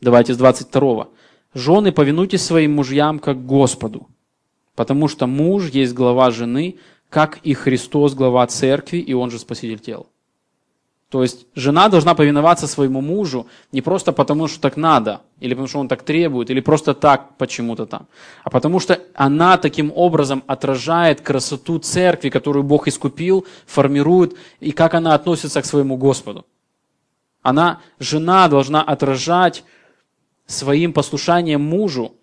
давайте 0.00 0.34
с 0.34 0.36
22. 0.36 1.08
«Жены, 1.54 1.92
повинуйтесь 1.92 2.44
своим 2.44 2.74
мужьям, 2.74 3.18
как 3.18 3.46
Господу, 3.46 4.08
Потому 4.74 5.08
что 5.08 5.26
муж 5.26 5.70
есть 5.70 5.94
глава 5.94 6.30
жены, 6.30 6.76
как 7.08 7.38
и 7.44 7.54
Христос 7.54 8.14
глава 8.14 8.46
церкви, 8.46 8.98
и 8.98 9.14
он 9.14 9.30
же 9.30 9.38
спаситель 9.38 9.78
тела. 9.78 10.06
То 11.10 11.22
есть 11.22 11.46
жена 11.54 11.88
должна 11.88 12.14
повиноваться 12.16 12.66
своему 12.66 13.00
мужу 13.00 13.46
не 13.70 13.82
просто 13.82 14.12
потому, 14.12 14.48
что 14.48 14.60
так 14.60 14.76
надо, 14.76 15.20
или 15.38 15.54
потому, 15.54 15.68
что 15.68 15.78
он 15.78 15.86
так 15.86 16.02
требует, 16.02 16.50
или 16.50 16.60
просто 16.60 16.92
так 16.92 17.36
почему-то 17.38 17.86
там, 17.86 18.08
а 18.42 18.50
потому 18.50 18.80
что 18.80 18.98
она 19.14 19.56
таким 19.56 19.92
образом 19.94 20.42
отражает 20.48 21.20
красоту 21.20 21.78
церкви, 21.78 22.30
которую 22.30 22.64
Бог 22.64 22.88
искупил, 22.88 23.46
формирует, 23.64 24.34
и 24.58 24.72
как 24.72 24.94
она 24.94 25.14
относится 25.14 25.62
к 25.62 25.66
своему 25.66 25.96
Господу. 25.96 26.46
Она, 27.42 27.80
жена 28.00 28.48
должна 28.48 28.82
отражать 28.82 29.62
своим 30.46 30.92
послушанием 30.92 31.60
мужу 31.60 32.14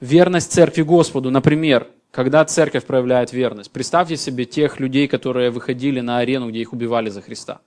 верность 0.00 0.52
церкви 0.52 0.82
Господу, 0.82 1.30
например, 1.30 1.88
когда 2.10 2.44
церковь 2.44 2.84
проявляет 2.84 3.32
верность. 3.32 3.72
Представьте 3.72 4.16
себе 4.16 4.44
тех 4.44 4.78
людей, 4.78 5.08
которые 5.08 5.50
выходили 5.50 6.00
на 6.00 6.18
арену, 6.18 6.50
где 6.50 6.60
их 6.60 6.72
убивали 6.72 7.10
за 7.10 7.22
Христа. 7.22 7.60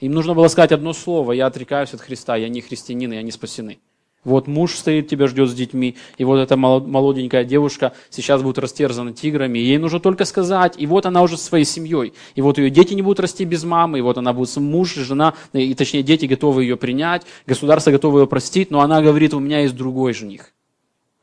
Им 0.00 0.12
нужно 0.12 0.34
было 0.34 0.48
сказать 0.48 0.72
одно 0.72 0.92
слово, 0.92 1.32
я 1.32 1.46
отрекаюсь 1.46 1.92
от 1.92 2.00
Христа, 2.00 2.36
я 2.36 2.48
не 2.48 2.60
христианин, 2.60 3.12
я 3.12 3.22
не 3.22 3.32
спасены. 3.32 3.80
Вот 4.24 4.46
муж 4.46 4.74
стоит, 4.74 5.08
тебя 5.08 5.26
ждет 5.26 5.48
с 5.48 5.54
детьми, 5.54 5.96
и 6.18 6.24
вот 6.24 6.38
эта 6.38 6.56
молоденькая 6.56 7.44
девушка 7.44 7.92
сейчас 8.10 8.42
будет 8.42 8.58
растерзана 8.58 9.12
тиграми, 9.12 9.58
ей 9.58 9.78
нужно 9.78 10.00
только 10.00 10.24
сказать, 10.24 10.74
и 10.76 10.86
вот 10.86 11.06
она 11.06 11.22
уже 11.22 11.36
со 11.36 11.44
своей 11.44 11.64
семьей, 11.64 12.12
и 12.34 12.42
вот 12.42 12.58
ее 12.58 12.68
дети 12.68 12.94
не 12.94 13.02
будут 13.02 13.20
расти 13.20 13.44
без 13.44 13.64
мамы, 13.64 13.98
и 13.98 14.02
вот 14.02 14.18
она 14.18 14.32
будет 14.32 14.54
муж, 14.56 14.94
жена, 14.94 15.34
и 15.52 15.72
точнее 15.74 16.02
дети 16.02 16.26
готовы 16.26 16.64
ее 16.64 16.76
принять, 16.76 17.22
государство 17.46 17.90
готово 17.90 18.20
ее 18.20 18.26
простить, 18.26 18.70
но 18.70 18.80
она 18.80 19.00
говорит, 19.00 19.34
у 19.34 19.38
меня 19.38 19.60
есть 19.60 19.76
другой 19.76 20.12
жених 20.12 20.52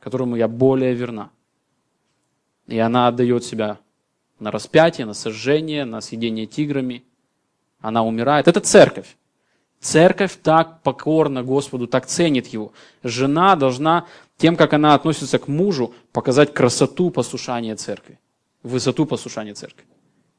которому 0.06 0.36
я 0.36 0.48
более 0.48 0.94
верна. 0.94 1.32
И 2.68 2.78
она 2.78 3.08
отдает 3.08 3.44
себя 3.44 3.80
на 4.40 4.52
распятие, 4.52 5.08
на 5.08 5.16
сожжение, 5.16 5.84
на 5.84 6.00
съедение 6.00 6.46
тиграми. 6.46 7.04
Она 7.80 8.04
умирает. 8.04 8.48
Это 8.48 8.60
церковь. 8.60 9.18
Церковь 9.86 10.40
так 10.42 10.82
покорна 10.82 11.44
Господу, 11.44 11.86
так 11.86 12.08
ценит 12.08 12.48
его. 12.48 12.74
Жена 13.04 13.56
должна 13.56 14.08
тем, 14.36 14.56
как 14.56 14.74
она 14.74 14.96
относится 14.96 15.38
к 15.38 15.48
мужу, 15.48 15.94
показать 16.12 16.56
красоту 16.56 17.12
послушания 17.12 17.76
церкви, 17.76 18.18
высоту 18.64 19.06
послушания 19.06 19.54
церкви. 19.54 19.86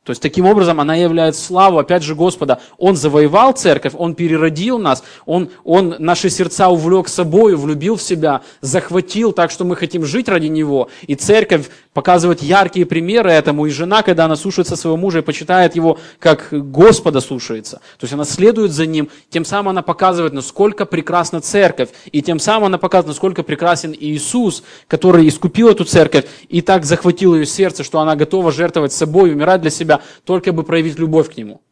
То 0.03 0.11
есть 0.11 0.21
таким 0.21 0.47
образом 0.47 0.81
она 0.81 0.97
является 0.97 1.45
славу, 1.45 1.79
опять 1.79 2.03
же, 2.03 2.17
Господа. 2.17 2.61
Он 2.77 2.97
завоевал 2.97 3.53
церковь, 3.53 3.93
Он 3.97 4.17
переродил 4.17 4.81
нас, 4.81 5.05
Он, 5.27 5.51
он 5.63 5.95
наши 6.01 6.29
сердца 6.29 6.69
увлек 6.69 7.07
собой, 7.07 7.55
влюбил 7.55 7.95
в 7.95 8.03
себя, 8.03 8.43
захватил 8.61 9.33
так, 9.33 9.53
что 9.53 9.65
мы 9.65 9.77
хотим 9.77 10.05
жить 10.05 10.29
ради 10.29 10.47
Него. 10.47 10.91
И 11.07 11.15
церковь 11.15 11.71
показывает 11.97 12.43
яркие 12.43 12.85
примеры 12.85 13.31
этому. 13.31 13.65
И 13.65 13.71
жена, 13.71 14.03
когда 14.03 14.27
она 14.27 14.37
слушается 14.37 14.77
своего 14.77 14.99
мужа 14.99 15.21
и 15.21 15.23
почитает 15.23 15.77
его, 15.77 15.99
как 16.19 16.49
Господа 16.51 17.21
слушается, 17.21 17.81
то 17.99 18.05
есть 18.05 18.13
она 18.13 18.27
следует 18.27 18.73
за 18.73 18.85
Ним, 18.85 19.09
тем 19.31 19.47
самым 19.47 19.71
она 19.71 19.81
показывает, 19.81 20.35
насколько 20.35 20.85
прекрасна 20.85 21.41
церковь. 21.41 21.89
И 22.13 22.21
тем 22.21 22.39
самым 22.39 22.67
она 22.67 22.77
показывает, 22.77 23.15
насколько 23.15 23.43
прекрасен 23.43 23.97
Иисус, 23.99 24.63
который 24.89 25.27
искупил 25.27 25.71
эту 25.71 25.87
церковь 25.87 26.27
и 26.51 26.61
так 26.61 26.85
захватил 26.85 27.35
ее 27.35 27.47
сердце, 27.47 27.83
что 27.83 27.99
она 27.99 28.15
готова 28.15 28.53
жертвовать 28.53 28.93
собой, 28.93 29.33
умирать 29.33 29.63
для 29.63 29.71
себя, 29.71 30.03
только 30.25 30.53
бы 30.53 30.65
проявить 30.65 30.99
любовь 30.99 31.33
к 31.33 31.39
нему. 31.39 31.63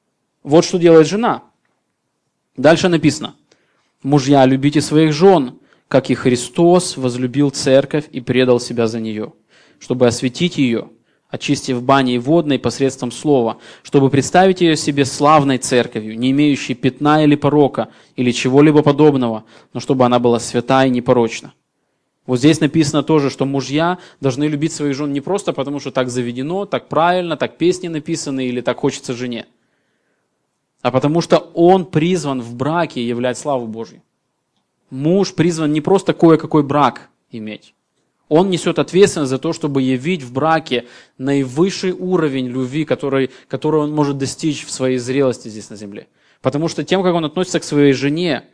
Вот 0.42 0.64
что 0.64 0.78
делает 0.78 1.06
жена. 1.06 1.42
Дальше 2.56 2.88
написано. 2.88 3.34
Мужья, 4.02 4.46
любите 4.46 4.80
своих 4.80 5.12
жен, 5.12 5.58
как 5.88 6.08
и 6.08 6.14
Христос 6.14 6.96
возлюбил 6.96 7.50
церковь 7.50 8.06
и 8.10 8.22
предал 8.22 8.58
себя 8.58 8.86
за 8.86 9.00
нее, 9.00 9.34
чтобы 9.78 10.06
осветить 10.06 10.58
ее, 10.58 10.88
очистив 11.28 11.82
бани 11.82 12.14
и 12.14 12.18
водной 12.18 12.58
посредством 12.58 13.10
слова, 13.10 13.58
чтобы 13.82 14.08
представить 14.08 14.60
ее 14.60 14.76
себе 14.76 15.04
славной 15.04 15.58
церковью, 15.58 16.16
не 16.18 16.30
имеющей 16.30 16.74
пятна 16.74 17.24
или 17.24 17.34
порока, 17.34 17.88
или 18.14 18.30
чего-либо 18.30 18.82
подобного, 18.82 19.44
но 19.72 19.80
чтобы 19.80 20.04
она 20.04 20.18
была 20.18 20.38
свята 20.38 20.86
и 20.86 20.90
непорочна. 20.90 21.52
Вот 22.26 22.38
здесь 22.38 22.60
написано 22.60 23.02
тоже, 23.02 23.30
что 23.30 23.44
мужья 23.44 23.98
должны 24.20 24.44
любить 24.44 24.72
своих 24.72 24.94
жен 24.94 25.12
не 25.12 25.20
просто 25.20 25.52
потому, 25.52 25.80
что 25.80 25.90
так 25.90 26.08
заведено, 26.08 26.64
так 26.64 26.88
правильно, 26.88 27.36
так 27.36 27.58
песни 27.58 27.88
написаны 27.88 28.46
или 28.46 28.60
так 28.60 28.78
хочется 28.78 29.12
жене, 29.12 29.46
а 30.80 30.90
потому 30.90 31.20
что 31.20 31.38
он 31.54 31.84
призван 31.84 32.40
в 32.40 32.54
браке 32.54 33.06
являть 33.06 33.38
славу 33.38 33.66
Божью. 33.66 34.02
Муж 34.90 35.34
призван 35.34 35.72
не 35.72 35.80
просто 35.80 36.12
кое-какой 36.12 36.62
брак 36.62 37.08
иметь. 37.30 37.73
Он 38.28 38.50
несет 38.50 38.78
ответственность 38.78 39.30
за 39.30 39.38
то, 39.38 39.52
чтобы 39.52 39.82
явить 39.82 40.22
в 40.22 40.32
браке 40.32 40.86
наивысший 41.18 41.92
уровень 41.92 42.48
любви, 42.48 42.84
который, 42.84 43.30
который 43.48 43.80
он 43.80 43.92
может 43.92 44.18
достичь 44.18 44.64
в 44.64 44.70
своей 44.70 44.98
зрелости 44.98 45.48
здесь 45.48 45.70
на 45.70 45.76
земле. 45.76 46.08
Потому 46.40 46.68
что 46.68 46.84
тем, 46.84 47.02
как 47.02 47.14
он 47.14 47.24
относится 47.24 47.60
к 47.60 47.64
своей 47.64 47.92
жене, 47.92 48.44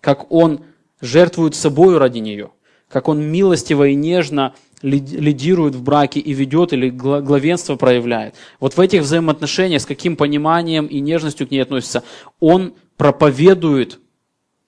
как 0.00 0.30
он 0.32 0.60
жертвует 1.00 1.54
собой 1.54 1.98
ради 1.98 2.18
нее, 2.18 2.50
как 2.88 3.08
он 3.08 3.22
милостиво 3.22 3.88
и 3.88 3.94
нежно 3.94 4.54
лидирует 4.82 5.74
в 5.74 5.82
браке 5.82 6.20
и 6.20 6.32
ведет 6.32 6.72
или 6.72 6.90
главенство 6.90 7.76
проявляет. 7.76 8.34
Вот 8.60 8.76
в 8.76 8.80
этих 8.80 9.02
взаимоотношениях, 9.02 9.82
с 9.82 9.86
каким 9.86 10.16
пониманием 10.16 10.86
и 10.86 11.00
нежностью 11.00 11.46
к 11.46 11.50
ней 11.50 11.60
относится, 11.60 12.04
он 12.40 12.74
проповедует 12.96 13.98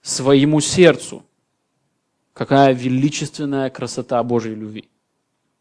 своему 0.01 0.61
сердцу, 0.61 1.23
какая 2.39 2.73
величественная 2.73 3.69
красота 3.69 4.23
Божьей 4.23 4.55
любви. 4.55 4.85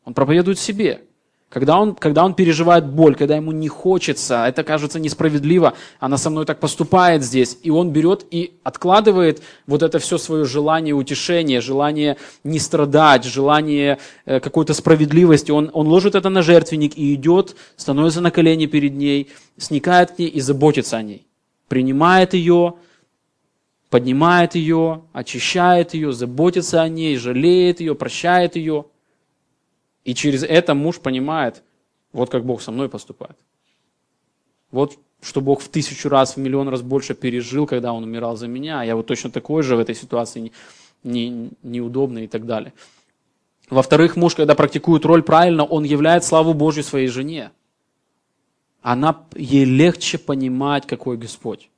Он 0.04 0.14
проповедует 0.14 0.60
себе. 0.60 1.00
Когда 1.48 1.76
он, 1.76 1.96
когда 1.96 2.24
он 2.24 2.34
переживает 2.34 2.86
боль, 2.86 3.16
когда 3.16 3.34
ему 3.34 3.50
не 3.50 3.66
хочется, 3.66 4.46
это 4.46 4.62
кажется 4.62 5.00
несправедливо, 5.00 5.72
она 5.98 6.18
со 6.18 6.30
мной 6.30 6.44
так 6.44 6.60
поступает 6.60 7.24
здесь, 7.24 7.58
и 7.64 7.70
он 7.70 7.90
берет 7.90 8.26
и 8.30 8.52
откладывает 8.62 9.42
вот 9.66 9.82
это 9.82 9.98
все 9.98 10.18
свое 10.18 10.44
желание 10.44 10.94
утешения, 10.94 11.60
желание 11.60 12.16
не 12.44 12.60
страдать, 12.60 13.24
желание 13.24 13.98
э, 14.24 14.38
какой-то 14.38 14.72
справедливости, 14.72 15.50
он, 15.50 15.70
он 15.72 15.88
ложит 15.88 16.14
это 16.14 16.28
на 16.28 16.42
жертвенник 16.42 16.96
и 16.96 17.12
идет, 17.14 17.56
становится 17.76 18.20
на 18.20 18.30
колени 18.30 18.66
перед 18.66 18.94
ней, 18.94 19.30
сникает 19.56 20.12
к 20.12 20.18
ней 20.20 20.28
и 20.28 20.40
заботится 20.40 20.96
о 20.98 21.02
ней. 21.02 21.26
Принимает 21.66 22.34
ее, 22.34 22.74
поднимает 23.90 24.54
ее, 24.54 25.04
очищает 25.12 25.94
ее, 25.94 26.12
заботится 26.12 26.82
о 26.82 26.88
ней, 26.88 27.16
жалеет 27.16 27.80
ее, 27.80 27.94
прощает 27.94 28.56
ее– 28.56 28.86
и 30.08 30.14
через 30.14 30.42
это 30.42 30.74
муж 30.74 31.00
понимает, 31.00 31.62
вот 32.14 32.30
как 32.30 32.42
Бог 32.42 32.62
со 32.62 32.72
мной 32.72 32.88
поступает. 32.88 33.36
Вот 34.70 34.98
что 35.20 35.42
Бог 35.42 35.60
в 35.60 35.68
тысячу 35.68 36.08
раз, 36.08 36.34
в 36.34 36.38
миллион 36.38 36.68
раз 36.68 36.80
больше 36.80 37.14
пережил, 37.14 37.66
когда 37.66 37.92
Он 37.92 38.04
умирал 38.04 38.34
за 38.34 38.48
меня, 38.48 38.80
а 38.80 38.84
я 38.86 38.96
вот 38.96 39.06
точно 39.06 39.30
такой 39.30 39.62
же 39.62 39.76
в 39.76 39.80
этой 39.80 39.94
ситуации 39.94 40.40
не, 40.40 40.52
не, 41.04 41.50
неудобный 41.62 42.24
и 42.24 42.26
так 42.26 42.46
далее. 42.46 42.72
Во-вторых, 43.68 44.16
муж, 44.16 44.34
когда 44.34 44.54
практикует 44.54 45.04
роль 45.04 45.22
правильно, 45.22 45.64
он 45.64 45.84
являет 45.84 46.24
славу 46.24 46.54
Божью 46.54 46.84
своей 46.84 47.08
жене. 47.08 47.50
Она, 48.80 49.26
ей 49.36 49.66
легче 49.66 50.16
понимать, 50.16 50.86
какой 50.86 51.18
Господь. 51.18 51.68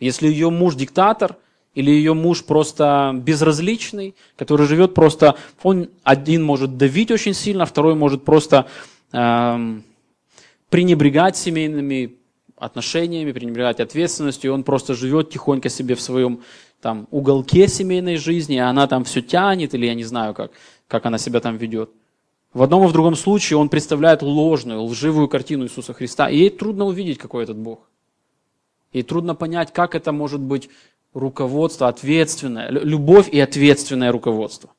Если 0.00 0.28
ее 0.28 0.50
муж 0.50 0.74
диктатор, 0.74 1.36
или 1.74 1.90
ее 1.90 2.14
муж 2.14 2.44
просто 2.44 3.12
безразличный, 3.14 4.14
который 4.36 4.66
живет 4.66 4.94
просто, 4.94 5.36
он 5.62 5.90
один 6.04 6.42
может 6.42 6.76
давить 6.78 7.10
очень 7.10 7.34
сильно, 7.34 7.66
второй 7.66 7.94
может 7.94 8.24
просто 8.24 8.66
э, 9.12 9.80
пренебрегать 10.70 11.36
семейными 11.36 12.16
отношениями, 12.56 13.32
пренебрегать 13.32 13.80
ответственностью, 13.80 14.50
и 14.50 14.54
он 14.54 14.64
просто 14.64 14.94
живет 14.94 15.30
тихонько 15.30 15.68
себе 15.68 15.94
в 15.94 16.00
своем 16.00 16.40
там, 16.80 17.06
уголке 17.10 17.68
семейной 17.68 18.16
жизни, 18.16 18.56
и 18.56 18.60
она 18.60 18.86
там 18.86 19.04
все 19.04 19.20
тянет, 19.20 19.74
или 19.74 19.86
я 19.86 19.94
не 19.94 20.04
знаю, 20.04 20.32
как, 20.34 20.52
как 20.88 21.04
она 21.04 21.18
себя 21.18 21.40
там 21.40 21.58
ведет. 21.58 21.90
В 22.54 22.62
одном 22.62 22.84
и 22.84 22.88
в 22.88 22.92
другом 22.92 23.16
случае 23.16 23.58
он 23.58 23.68
представляет 23.68 24.22
ложную, 24.22 24.82
лживую 24.82 25.28
картину 25.28 25.66
Иисуса 25.66 25.92
Христа, 25.92 26.30
и 26.30 26.38
ей 26.38 26.50
трудно 26.50 26.86
увидеть, 26.86 27.18
какой 27.18 27.44
этот 27.44 27.58
Бог. 27.58 27.80
Ей 28.92 29.02
трудно 29.02 29.34
понять, 29.34 29.72
как 29.72 29.94
это 29.94 30.12
может 30.12 30.40
быть 30.40 30.68
руководство, 31.12 31.88
ответственное, 31.88 32.70
любовь 32.70 33.28
и 33.28 33.40
ответственное 33.40 34.12
руководство. 34.12 34.70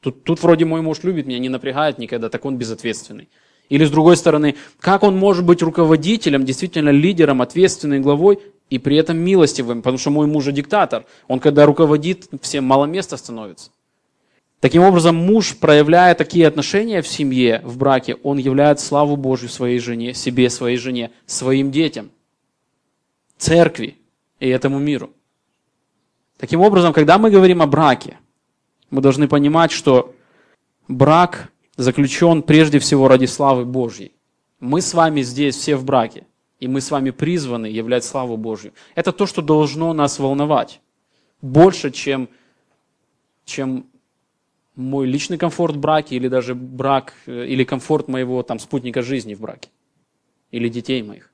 Тут, 0.00 0.24
тут 0.24 0.42
вроде 0.42 0.64
мой 0.64 0.82
муж 0.82 1.02
любит 1.02 1.26
меня, 1.26 1.38
не 1.38 1.48
напрягает 1.48 1.98
никогда, 1.98 2.28
так 2.28 2.44
он 2.44 2.56
безответственный. 2.56 3.28
Или 3.68 3.84
с 3.84 3.90
другой 3.90 4.16
стороны, 4.16 4.56
как 4.80 5.02
он 5.02 5.16
может 5.16 5.44
быть 5.44 5.62
руководителем, 5.62 6.44
действительно 6.44 6.90
лидером, 6.90 7.40
ответственной 7.40 8.00
главой 8.00 8.40
и 8.68 8.78
при 8.78 8.96
этом 8.96 9.18
милостивым, 9.18 9.80
потому 9.82 9.98
что 9.98 10.10
мой 10.10 10.26
муж 10.26 10.44
же 10.44 10.52
диктатор. 10.52 11.06
Он 11.28 11.38
когда 11.38 11.66
руководит, 11.66 12.28
всем 12.42 12.64
мало 12.64 12.86
места 12.86 13.16
становится. 13.16 13.70
Таким 14.58 14.82
образом, 14.82 15.16
муж, 15.16 15.56
проявляя 15.56 16.14
такие 16.14 16.46
отношения 16.46 17.00
в 17.00 17.08
семье, 17.08 17.62
в 17.64 17.78
браке, 17.78 18.16
он 18.22 18.36
являет 18.36 18.80
славу 18.80 19.16
Божью 19.16 19.48
своей 19.48 19.78
жене, 19.78 20.12
себе, 20.12 20.50
своей 20.50 20.76
жене, 20.76 21.12
своим 21.24 21.70
детям, 21.70 22.10
церкви 23.40 23.96
и 24.38 24.48
этому 24.48 24.78
миру. 24.78 25.10
Таким 26.36 26.60
образом, 26.60 26.92
когда 26.92 27.18
мы 27.18 27.30
говорим 27.30 27.62
о 27.62 27.66
браке, 27.66 28.18
мы 28.90 29.00
должны 29.00 29.28
понимать, 29.28 29.72
что 29.72 30.14
брак 30.88 31.50
заключен 31.76 32.42
прежде 32.42 32.78
всего 32.78 33.08
ради 33.08 33.26
славы 33.26 33.64
Божьей. 33.64 34.12
Мы 34.60 34.80
с 34.80 34.94
вами 34.94 35.22
здесь 35.22 35.56
все 35.56 35.76
в 35.76 35.84
браке, 35.84 36.26
и 36.60 36.68
мы 36.68 36.80
с 36.80 36.90
вами 36.90 37.10
призваны 37.10 37.66
являть 37.66 38.04
славу 38.04 38.36
Божью. 38.36 38.72
Это 38.94 39.12
то, 39.12 39.26
что 39.26 39.42
должно 39.42 39.92
нас 39.94 40.18
волновать. 40.18 40.80
Больше, 41.40 41.90
чем, 41.90 42.28
чем 43.46 43.86
мой 44.76 45.06
личный 45.06 45.38
комфорт 45.38 45.76
в 45.76 45.78
браке, 45.78 46.16
или 46.16 46.28
даже 46.28 46.54
брак, 46.54 47.14
э, 47.26 47.46
или 47.46 47.64
комфорт 47.64 48.08
моего 48.08 48.42
там, 48.42 48.58
спутника 48.58 49.00
жизни 49.02 49.34
в 49.34 49.40
браке, 49.40 49.70
или 50.50 50.68
детей 50.68 51.02
моих. 51.02 51.29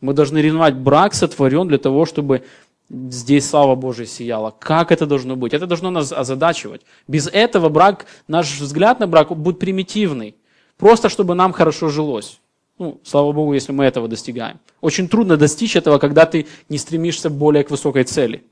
Мы 0.00 0.12
должны 0.12 0.38
ревновать. 0.38 0.74
Брак 0.74 1.14
сотворен 1.14 1.68
для 1.68 1.78
того, 1.78 2.04
чтобы 2.04 2.42
здесь 2.90 3.48
слава 3.48 3.74
Божия 3.74 4.06
сияла. 4.06 4.54
Как 4.58 4.92
это 4.92 5.06
должно 5.06 5.36
быть? 5.36 5.54
Это 5.54 5.66
должно 5.66 5.90
нас 5.90 6.12
озадачивать. 6.12 6.82
Без 7.08 7.26
этого 7.26 7.68
брак, 7.68 8.06
наш 8.28 8.60
взгляд 8.60 9.00
на 9.00 9.06
брак 9.06 9.36
будет 9.36 9.58
примитивный. 9.58 10.36
Просто 10.76 11.08
чтобы 11.08 11.34
нам 11.34 11.52
хорошо 11.52 11.88
жилось. 11.88 12.40
Ну, 12.78 13.00
слава 13.04 13.32
Богу, 13.32 13.54
если 13.54 13.72
мы 13.72 13.84
этого 13.84 14.06
достигаем. 14.06 14.60
Очень 14.82 15.08
трудно 15.08 15.38
достичь 15.38 15.76
этого, 15.76 15.98
когда 15.98 16.26
ты 16.26 16.46
не 16.68 16.76
стремишься 16.76 17.30
более 17.30 17.64
к 17.64 17.70
высокой 17.70 18.04
цели. 18.04 18.44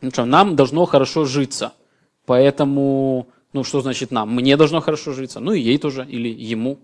Ну 0.00 0.10
что, 0.10 0.24
нам 0.24 0.54
должно 0.54 0.86
хорошо 0.86 1.24
житься. 1.24 1.72
Поэтому, 2.24 3.26
ну 3.52 3.64
что 3.64 3.80
значит 3.80 4.12
нам? 4.12 4.32
Мне 4.32 4.56
должно 4.56 4.80
хорошо 4.80 5.12
житься, 5.12 5.40
ну 5.40 5.52
и 5.52 5.60
ей 5.60 5.78
тоже, 5.78 6.06
или 6.08 6.28
ему. 6.28 6.78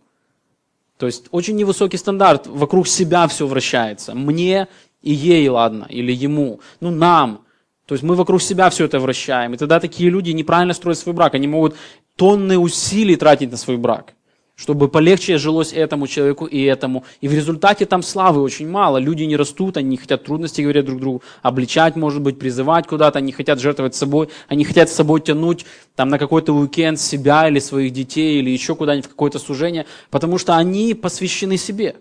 То 0.98 1.06
есть 1.06 1.26
очень 1.30 1.56
невысокий 1.56 1.98
стандарт, 1.98 2.46
вокруг 2.46 2.88
себя 2.88 3.26
все 3.28 3.46
вращается. 3.46 4.14
Мне 4.14 4.68
и 5.02 5.12
ей 5.12 5.48
ладно, 5.48 5.86
или 5.88 6.12
ему, 6.12 6.60
ну 6.80 6.90
нам. 6.90 7.44
То 7.86 7.94
есть 7.94 8.02
мы 8.02 8.16
вокруг 8.16 8.42
себя 8.42 8.68
все 8.70 8.86
это 8.86 8.98
вращаем. 8.98 9.54
И 9.54 9.56
тогда 9.56 9.78
такие 9.78 10.10
люди 10.10 10.30
неправильно 10.30 10.74
строят 10.74 10.98
свой 10.98 11.14
брак. 11.14 11.34
Они 11.34 11.46
могут 11.46 11.76
тонны 12.16 12.58
усилий 12.58 13.16
тратить 13.16 13.50
на 13.50 13.56
свой 13.56 13.76
брак. 13.76 14.15
Чтобы 14.56 14.88
полегче 14.88 15.36
жилось 15.36 15.72
этому 15.72 16.06
человеку 16.06 16.46
и 16.46 16.62
этому. 16.62 17.04
И 17.20 17.28
в 17.28 17.34
результате 17.34 17.84
там 17.84 18.02
славы 18.02 18.40
очень 18.40 18.68
мало. 18.68 18.96
Люди 18.96 19.22
не 19.22 19.36
растут, 19.36 19.76
они 19.76 19.90
не 19.90 19.96
хотят 19.98 20.24
трудностей 20.24 20.62
говорить 20.62 20.86
друг 20.86 20.98
другу, 20.98 21.22
обличать, 21.42 21.94
может 21.94 22.22
быть, 22.22 22.38
призывать 22.38 22.86
куда-то, 22.86 23.18
они 23.18 23.32
хотят 23.32 23.60
жертвовать 23.60 23.94
собой, 23.94 24.30
они 24.48 24.64
хотят 24.64 24.88
с 24.88 24.94
собой 24.94 25.20
тянуть 25.20 25.66
там 25.94 26.08
на 26.08 26.18
какой-то 26.18 26.54
уикенд 26.54 26.98
себя 26.98 27.48
или 27.48 27.58
своих 27.58 27.92
детей, 27.92 28.38
или 28.38 28.50
еще 28.50 28.74
куда-нибудь 28.74 29.06
в 29.06 29.10
какое-то 29.10 29.38
служение, 29.38 29.84
потому 30.10 30.38
что 30.38 30.56
они 30.56 30.94
посвящены 30.94 31.58
себе, 31.58 31.96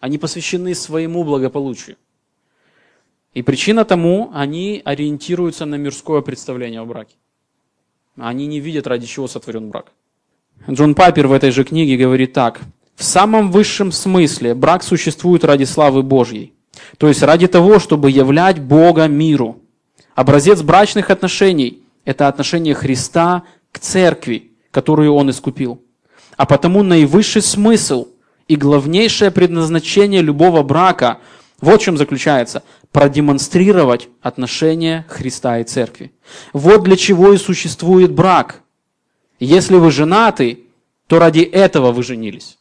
они 0.00 0.18
посвящены 0.18 0.74
своему 0.74 1.22
благополучию. 1.22 1.96
И 3.34 3.42
причина 3.42 3.84
тому, 3.84 4.30
они 4.34 4.82
ориентируются 4.84 5.64
на 5.64 5.76
мирское 5.76 6.22
представление 6.22 6.80
о 6.80 6.84
браке. 6.84 7.14
Они 8.16 8.46
не 8.46 8.60
видят, 8.60 8.86
ради 8.86 9.06
чего 9.06 9.28
сотворен 9.28 9.70
брак. 9.70 9.92
Джон 10.70 10.94
Пайпер 10.94 11.26
в 11.26 11.32
этой 11.32 11.50
же 11.50 11.64
книге 11.64 11.96
говорит 11.96 12.32
так. 12.32 12.60
В 12.96 13.04
самом 13.04 13.50
высшем 13.50 13.92
смысле 13.92 14.54
брак 14.54 14.82
существует 14.82 15.44
ради 15.44 15.64
славы 15.64 16.02
Божьей. 16.02 16.54
То 16.98 17.08
есть 17.08 17.22
ради 17.22 17.46
того, 17.48 17.78
чтобы 17.78 18.10
являть 18.10 18.60
Бога 18.60 19.06
миру. 19.06 19.58
Образец 20.14 20.62
брачных 20.62 21.10
отношений– 21.10 21.82
это 22.04 22.28
отношение 22.28 22.74
Христа 22.74 23.42
к 23.72 23.78
церкви, 23.78 24.52
которую 24.70 25.12
Он 25.12 25.30
искупил. 25.30 25.82
А 26.36 26.46
потому 26.46 26.82
наивысший 26.82 27.42
смысл 27.42 28.08
и 28.48 28.56
главнейшее 28.56 29.30
предназначение 29.30 30.22
любого 30.22 30.62
брака 30.62 31.18
вот 31.60 31.80
в 31.80 31.84
чем 31.84 31.96
заключается– 31.96 32.62
продемонстрировать 32.92 34.08
отношение 34.22 35.04
Христа 35.08 35.58
и 35.58 35.64
церкви. 35.64 36.12
Вот 36.52 36.84
для 36.84 36.96
чего 36.96 37.32
и 37.32 37.38
существует 37.38 38.12
брак– 38.12 38.60
если 39.44 39.76
вы 39.76 39.90
женаты, 39.90 40.64
то 41.06 41.18
ради 41.18 41.40
этого 41.40 41.92
вы 41.92 42.02
женились. 42.02 42.58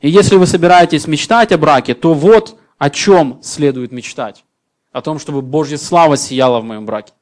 И 0.00 0.10
если 0.10 0.36
вы 0.36 0.46
собираетесь 0.46 1.06
мечтать 1.06 1.52
о 1.52 1.58
браке, 1.58 1.94
то 1.94 2.14
вот 2.14 2.58
о 2.78 2.90
чем 2.90 3.38
следует 3.42 3.92
мечтать. 3.92 4.44
О 4.92 5.00
том, 5.00 5.18
чтобы 5.18 5.42
Божья 5.42 5.78
слава 5.78 6.16
сияла 6.16 6.60
в 6.60 6.64
моем 6.64 6.84
браке. 6.84 7.12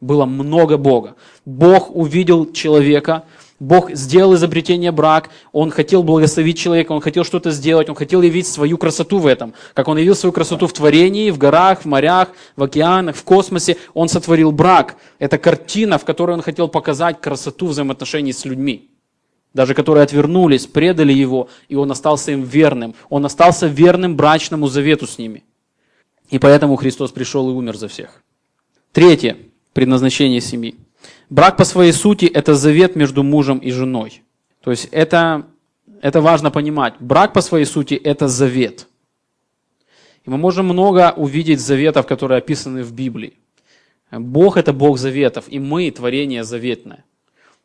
Было 0.00 0.24
много 0.24 0.76
Бога. 0.76 1.16
Бог 1.44 1.94
увидел 1.94 2.52
человека, 2.52 3.24
Бог 3.60 3.90
сделал 3.92 4.34
изобретение 4.36 4.92
брак, 4.92 5.30
Он 5.50 5.70
хотел 5.70 6.04
благословить 6.04 6.58
человека, 6.58 6.92
Он 6.92 7.00
хотел 7.00 7.24
что-то 7.24 7.50
сделать, 7.50 7.88
Он 7.88 7.96
хотел 7.96 8.22
явить 8.22 8.46
свою 8.46 8.78
красоту 8.78 9.18
в 9.18 9.26
этом. 9.26 9.52
Как 9.74 9.88
Он 9.88 9.98
явил 9.98 10.14
свою 10.14 10.32
красоту 10.32 10.68
в 10.68 10.72
творении, 10.72 11.30
в 11.30 11.38
горах, 11.38 11.82
в 11.82 11.84
морях, 11.84 12.28
в 12.54 12.62
океанах, 12.62 13.16
в 13.16 13.24
космосе, 13.24 13.76
Он 13.94 14.08
сотворил 14.08 14.52
брак. 14.52 14.96
Это 15.18 15.38
картина, 15.38 15.98
в 15.98 16.04
которой 16.04 16.32
Он 16.32 16.42
хотел 16.42 16.68
показать 16.68 17.20
красоту 17.20 17.66
взаимоотношений 17.66 18.32
с 18.32 18.44
людьми. 18.44 18.90
Даже 19.54 19.74
которые 19.74 20.04
отвернулись, 20.04 20.66
предали 20.66 21.12
Его, 21.12 21.48
и 21.68 21.74
Он 21.74 21.90
остался 21.90 22.30
им 22.30 22.44
верным. 22.44 22.94
Он 23.08 23.26
остался 23.26 23.66
верным 23.66 24.16
брачному 24.16 24.68
завету 24.68 25.08
с 25.08 25.18
ними. 25.18 25.42
И 26.30 26.38
поэтому 26.38 26.76
Христос 26.76 27.10
пришел 27.10 27.48
и 27.50 27.52
умер 27.52 27.76
за 27.76 27.88
всех. 27.88 28.22
Третье. 28.92 29.36
Предназначение 29.72 30.40
семьи. 30.40 30.76
Брак 31.30 31.56
по 31.56 31.64
своей 31.64 31.92
сути– 31.92 32.24
это 32.34 32.54
завет 32.54 32.96
между 32.96 33.22
мужем 33.22 33.58
и 33.58 33.70
женой. 33.70 34.22
То 34.62 34.70
есть 34.70 34.88
это, 34.92 35.46
это 36.00 36.20
важно 36.20 36.50
понимать. 36.50 36.94
Брак 37.00 37.32
по 37.32 37.42
своей 37.42 37.66
сути– 37.66 37.94
это 38.04 38.28
завет. 38.28 38.88
И 40.24 40.30
мы 40.30 40.38
можем 40.38 40.66
много 40.66 41.12
увидеть 41.16 41.60
заветов, 41.60 42.06
которые 42.06 42.38
описаны 42.38 42.82
в 42.82 42.92
Библии. 42.92 43.34
Бог– 44.10 44.56
это 44.58 44.72
Бог 44.72 44.98
заветов, 44.98 45.44
и 45.48 45.58
мы– 45.58 45.90
творение 45.96 46.44
заветное. 46.44 47.04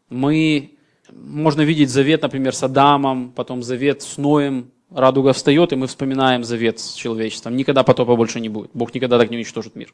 Мы, 0.09 0.77
можно 1.11 1.61
видеть 1.61 1.89
завет, 1.89 2.21
например, 2.21 2.53
с 2.53 2.63
Адамом, 2.63 3.31
потом 3.31 3.63
завет 3.63 4.01
с 4.01 4.17
Ноем, 4.17 4.71
радуга 4.91 5.31
встает, 5.31 5.71
и 5.71 5.75
мы 5.77 5.87
вспоминаем 5.87 6.43
завет 6.43 6.79
с 6.79 6.93
человечеством. 6.93 7.55
Никогда 7.55 7.83
потопа 7.83 8.15
больше 8.17 8.41
не 8.41 8.49
будет. 8.49 8.71
Бог 8.73 8.93
никогда 8.93 9.17
так 9.17 9.29
не 9.29 9.37
уничтожит 9.37 9.75
мир. 9.75 9.93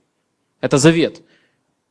Это 0.59 0.77
завет. 0.77 1.21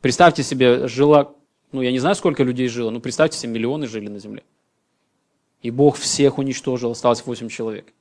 Представьте 0.01 0.43
себе, 0.43 0.89
жила 0.89 1.33
ну, 1.73 1.83
я 1.83 1.93
не 1.93 1.99
знаю, 1.99 2.15
сколько 2.15 2.43
людей 2.43 2.69
жило, 2.69 2.91
но 2.91 3.01
представьте 3.01 3.39
себе, 3.39 3.53
миллионы 3.53 3.87
жили 3.87 4.09
на 4.09 4.19
земле. 4.19 4.43
И 5.63 5.71
Бог 5.71 5.97
всех 5.97 6.39
уничтожил, 6.39 6.93
осталось 6.93 7.25
8 7.25 7.49
человек. 7.49 7.93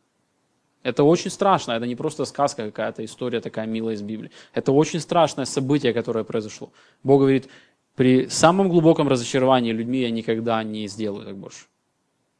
Это 0.83 1.03
очень 1.03 1.31
страшно, 1.31 1.73
это 1.73 1.85
не 1.85 1.95
просто 1.95 2.25
сказка 2.25 2.65
какая-то, 2.65 3.03
история 3.03 3.41
такая 3.41 3.65
милая 3.65 3.95
из 3.95 4.01
Библии. 4.01 4.31
Это 4.53 4.71
очень 4.71 4.99
страшное 4.99 5.45
событие, 5.45 5.93
которое 5.93 6.23
произошло. 6.23 6.71
Бог 7.03 7.19
говорит, 7.21 7.49
при 7.95 8.27
самом 8.29 8.69
глубоком 8.69 9.07
разочаровании 9.07 9.73
людьми 9.73 10.01
я 10.01 10.11
никогда 10.11 10.63
не 10.63 10.87
сделаю 10.87 11.25
так 11.25 11.35
больше. 11.35 11.65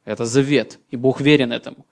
Это 0.04 0.24
завет, 0.24 0.78
и 0.90 0.96
Бог 0.96 1.20
верен 1.20 1.52
этому. 1.52 1.84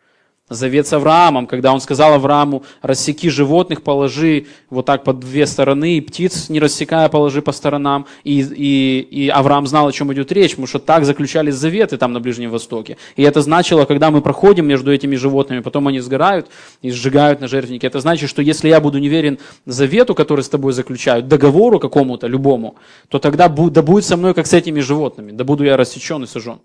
Завет 0.48 0.86
с 0.86 0.92
Авраамом, 0.92 1.48
когда 1.48 1.72
он 1.72 1.80
сказал 1.80 2.14
Аврааму, 2.14 2.62
рассеки 2.80 3.28
животных, 3.28 3.82
положи 3.82 4.46
вот 4.70 4.86
так 4.86 5.02
по 5.02 5.12
две 5.12 5.44
стороны, 5.44 5.96
и 5.96 6.00
птиц, 6.00 6.48
не 6.48 6.60
рассекая, 6.60 7.08
положи 7.08 7.42
по 7.42 7.50
сторонам. 7.50 8.06
И, 8.22 8.42
и, 8.42 9.00
и 9.00 9.28
Авраам 9.28 9.66
знал, 9.66 9.88
о 9.88 9.92
чем 9.92 10.12
идет 10.12 10.30
речь, 10.30 10.50
потому 10.50 10.68
что 10.68 10.78
так 10.78 11.04
заключались 11.04 11.56
заветы 11.56 11.96
там 11.96 12.12
на 12.12 12.20
Ближнем 12.20 12.50
Востоке. 12.50 12.96
И 13.16 13.24
это 13.24 13.40
значило, 13.40 13.86
когда 13.86 14.12
мы 14.12 14.20
проходим 14.20 14.68
между 14.68 14.92
этими 14.92 15.16
животными, 15.16 15.62
потом 15.62 15.88
они 15.88 15.98
сгорают 15.98 16.46
и 16.80 16.92
сжигают 16.92 17.40
на 17.40 17.48
жертвеннике, 17.48 17.88
это 17.88 17.98
значит, 17.98 18.30
что 18.30 18.40
если 18.40 18.68
я 18.68 18.80
буду 18.80 18.98
неверен 18.98 19.40
завету, 19.64 20.14
который 20.14 20.44
с 20.44 20.48
тобой 20.48 20.72
заключают, 20.72 21.26
договору 21.26 21.80
какому-то, 21.80 22.28
любому, 22.28 22.76
то 23.08 23.18
тогда 23.18 23.48
да 23.48 23.82
будет 23.82 24.04
со 24.04 24.16
мной, 24.16 24.32
как 24.32 24.46
с 24.46 24.52
этими 24.52 24.78
животными, 24.78 25.32
да 25.32 25.42
буду 25.42 25.64
я 25.64 25.76
рассечен 25.76 26.22
и 26.22 26.28
сожжен. 26.28 26.60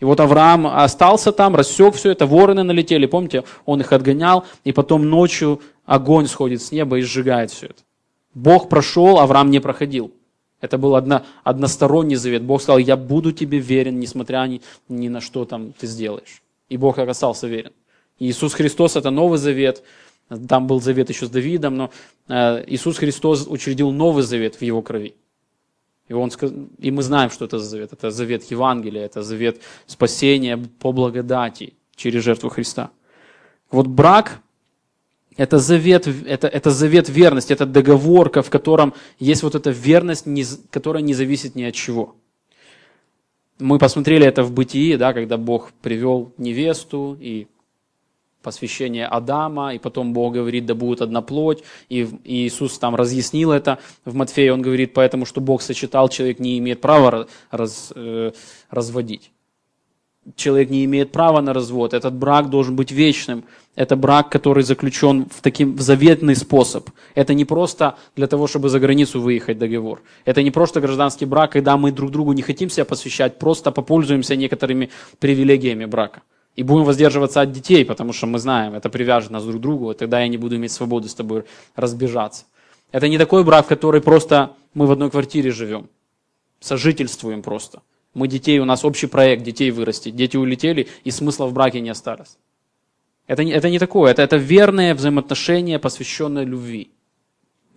И 0.00 0.04
вот 0.04 0.20
Авраам 0.20 0.66
остался 0.66 1.32
там, 1.32 1.54
рассек 1.54 1.94
все 1.94 2.10
это, 2.10 2.26
вороны 2.26 2.62
налетели, 2.62 3.06
помните, 3.06 3.44
он 3.64 3.80
их 3.80 3.92
отгонял, 3.92 4.44
и 4.64 4.72
потом 4.72 5.08
ночью 5.08 5.60
огонь 5.86 6.26
сходит 6.26 6.62
с 6.62 6.72
неба 6.72 6.98
и 6.98 7.02
сжигает 7.02 7.50
все 7.50 7.66
это. 7.66 7.82
Бог 8.34 8.68
прошел, 8.68 9.18
Авраам 9.18 9.50
не 9.50 9.60
проходил. 9.60 10.12
Это 10.60 10.78
был 10.78 10.96
одно, 10.96 11.22
односторонний 11.44 12.16
завет. 12.16 12.42
Бог 12.42 12.62
сказал, 12.62 12.78
я 12.78 12.96
буду 12.96 13.32
тебе 13.32 13.58
верен, 13.58 14.00
несмотря 14.00 14.46
ни, 14.46 14.62
ни 14.88 15.08
на 15.08 15.20
что 15.20 15.44
там 15.44 15.72
ты 15.72 15.86
сделаешь. 15.86 16.42
И 16.68 16.76
Бог 16.76 16.98
остался 16.98 17.46
верен. 17.46 17.72
Иисус 18.18 18.54
Христос– 18.54 18.96
это 18.96 19.10
новый 19.10 19.38
завет. 19.38 19.82
Там 20.48 20.66
был 20.66 20.80
завет 20.80 21.10
еще 21.10 21.26
с 21.26 21.30
Давидом, 21.30 21.76
но 21.76 21.90
э, 22.28 22.64
Иисус 22.66 22.96
Христос 22.96 23.46
учредил 23.46 23.90
новый 23.90 24.22
завет 24.22 24.54
в 24.54 24.62
его 24.62 24.80
крови. 24.80 25.14
И, 26.08 26.12
он, 26.12 26.30
и 26.78 26.90
мы 26.90 27.02
знаем, 27.02 27.30
что 27.30 27.46
это 27.46 27.58
за 27.58 27.64
завет. 27.64 27.92
Это 27.92 28.10
завет 28.10 28.44
Евангелия, 28.50 29.06
это 29.06 29.22
завет 29.22 29.60
спасения 29.86 30.58
по 30.78 30.92
благодати 30.92 31.74
через 31.96 32.22
жертву 32.22 32.50
Христа. 32.50 32.90
Вот 33.70 33.86
брак– 33.86 34.40
это 35.36 35.58
завет, 35.58 36.06
это, 36.06 36.46
это 36.46 36.70
завет 36.70 37.08
верности, 37.08 37.52
это 37.52 37.66
договор, 37.66 38.30
в 38.30 38.50
котором 38.50 38.94
есть 39.18 39.42
вот 39.42 39.54
эта 39.54 39.70
верность, 39.70 40.26
которая 40.70 41.02
не 41.02 41.14
зависит 41.14 41.54
ни 41.54 41.62
от 41.62 41.74
чего. 41.74 42.14
Мы 43.58 43.78
посмотрели 43.78 44.26
это 44.26 44.42
в 44.42 44.52
бытии, 44.52 44.96
да, 44.96 45.12
когда 45.12 45.36
Бог 45.36 45.72
привел 45.80 46.32
невесту, 46.38 47.16
и 47.20 47.46
посвящение 48.44 49.06
Адама, 49.06 49.74
и 49.74 49.78
потом 49.78 50.12
Бог 50.12 50.34
говорит, 50.34 50.66
да 50.66 50.74
будет 50.74 51.02
одна 51.02 51.22
плоть, 51.22 51.64
и, 51.88 52.08
Иисус 52.24 52.78
там 52.78 52.94
разъяснил 52.94 53.50
это 53.50 53.78
в 54.04 54.14
Матфея, 54.14 54.52
он 54.52 54.62
говорит, 54.62 54.94
поэтому 54.94 55.26
что 55.26 55.40
Бог 55.40 55.62
сочетал, 55.62 56.08
человек 56.08 56.38
не 56.38 56.58
имеет 56.58 56.80
права 56.80 57.26
раз, 57.50 57.92
э, 57.96 58.30
разводить. 58.70 59.32
Человек 60.36 60.70
не 60.70 60.84
имеет 60.84 61.12
права 61.12 61.40
на 61.42 61.52
развод, 61.52 61.92
этот 61.92 62.14
брак 62.14 62.48
должен 62.48 62.76
быть 62.76 62.92
вечным, 62.92 63.44
это 63.76 63.96
брак, 63.96 64.30
который 64.30 64.62
заключен 64.62 65.26
в, 65.30 65.40
таким, 65.42 65.76
в 65.76 65.80
заветный 65.80 66.36
способ. 66.36 66.88
Это 67.14 67.34
не 67.34 67.44
просто 67.44 67.96
для 68.16 68.26
того, 68.26 68.46
чтобы 68.46 68.68
за 68.68 68.78
границу 68.78 69.20
выехать 69.20 69.58
договор. 69.58 70.00
Это 70.24 70.42
не 70.42 70.50
просто 70.50 70.80
гражданский 70.80 71.26
брак, 71.26 71.52
когда 71.52 71.76
мы 71.76 71.92
друг 71.92 72.10
другу 72.10 72.32
не 72.32 72.42
хотим 72.42 72.70
себя 72.70 72.84
посвящать, 72.84 73.38
просто 73.38 73.72
попользуемся 73.72 74.36
некоторыми 74.36 74.90
привилегиями 75.18 75.86
брака. 75.86 76.22
И 76.56 76.62
будем 76.62 76.84
воздерживаться 76.84 77.40
от 77.40 77.52
детей, 77.52 77.84
потому 77.84 78.12
что 78.12 78.26
мы 78.26 78.38
знаем, 78.38 78.74
это 78.74 78.88
привяжет 78.88 79.30
нас 79.30 79.44
друг 79.44 79.56
к 79.56 79.60
другу, 79.60 79.90
и 79.90 79.94
тогда 79.94 80.20
я 80.20 80.28
не 80.28 80.36
буду 80.36 80.56
иметь 80.56 80.72
свободу 80.72 81.08
с 81.08 81.14
тобой 81.14 81.44
разбежаться. 81.74 82.44
Это 82.92 83.08
не 83.08 83.18
такой 83.18 83.42
брак, 83.42 83.66
который 83.66 84.00
просто 84.00 84.52
мы 84.72 84.86
в 84.86 84.92
одной 84.92 85.10
квартире 85.10 85.50
живем, 85.50 85.88
сожительствуем 86.60 87.42
просто. 87.42 87.82
Мы 88.14 88.28
детей, 88.28 88.60
у 88.60 88.64
нас 88.64 88.84
общий 88.84 89.08
проект, 89.08 89.42
детей 89.42 89.72
вырастить. 89.72 90.14
Дети 90.14 90.36
улетели, 90.36 90.86
и 91.02 91.10
смысла 91.10 91.46
в 91.46 91.52
браке 91.52 91.80
не 91.80 91.90
осталось. 91.90 92.38
Это 93.26 93.42
не, 93.42 93.52
это 93.52 93.70
не 93.70 93.78
такое, 93.78 94.12
это, 94.12 94.22
это 94.22 94.36
верное 94.36 94.94
взаимоотношение, 94.94 95.80
посвященное 95.80 96.44
любви. 96.44 96.90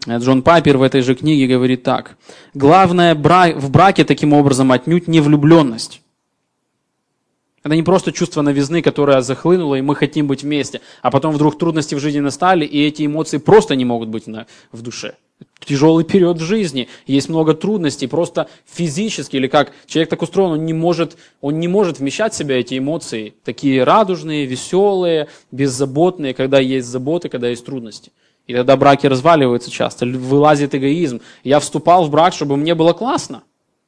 Джон 0.07 0.43
Пайпер 0.43 0.77
в 0.77 0.83
этой 0.83 1.01
же 1.01 1.15
книге 1.15 1.47
говорит 1.47 1.83
так. 1.83 2.17
Главное 2.53 3.15
в 3.15 3.71
браке 3.71 4.03
таким 4.03 4.33
образом 4.33 4.71
отнюдь 4.71 5.07
не 5.07 5.19
влюбленность, 5.19 6.01
это 7.63 7.75
не 7.75 7.83
просто 7.83 8.11
чувство 8.11 8.41
новизны, 8.41 8.81
которое 8.81 9.21
захлынуло, 9.21 9.75
и 9.75 9.81
мы 9.81 9.95
хотим 9.95 10.27
быть 10.27 10.43
вместе, 10.43 10.81
а 11.01 11.11
потом 11.11 11.33
вдруг 11.33 11.57
трудности 11.57 11.95
в 11.95 11.99
жизни 11.99 12.19
настали, 12.19 12.65
и 12.65 12.85
эти 12.85 13.05
эмоции 13.05 13.37
просто 13.37 13.75
не 13.75 13.85
могут 13.85 14.09
быть 14.09 14.27
на, 14.27 14.47
в 14.71 14.81
душе. 14.81 15.15
тяжелый 15.65 16.05
период 16.05 16.37
в 16.37 16.43
жизни, 16.43 16.87
есть 17.07 17.29
много 17.29 17.53
трудностей, 17.53 18.07
просто 18.07 18.47
физически, 18.65 19.35
или 19.35 19.47
как 19.47 19.73
человек 19.85 20.09
так 20.09 20.21
устроен, 20.21 20.51
он 20.51 20.65
не 20.65 20.73
может, 20.73 21.17
он 21.41 21.59
не 21.59 21.67
может 21.67 21.99
вмещать 21.99 22.33
в 22.33 22.37
себя 22.37 22.59
эти 22.59 22.77
эмоции, 22.77 23.33
такие 23.43 23.83
радужные, 23.83 24.45
веселые, 24.45 25.27
беззаботные, 25.51 26.33
когда 26.33 26.59
есть 26.59 26.87
заботы, 26.87 27.27
когда 27.27 27.49
есть 27.49 27.65
трудности. 27.65 28.11
И 28.45 28.53
тогда 28.53 28.77
браки 28.77 29.07
разваливаются 29.07 29.69
часто, 29.69 30.05
вылазит 30.05 30.73
эгоизм. 30.73 31.19
Я 31.43 31.59
вступал 31.59 32.05
в 32.05 32.11
брак, 32.11 32.33
чтобы 32.33 32.55
мне 32.55 32.75
было 32.75 32.93
классно, 32.93 33.43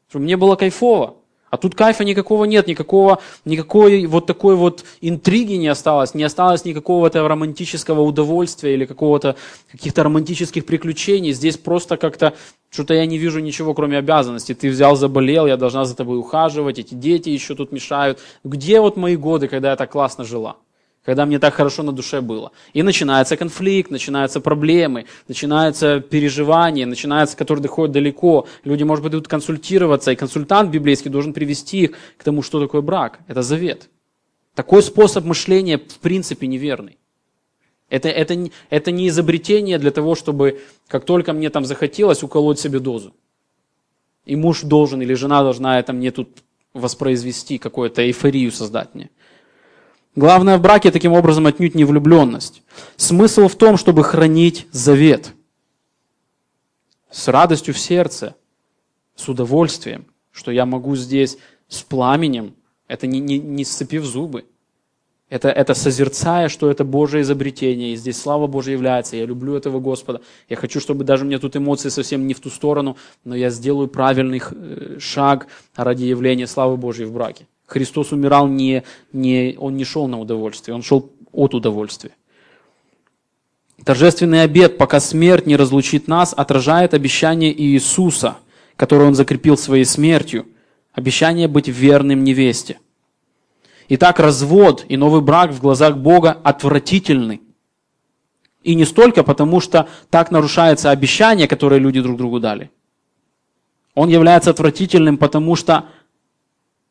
чтобы 0.09 0.26
мне 0.26 0.36
было 0.36 0.57
кайфово. 0.57 1.18
А 1.49 1.57
тут 1.57 1.75
кайфа 1.75 2.03
никакого 2.03 2.45
нет, 2.45 2.67
никакого, 2.67 3.19
никакой 3.45 4.05
вот 4.05 4.25
такой 4.25 4.55
вот 4.55 4.83
интриги 5.01 5.53
не 5.53 5.67
осталось, 5.67 6.13
не 6.13 6.23
осталось 6.23 6.65
никакого 6.65 7.07
этого 7.07 7.27
романтического 7.27 8.01
удовольствия 8.01 8.73
или 8.73 8.85
какого-то 8.85 9.35
каких-то 9.71 10.03
романтических 10.03 10.65
приключений. 10.65 11.31
Здесь 11.31 11.57
просто 11.57 11.97
как-то 11.97 12.33
что-то 12.69 12.93
я 12.93 13.05
не 13.05 13.17
вижу 13.17 13.39
ничего, 13.39 13.73
кроме 13.73 13.97
обязанностей. 13.97 14.53
Ты 14.53 14.69
взял, 14.69 14.95
заболел, 14.95 15.47
я 15.47 15.57
должна 15.57 15.85
за 15.85 15.95
тобой 15.95 16.19
ухаживать, 16.19 16.77
эти 16.77 16.93
дети 16.93 17.29
еще 17.29 17.55
тут 17.55 17.71
мешают. 17.71 18.19
Где 18.43 18.79
вот 18.79 18.95
мои 18.95 19.15
годы, 19.15 19.47
когда 19.47 19.71
я 19.71 19.75
так 19.75 19.91
классно 19.91 20.23
жила? 20.23 20.57
Когда 21.05 21.25
мне 21.25 21.39
так 21.39 21.53
хорошо 21.53 21.83
на 21.83 21.91
душе 21.91 22.21
было. 22.21 22.51
И 22.73 22.83
начинается 22.83 23.37
конфликт, 23.37 23.91
начинаются 23.91 24.41
проблемы, 24.41 25.05
начинаются 25.27 26.01
переживания, 26.01 26.85
начинается, 26.85 27.37
которые 27.37 27.63
доходят 27.63 27.93
далеко. 27.93 28.47
Люди, 28.63 28.83
может 28.83 29.03
быть, 29.03 29.13
идут 29.13 29.27
консультироваться, 29.27 30.11
и 30.11 30.15
консультант 30.15 30.71
библейский 30.71 31.09
должен 31.09 31.33
привести 31.33 31.83
их 31.83 31.91
к 32.17 32.23
тому, 32.23 32.41
что 32.43 32.59
такое 32.59 32.81
брак. 32.81 33.19
Это 33.27 33.41
завет. 33.41 33.89
Такой 34.55 34.83
способ 34.83 35.25
мышления 35.25 35.77
в 35.77 35.99
принципе 35.99 36.47
неверный. 36.47 36.97
Это, 37.89 38.09
это, 38.09 38.49
это 38.69 38.91
не 38.91 39.07
изобретение 39.07 39.79
для 39.79 39.91
того, 39.91 40.15
чтобы 40.15 40.61
как 40.87 41.05
только 41.05 41.33
мне 41.33 41.49
там 41.49 41.65
захотелось 41.65 42.23
уколоть 42.23 42.59
себе 42.59 42.79
дозу. 42.79 43.15
И 44.25 44.35
муж 44.35 44.61
должен 44.61 45.01
или 45.01 45.13
жена 45.15 45.41
должна 45.41 45.79
это 45.79 45.91
мне 45.91 46.11
тут 46.11 46.29
воспроизвести, 46.73 47.57
какую-то 47.57 48.03
эйфорию 48.03 48.51
создать 48.51 48.93
мне. 48.93 49.09
Главное 50.16 50.57
в 50.57 50.62
браке 50.62 50.91
таким 50.91 51.14
образом 51.14 51.45
отнюдь 51.45 51.76
не 51.76 51.86
влюбленность. 51.86 52.64
Смысл 52.97 53.47
в 53.47 53.55
том, 53.55 53.78
чтобы 53.78 54.03
хранить 54.03 54.68
завет. 54.72 55.34
С 57.12 57.28
радостью 57.28 57.74
в 57.74 57.80
сердце, 57.80 58.36
с 59.16 59.28
удовольствием, 59.30 60.05
что 60.32 60.51
я 60.51 60.66
могу 60.66 60.95
здесь 60.95 61.38
с 61.68 61.82
пламенем, 61.82 62.55
это 62.88 63.07
не, 63.07 63.20
не, 63.20 63.39
не 63.39 63.66
сцепив 63.66 64.03
зубы, 64.03 64.45
это, 65.30 65.49
это 65.49 65.76
созерцая, 65.76 66.49
что 66.49 66.72
это 66.72 66.84
Божье 66.84 67.22
изобретение, 67.22 67.93
и 67.93 67.95
здесь 67.95 68.20
слава 68.20 68.47
Божья 68.47 68.74
является, 68.74 69.16
я 69.16 69.26
люблю 69.26 69.55
этого 69.55 69.80
Господа. 69.80 70.22
Я 70.49 70.55
хочу, 70.55 70.80
чтобы 70.80 71.03
даже 71.03 71.24
мне 71.24 71.38
тут 71.38 71.55
эмоции 71.55 71.89
совсем 71.89 72.26
не 72.26 72.34
в 72.34 72.39
ту 72.39 72.49
сторону, 72.49 72.97
но 73.24 73.36
я 73.36 73.51
сделаю 73.51 73.88
правильный 73.88 74.41
э, 74.41 74.97
шаг 74.99 75.47
ради 75.76 76.05
явления 76.05 76.47
славы 76.47 76.78
Божьей 76.78 77.05
в 77.05 77.14
браке. 77.14 77.47
Христос 77.70 78.11
умирал 78.11 78.47
не, 78.47 78.84
не, 79.13 79.55
он 79.57 79.78
не 79.78 79.86
шел 79.86 80.07
на 80.07 80.20
удовольствие, 80.20 80.74
он 80.74 80.82
шел 80.82 81.11
от 81.32 81.53
удовольствия. 81.53 82.11
Торжественный 83.86 84.43
обед, 84.43 84.78
пока 84.78 84.99
смерть 84.99 85.45
не 85.45 85.55
разлучит 85.55 86.07
нас, 86.07 86.34
отражает 86.36 86.93
обещание 86.93 87.53
Иисуса, 87.61 88.38
которое 88.76 89.05
он 89.05 89.15
закрепил 89.15 89.55
своей 89.55 89.86
смертью, 89.86 90.47
обещание 90.93 91.47
быть 91.47 91.67
верным 91.67 92.24
невесте. 92.24 92.80
Итак, 93.88 94.20
развод 94.20 94.86
и 94.89 94.97
новый 94.97 95.22
брак 95.22 95.51
в 95.51 95.61
глазах 95.61 95.97
Бога 95.97 96.32
отвратительны. 96.32 97.41
И 98.63 98.76
не 98.76 98.86
столько 98.86 99.24
потому, 99.24 99.61
что 99.61 99.88
так 100.09 100.32
нарушается 100.32 100.91
обещание, 100.91 101.47
которое 101.47 101.80
люди 101.80 102.01
друг 102.01 102.17
другу 102.17 102.39
дали. 102.39 102.72
Он 103.95 104.09
является 104.09 104.49
отвратительным, 104.49 105.17
потому 105.17 105.55
что 105.55 105.86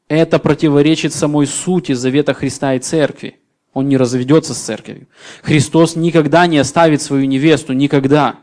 это 0.09 0.39
противоречит 0.39 1.13
самой 1.13 1.47
сути 1.47 1.93
завета 1.93 2.35
Христа 2.35 2.75
и 2.75 2.79
церкви. 2.79 3.39
Он 3.75 3.89
не 3.89 3.97
разведется 3.97 4.55
с 4.55 4.59
церковью. 4.59 5.07
Христос 5.43 5.95
никогда 5.95 6.47
не 6.47 6.59
оставит 6.59 7.03
свою 7.03 7.27
невесту, 7.27 7.75
никогда. 7.75 8.37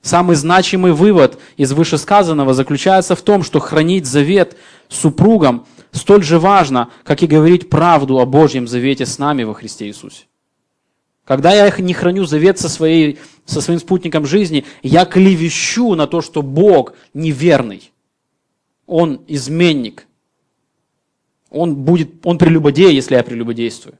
Самый 0.00 0.34
значимый 0.34 0.92
вывод 0.92 1.38
из 1.56 1.72
вышесказанного 1.72 2.54
заключается 2.54 3.14
в 3.14 3.22
том, 3.22 3.44
что 3.44 3.60
хранить 3.60 4.06
завет 4.06 4.56
супругам 4.88 5.66
столь 5.92 6.24
же 6.24 6.40
важно, 6.40 6.90
как 7.04 7.22
и 7.22 7.28
говорить 7.28 7.70
правду 7.70 8.18
о 8.18 8.26
Божьем 8.26 8.66
завете 8.66 9.06
с 9.06 9.18
нами 9.18 9.44
во 9.44 9.54
Христе 9.54 9.86
Иисусе. 9.86 10.24
Когда 11.24 11.52
я 11.52 11.72
не 11.78 11.94
храню 11.94 12.24
завет 12.24 12.58
со, 12.58 12.68
своей, 12.68 13.20
со 13.44 13.60
своим 13.60 13.78
спутником 13.78 14.26
жизни, 14.26 14.64
я 14.82 15.04
клевещу 15.04 15.94
на 15.94 16.08
то, 16.08 16.20
что 16.20 16.42
Бог 16.42 16.94
неверный. 17.14 17.92
Он 18.86 19.22
изменник, 19.28 20.08
он 21.52 21.76
будет, 21.76 22.26
он 22.26 22.38
прелюбодей, 22.38 22.94
если 22.94 23.14
я 23.14 23.22
прелюбодействую. 23.22 23.98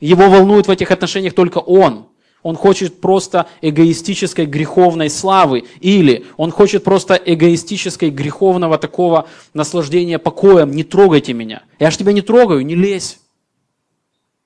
Его 0.00 0.28
волнует 0.28 0.66
в 0.66 0.70
этих 0.70 0.90
отношениях 0.90 1.34
только 1.34 1.58
он. 1.58 2.06
Он 2.42 2.56
хочет 2.56 3.00
просто 3.00 3.48
эгоистической 3.60 4.46
греховной 4.46 5.10
славы. 5.10 5.64
Или 5.80 6.24
он 6.36 6.50
хочет 6.50 6.84
просто 6.84 7.14
эгоистической 7.14 8.10
греховного 8.10 8.78
такого 8.78 9.28
наслаждения 9.54 10.18
покоем. 10.18 10.70
Не 10.70 10.84
трогайте 10.84 11.32
меня. 11.32 11.62
Я 11.78 11.90
же 11.90 11.98
тебя 11.98 12.12
не 12.12 12.22
трогаю, 12.22 12.64
не 12.64 12.76
лезь. 12.76 13.18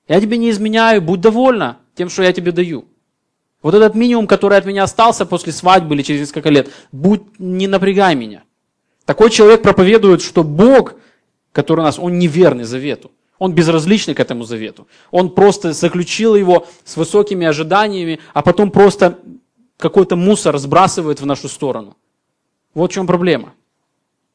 Я 0.07 0.19
тебе 0.19 0.37
не 0.37 0.49
изменяю, 0.49 1.01
будь 1.01 1.21
довольна 1.21 1.77
тем, 1.95 2.09
что 2.09 2.23
я 2.23 2.33
тебе 2.33 2.51
даю. 2.51 2.85
Вот 3.61 3.75
этот 3.75 3.95
минимум, 3.95 4.27
который 4.27 4.57
от 4.57 4.65
меня 4.65 4.83
остался 4.83 5.25
после 5.25 5.53
свадьбы 5.53 5.95
или 5.95 6.01
через 6.01 6.21
несколько 6.21 6.49
лет, 6.49 6.69
будь, 6.91 7.21
не 7.39 7.67
напрягай 7.67 8.15
меня. 8.15 8.43
Такой 9.05 9.29
человек 9.29 9.61
проповедует, 9.61 10.21
что 10.21 10.43
Бог 10.43 10.95
который 11.53 11.81
у 11.81 11.83
нас, 11.83 11.97
он 11.97 12.19
неверный 12.19 12.65
завету. 12.65 13.11
Он 13.39 13.53
безразличный 13.53 14.13
к 14.13 14.19
этому 14.19 14.43
завету. 14.43 14.87
Он 15.11 15.29
просто 15.29 15.73
заключил 15.73 16.35
его 16.35 16.67
с 16.83 16.97
высокими 16.97 17.45
ожиданиями, 17.45 18.19
а 18.33 18.41
потом 18.41 18.71
просто 18.71 19.19
какой-то 19.77 20.15
мусор 20.15 20.57
сбрасывает 20.57 21.21
в 21.21 21.25
нашу 21.25 21.47
сторону. 21.47 21.95
Вот 22.73 22.91
в 22.91 22.93
чем 22.93 23.07
проблема. 23.07 23.53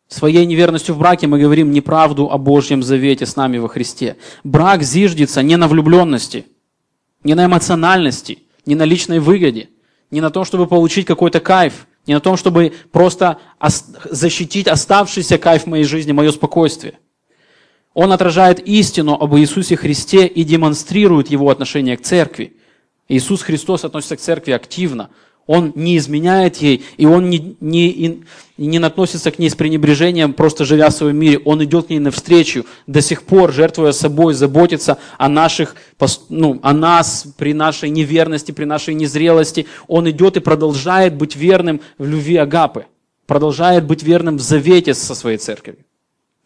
Своей 0.09 0.47
неверностью 0.47 0.95
в 0.95 0.99
браке 0.99 1.27
мы 1.27 1.39
говорим 1.39 1.71
неправду 1.71 2.31
о 2.31 2.39
Божьем 2.39 2.83
завете 2.83 3.27
с 3.27 3.37
нами 3.37 3.59
во 3.59 3.69
Христе. 3.69 4.17
Брак 4.43 4.83
зиждется 4.83 5.43
не 5.43 5.57
на 5.57 5.69
влюбленности, 5.69 6.47
не 7.25 7.35
на 7.35 7.47
эмоциональности, 7.47 8.39
не 8.65 8.75
на 8.75 8.85
личной 8.85 9.19
выгоде, 9.19 9.69
не 10.11 10.21
на 10.21 10.31
том, 10.31 10.45
чтобы 10.45 10.67
получить 10.67 11.07
какой-то 11.07 11.41
кайф, 11.41 11.87
не 12.07 12.15
на 12.15 12.21
том, 12.21 12.37
чтобы 12.37 12.73
просто 12.91 13.39
защитить 14.11 14.67
оставшийся 14.67 15.37
кайф 15.37 15.65
в 15.65 15.67
моей 15.67 15.85
жизни, 15.85 16.13
мое 16.13 16.31
спокойствие– 16.31 16.99
он 17.99 18.13
отражает 18.13 18.61
истину 18.61 19.15
об 19.15 19.35
Иисусе 19.35 19.77
Христе 19.77 20.29
и 20.29 20.45
демонстрирует 20.45 21.33
его 21.33 21.51
отношение 21.51 21.97
к 21.97 22.03
церкви. 22.03 22.53
Иисус 23.09 23.43
Христос 23.43 23.85
относится 23.85 24.15
к 24.15 24.21
церкви 24.21 24.53
активно. 24.53 25.11
Он 25.49 25.73
не 25.75 25.97
изменяет 25.97 26.59
ей, 26.59 26.85
и 26.97 27.07
он 27.07 27.29
не, 27.29 27.57
не, 27.61 28.23
не 28.57 28.79
относится 28.79 29.33
к 29.33 29.41
ней 29.41 29.51
с 29.51 29.57
пренебрежением, 29.57 30.33
просто 30.33 30.65
живя 30.65 30.91
в 30.91 30.93
своем 30.93 31.17
мире. 31.17 31.41
Он 31.45 31.65
идет 31.65 31.89
к 31.89 31.91
ней 31.91 31.99
навстречу, 31.99 32.67
до 32.87 33.01
сих 33.01 33.25
пор, 33.25 33.53
жертвуя 33.53 33.91
собой, 33.91 34.33
заботится 34.35 34.99
о, 35.17 35.29
наших, 35.29 35.75
ну, 36.29 36.61
о 36.63 36.73
нас 36.73 37.27
при 37.37 37.53
нашей 37.53 37.91
неверности, 37.91 38.53
при 38.53 38.65
нашей 38.65 38.95
незрелости. 38.95 39.67
Он 39.89 40.09
идет 40.09 40.37
и 40.37 40.41
продолжает 40.41 41.17
быть 41.17 41.35
верным 41.35 41.81
в 41.99 42.07
любви 42.07 42.37
Агапы, 42.37 42.87
продолжает 43.27 43.87
быть 43.87 44.05
верным 44.05 44.37
в 44.37 44.41
завете 44.41 44.95
со 44.95 45.17
своей 45.17 45.39
церковью. 45.39 45.85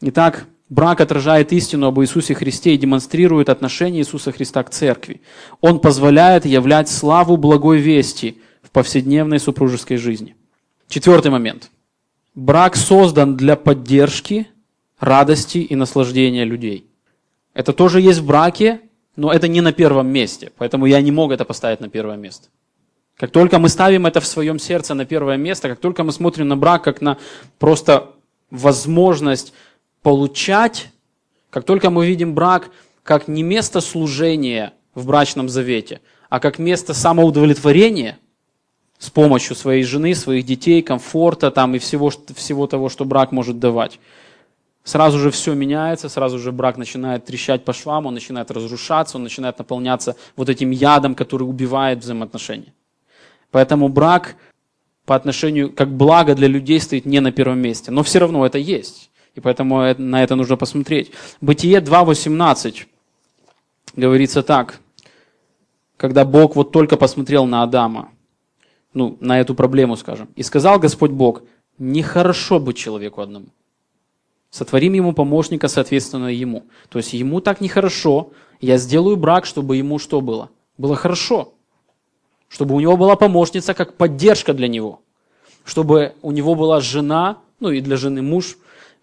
Итак, 0.01 0.47
Брак 0.73 1.03
отражает 1.03 1.53
истину 1.53 1.89
об 1.89 2.01
Иисусе 2.01 2.35
Христе 2.35 2.73
и 2.73 2.79
демонстрирует 2.79 3.51
отношение 3.51 4.01
Иисуса 4.01 4.33
Христа 4.33 4.63
к 4.63 4.71
церкви. 4.71 5.21
Он 5.61 5.81
позволяет 5.81 6.47
являть 6.47 6.89
славу 6.89 7.37
благой 7.37 7.79
вести 7.79 8.41
в 8.63 8.71
повседневной 8.71 9.39
супружеской 9.39 9.99
жизни. 9.99 10.35
Четвертый 10.89 11.31
момент. 11.31 11.71
Брак 12.35 12.77
создан 12.77 13.37
для 13.37 13.55
поддержки, 13.57 14.49
радости 14.99 15.59
и 15.59 15.75
наслаждения 15.77 16.47
людей. 16.47 16.87
Это 17.53 17.75
тоже 17.75 18.01
есть 18.01 18.21
в 18.21 18.27
браке, 18.27 18.81
но 19.15 19.31
это 19.31 19.49
не 19.49 19.61
на 19.61 19.75
первом 19.75 20.07
месте. 20.07 20.53
Поэтому 20.57 20.87
я 20.87 21.03
не 21.03 21.13
мог 21.13 21.33
это 21.33 21.45
поставить 21.45 21.81
на 21.81 21.91
первое 21.91 22.17
место. 22.17 22.49
Как 23.19 23.31
только 23.31 23.59
мы 23.59 23.69
ставим 23.69 24.07
это 24.07 24.23
в 24.23 24.27
своем 24.27 24.59
сердце 24.59 24.95
на 24.95 25.05
первое 25.05 25.37
место, 25.37 25.69
как 25.69 25.81
только 25.81 26.03
мы 26.03 26.13
смотрим 26.13 26.49
на 26.49 26.57
брак 26.57 26.83
как 26.83 27.03
на 27.03 27.19
просто 27.59 28.13
возможность 28.51 29.53
получать, 30.03 30.91
как 31.51 31.65
только 31.65 31.91
мы 31.91 32.07
видим 32.07 32.35
брак 32.35 32.71
как 33.03 33.29
не 33.29 33.43
место 33.43 33.81
служения 33.81 34.75
в 34.95 35.07
брачном 35.07 35.49
завете, 35.49 36.01
а 36.29 36.41
как 36.41 36.59
место 36.59 36.95
самоудовлетворения 36.95 38.19
с 38.99 39.11
помощью 39.11 39.57
своей 39.57 39.83
жены, 39.83 40.15
своих 40.15 40.47
детей, 40.47 40.83
комфорта 40.83 41.51
там 41.51 41.75
и 41.75 41.79
всего, 41.79 42.11
всего 42.11 42.67
того, 42.67 42.89
что 42.89 43.05
брак 43.05 43.33
может 43.33 43.59
давать. 43.59 43.99
Сразу 44.85 45.19
же 45.19 45.31
все 45.31 45.55
меняется, 45.55 46.09
сразу 46.09 46.39
же 46.39 46.51
брак 46.53 46.77
начинает 46.77 47.25
трещать 47.25 47.65
по 47.65 47.73
швам, 47.73 48.07
он 48.07 48.15
начинает 48.15 48.51
разрушаться, 48.51 49.17
он 49.17 49.23
начинает 49.23 49.59
наполняться 49.59 50.17
вот 50.37 50.49
этим 50.49 50.71
ядом, 50.71 51.15
который 51.15 51.45
убивает 51.45 52.01
взаимоотношения. 52.01 52.73
Поэтому 53.51 53.89
брак 53.89 54.37
по 55.05 55.15
отношению, 55.15 55.73
как 55.73 55.93
благо 55.97 56.35
для 56.35 56.49
людей 56.49 56.81
стоит 56.81 57.05
не 57.07 57.21
на 57.21 57.33
первом 57.33 57.59
месте. 57.59 57.91
Но 57.91 58.03
все 58.03 58.19
равно 58.19 58.45
это 58.47 58.59
есть. 58.59 59.11
И 59.35 59.41
поэтому 59.41 59.95
на 59.97 60.23
это 60.23 60.37
нужно 60.37 60.57
посмотреть. 60.57 61.11
Бытие 61.41 61.81
2.18 61.81 62.87
говорится 63.97 64.43
так. 64.43 64.81
Когда 65.97 66.25
Бог 66.25 66.57
вот 66.57 66.73
только 66.73 66.97
посмотрел 66.97 67.47
на 67.47 67.63
Адама, 67.63 68.11
ну, 68.93 69.17
на 69.21 69.41
эту 69.41 69.55
проблему, 69.55 69.97
скажем, 69.97 70.29
и 70.37 70.43
сказал 70.43 70.79
Господь 70.79 71.13
Бог, 71.13 71.43
нехорошо 71.79 72.61
быть 72.61 72.77
человеку 72.77 73.21
одному. 73.21 73.47
Сотворим 74.51 74.93
ему 74.93 75.15
помощника, 75.15 75.69
соответственно, 75.69 76.27
ему. 76.27 76.65
То 76.91 76.99
есть 76.99 77.15
ему 77.15 77.41
так 77.41 77.63
нехорошо, 77.63 78.33
я 78.61 78.77
сделаю 78.77 79.17
брак, 79.17 79.47
чтобы 79.47 79.79
ему 79.79 79.99
что 79.99 80.21
было? 80.21 80.51
Было 80.77 80.95
хорошо. 80.95 81.55
Чтобы 82.49 82.75
у 82.75 82.81
него 82.81 82.99
была 82.99 83.17
помощница 83.17 83.73
как 83.73 83.97
поддержка 83.97 84.53
для 84.53 84.69
него. 84.69 85.01
Чтобы 85.65 86.15
у 86.21 86.33
него 86.33 86.55
была 86.55 86.81
жена, 86.81 87.39
ну 87.61 87.71
и 87.71 87.81
для 87.81 87.97
жены 87.97 88.21
муж, 88.21 88.59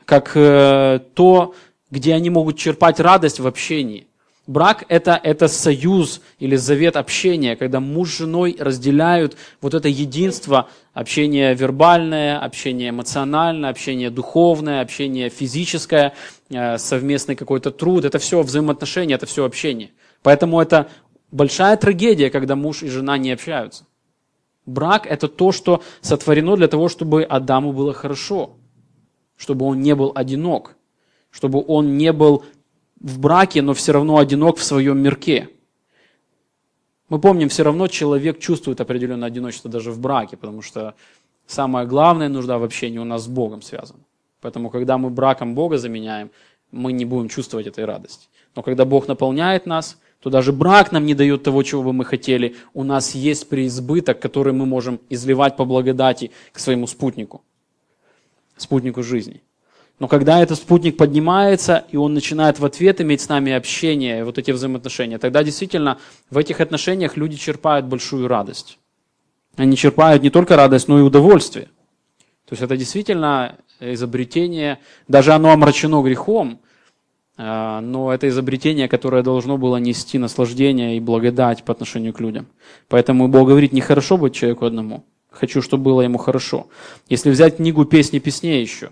как 0.10 0.32
э, 0.34 1.02
то, 1.14 1.54
где 1.92 2.16
они 2.16 2.32
могут 2.32 2.58
черпать 2.58 3.00
радость 3.00 3.40
в 3.40 3.46
общении. 3.46 4.08
Брак 4.48 4.86
это,– 4.90 5.20
это 5.24 5.48
союз 5.48 6.22
или 6.40 6.56
завет 6.56 6.96
общения, 6.96 7.56
когда 7.56 7.80
муж 7.80 8.10
с 8.10 8.18
женой 8.18 8.58
разделяют 8.60 9.38
вот 9.62 9.76
это 9.76 9.88
единство, 9.88 10.68
общение 10.96 11.54
вербальное, 11.54 12.40
общение 12.40 12.90
эмоциональное, 12.90 13.70
общение 13.70 14.10
духовное, 14.10 14.82
общение 14.82 15.30
физическое, 15.30 16.14
э, 16.50 16.80
совместный 16.80 17.36
какой-то 17.36 17.70
труд. 17.70 18.04
Это 18.04 18.18
все 18.18 18.42
взаимоотношения, 18.42 19.14
это 19.14 19.28
все 19.28 19.46
общение. 19.46 19.92
Поэтому 20.24 20.60
это 20.60 20.90
большая 21.32 21.78
трагедия, 21.78 22.32
когда 22.32 22.56
муж 22.56 22.82
и 22.82 22.90
жена 22.90 23.20
не 23.20 23.32
общаются. 23.32 23.86
Брак– 24.66 25.06
это 25.10 25.28
то, 25.28 25.52
что 25.52 25.84
сотворено 26.02 26.56
для 26.56 26.68
того, 26.68 26.90
чтобы 26.90 27.24
Адаму 27.24 27.74
было 27.74 27.94
хорошо, 27.94 28.56
чтобы 29.40 29.66
он 29.66 29.82
не 29.82 29.96
был 29.96 30.12
одинок, 30.14 30.76
чтобы 31.32 31.64
он 31.66 31.98
не 31.98 32.12
был 32.12 32.44
в 33.00 33.20
браке, 33.20 33.62
но 33.62 33.74
все 33.74 33.94
равно 33.94 34.18
одинок 34.18 34.58
в 34.58 34.64
своем 34.64 35.00
мирке. 35.00 35.50
Мы 37.08 37.20
помним, 37.20 37.48
все 37.48 37.64
равно 37.64 37.88
человек 37.88 38.40
чувствует 38.40 38.82
определенное 38.82 39.30
одиночество 39.30 39.72
даже 39.72 39.92
в 39.92 40.00
браке, 40.00 40.36
потому 40.36 40.62
что 40.62 40.94
самая 41.48 41.86
главная 41.86 42.28
нужда 42.28 42.60
в 42.60 42.64
общении 42.64 43.00
у 43.00 43.06
нас 43.06 43.24
с 43.24 43.28
Богом 43.28 43.62
связана. 43.62 44.02
Поэтому, 44.42 44.70
когда 44.70 44.98
мы 44.98 45.10
браком 45.10 45.56
Бога 45.56 45.78
заменяем, 45.78 46.32
мы 46.72 46.92
не 46.92 47.06
будем 47.06 47.30
чувствовать 47.30 47.66
этой 47.66 47.86
радости. 47.86 48.28
Но 48.56 48.62
когда 48.62 48.84
Бог 48.84 49.08
наполняет 49.08 49.66
нас, 49.66 49.98
то 50.22 50.30
даже 50.30 50.52
брак 50.52 50.92
нам 50.92 51.06
не 51.06 51.16
дает 51.16 51.44
того, 51.44 51.64
чего 51.64 51.82
бы 51.82 51.94
мы 51.94 52.04
хотели. 52.04 52.58
У 52.74 52.84
нас 52.84 53.16
есть 53.16 53.48
преизбыток, 53.48 54.20
который 54.20 54.52
мы 54.52 54.66
можем 54.66 55.00
изливать 55.10 55.56
по 55.56 55.64
благодати 55.64 56.32
к 56.52 56.60
своему 56.60 56.88
спутнику, 56.88 57.42
спутнику 58.62 59.04
жизни. 59.04 59.42
Но 60.00 60.08
когда 60.08 60.42
этот 60.42 60.58
спутник 60.58 60.96
поднимается, 60.96 61.84
и 61.92 61.98
он 61.98 62.14
начинает 62.14 62.60
в 62.60 62.66
ответ 62.66 63.02
иметь 63.02 63.22
с 63.22 63.30
нами 63.30 63.52
общение, 63.52 64.24
вот 64.24 64.38
эти 64.38 64.52
взаимоотношения, 64.52 65.18
тогда 65.18 65.44
действительно 65.44 65.98
в 66.30 66.38
этих 66.38 66.62
отношениях 66.62 67.18
люди 67.18 67.36
черпают 67.36 67.86
большую 67.86 68.28
радость. 68.28 68.80
Они 69.58 69.76
черпают 69.76 70.24
не 70.24 70.30
только 70.30 70.56
радость, 70.56 70.88
но 70.88 71.00
и 71.00 71.02
удовольствие. 71.02 71.66
То 72.46 72.54
есть 72.54 72.64
это 72.64 72.78
действительно 72.78 73.58
изобретение, 73.82 74.80
даже 75.08 75.34
оно 75.34 75.52
омрачено 75.52 76.02
грехом, 76.02 76.62
а, 77.38 77.82
но 77.82 78.14
это 78.14 78.28
изобретение, 78.28 78.88
которое 78.88 79.22
должно 79.22 79.58
было 79.58 79.78
нести 79.78 80.18
наслаждение 80.18 80.98
и 80.98 81.00
благодать 81.00 81.64
по 81.64 81.74
отношению 81.74 82.14
к 82.14 82.20
людям. 82.20 82.48
Поэтому 82.88 83.28
Бог 83.28 83.50
говорит, 83.50 83.74
нехорошо 83.74 84.18
быть 84.18 84.34
человеку 84.34 84.66
одному. 84.66 85.06
Хочу, 85.40 85.62
чтобы 85.62 85.86
было 85.86 86.02
ему 86.02 86.18
хорошо. 86.18 86.68
Если 87.08 87.30
взять 87.30 87.58
книгу 87.58 87.86
«Песни 87.86 88.20
песней» 88.20 88.62
еще, 88.62 88.92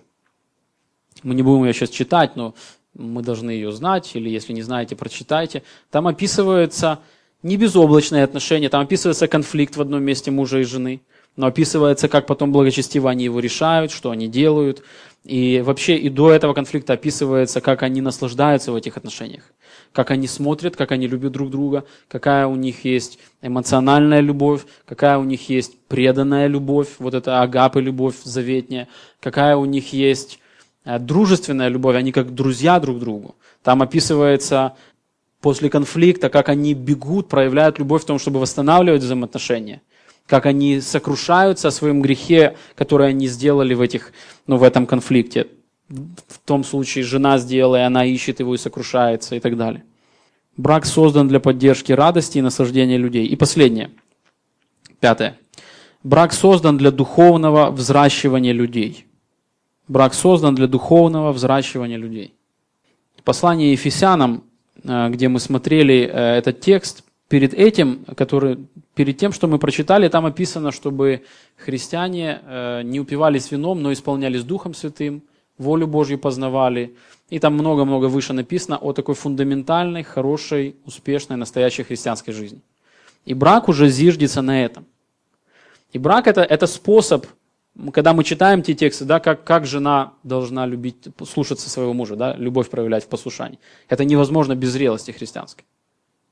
мы 1.24 1.36
не 1.36 1.44
будем 1.44 1.66
ее 1.66 1.74
сейчас 1.74 1.90
читать, 1.90 2.38
но 2.38 2.56
мы 2.94 3.22
должны 3.22 3.52
ее 3.52 3.72
знать, 3.74 4.16
или 4.16 4.30
если 4.30 4.54
не 4.54 4.62
знаете, 4.62 4.96
прочитайте. 4.96 5.64
Там 5.92 6.08
описываются 6.08 7.00
не 7.44 7.58
безоблачные 7.58 8.24
отношения, 8.24 8.70
там 8.70 8.82
описывается 8.82 9.28
конфликт 9.28 9.76
в 9.76 9.82
одном 9.82 10.04
месте 10.04 10.32
мужа 10.32 10.60
и 10.60 10.64
жены, 10.64 11.02
но 11.36 11.48
описывается, 11.48 12.08
как 12.08 12.26
потом 12.28 12.54
благочестиво 12.54 13.10
они 13.10 13.26
его 13.26 13.42
решают, 13.42 13.92
что 13.92 14.12
они 14.12 14.28
делают. 14.30 14.84
И 15.26 15.62
вообще 15.66 15.98
и 15.98 16.10
до 16.10 16.32
этого 16.32 16.54
конфликта 16.54 16.94
описывается, 16.94 17.60
как 17.60 17.84
они 17.84 18.00
наслаждаются 18.00 18.72
в 18.72 18.76
этих 18.76 18.96
отношениях, 18.96 19.44
как 19.94 20.12
они 20.12 20.28
смотрят, 20.28 20.76
как 20.76 20.92
они 20.92 21.08
любят 21.08 21.32
друг 21.32 21.50
друга, 21.50 21.86
какая 22.08 22.48
у 22.48 22.56
них 22.56 22.86
есть 22.86 23.20
эмоциональная 23.42 24.22
любовь, 24.22 24.66
какая 24.86 25.18
у 25.18 25.24
них 25.24 25.50
есть 25.50 25.78
преданная 25.88 26.48
любовь, 26.48 26.90
вот 27.00 27.14
это 27.14 27.42
агапы 27.42 27.82
любовь 27.82 28.16
заветняя, 28.24 28.88
какая 29.20 29.56
у 29.56 29.66
них 29.66 29.94
есть 29.94 30.40
Э, 30.88 31.00
дружественная 31.00 31.68
любовь, 31.68 31.98
они 31.98 32.14
как 32.14 32.34
друзья 32.34 32.80
друг 32.80 33.00
другу. 33.00 33.36
Там 33.62 33.82
описывается 33.82 34.78
после 35.42 35.70
конфликта, 35.70 36.30
как 36.30 36.48
они 36.48 36.74
бегут, 36.74 37.28
проявляют 37.28 37.78
любовь 37.78 38.04
в 38.04 38.06
том, 38.06 38.20
чтобы 38.20 38.40
восстанавливать 38.40 39.04
взаимоотношения, 39.04 39.82
как 40.26 40.46
они 40.46 40.80
сокрушаются 40.80 41.68
о 41.68 41.72
своем 41.72 42.02
грехе, 42.02 42.56
который 42.76 43.10
они 43.10 43.28
сделали 43.28 43.74
в, 43.74 43.82
этих, 43.82 44.14
ну, 44.48 44.56
в 44.56 44.64
этом 44.64 44.86
конфликте. 44.86 45.48
В 45.90 46.40
том 46.46 46.64
случае 46.64 47.04
жена 47.04 47.38
сделала, 47.38 47.78
и 47.78 47.82
она 47.82 48.06
ищет 48.06 48.40
его 48.40 48.56
и 48.56 48.58
сокрушается 48.58 49.36
и 49.36 49.40
так 49.40 49.56
далее. 49.56 49.84
Брак 50.58 50.86
создан 50.86 51.28
для 51.28 51.40
поддержки 51.40 51.92
радости 51.92 52.40
и 52.40 52.42
наслаждения 52.42 52.98
людей. 52.98 53.26
И 53.26 53.36
последнее, 53.36 53.92
пятое. 55.00 55.38
Брак 56.04 56.34
создан 56.34 56.78
для 56.78 56.92
духовного 56.92 57.72
взращивания 57.72 58.54
людей. 58.54 59.06
Брак 59.88 60.14
создан 60.14 60.56
для 60.56 60.68
духовного 60.68 61.32
взращивания 61.32 61.98
людей. 61.98 62.34
Послание 63.24 63.72
Ефесянам, 63.72 64.44
э, 64.84 65.10
где 65.10 65.28
мы 65.28 65.40
смотрели 65.40 66.10
э, 66.12 66.38
этот 66.38 66.60
текст, 66.60 67.04
перед 67.30 67.54
этим, 67.54 68.06
который, 68.16 68.58
перед 68.96 69.18
тем, 69.18 69.34
что 69.34 69.48
мы 69.48 69.60
прочитали, 69.60 70.08
там 70.08 70.26
описано, 70.26 70.72
чтобы 70.72 71.24
христиане 71.58 72.40
э, 72.42 72.82
не 72.84 73.00
упивались 73.00 73.52
вином, 73.52 73.82
но 73.82 73.92
исполнялись 73.92 74.44
Духом 74.44 74.74
Святым, 74.74 75.24
волю 75.58 75.88
Божью 75.88 76.20
познавали. 76.20 76.96
И 77.30 77.40
там 77.40 77.54
много-много 77.54 78.06
выше 78.06 78.34
написано 78.34 78.78
о 78.78 78.94
такой 78.94 79.16
фундаментальной, 79.16 80.04
хорошей, 80.04 80.76
успешной, 80.86 81.38
настоящей 81.38 81.84
христианской 81.84 82.34
жизни. 82.34 82.62
И 83.26 83.34
брак 83.34 83.68
уже 83.68 83.90
зиждется 83.90 84.42
на 84.42 84.64
этом. 84.64 84.86
И 85.92 86.00
брак 86.00 86.28
это, 86.28 86.42
это 86.42 86.68
способ 86.68 87.26
когда 87.94 88.14
мы 88.14 88.24
читаем 88.24 88.64
те 88.64 88.74
тексты, 88.74 89.06
да, 89.06 89.20
как, 89.20 89.44
как 89.44 89.66
жена 89.66 90.14
должна 90.24 90.66
любить, 90.66 91.08
слушаться 91.30 91.70
своего 91.70 91.94
мужа, 91.94 92.16
да, 92.16 92.36
любовь 92.36 92.70
проявлять 92.70 93.04
в 93.04 93.08
послушании. 93.08 93.60
Это 93.88 94.04
невозможно 94.04 94.56
без 94.56 94.72
зрелости 94.72 95.12
христианской. 95.12 95.64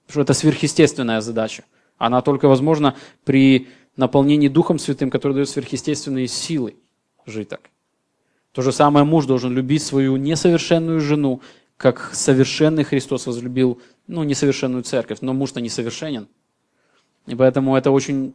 Потому 0.08 0.24
что 0.24 0.34
это 0.34 0.34
сверхъестественная 0.34 1.22
задача. 1.22 1.64
Она 1.98 2.22
только 2.22 2.48
возможна 2.48 2.96
при 3.24 3.68
наполнении 3.96 4.48
Духом 4.48 4.80
Святым, 4.80 5.10
который 5.10 5.34
дает 5.34 5.50
сверхъестественные 5.50 6.28
силы 6.28 6.76
жить 7.26 7.50
так. 7.50 7.70
То 8.56 8.62
же 8.62 8.72
самое 8.72 9.06
муж 9.06 9.26
должен 9.26 9.54
любить 9.54 9.84
свою 9.84 10.16
несовершенную 10.16 11.02
жену, 11.02 11.42
как 11.76 12.12
совершенный 12.14 12.86
Христос 12.86 13.28
возлюбил, 13.28 13.82
ну, 14.08 14.24
несовершенную 14.24 14.84
церковь, 14.84 15.18
но 15.20 15.34
муж-то 15.34 15.60
несовершенен. 15.60 16.30
И 17.28 17.36
поэтому 17.36 17.76
это 17.76 17.92
очень 17.92 18.34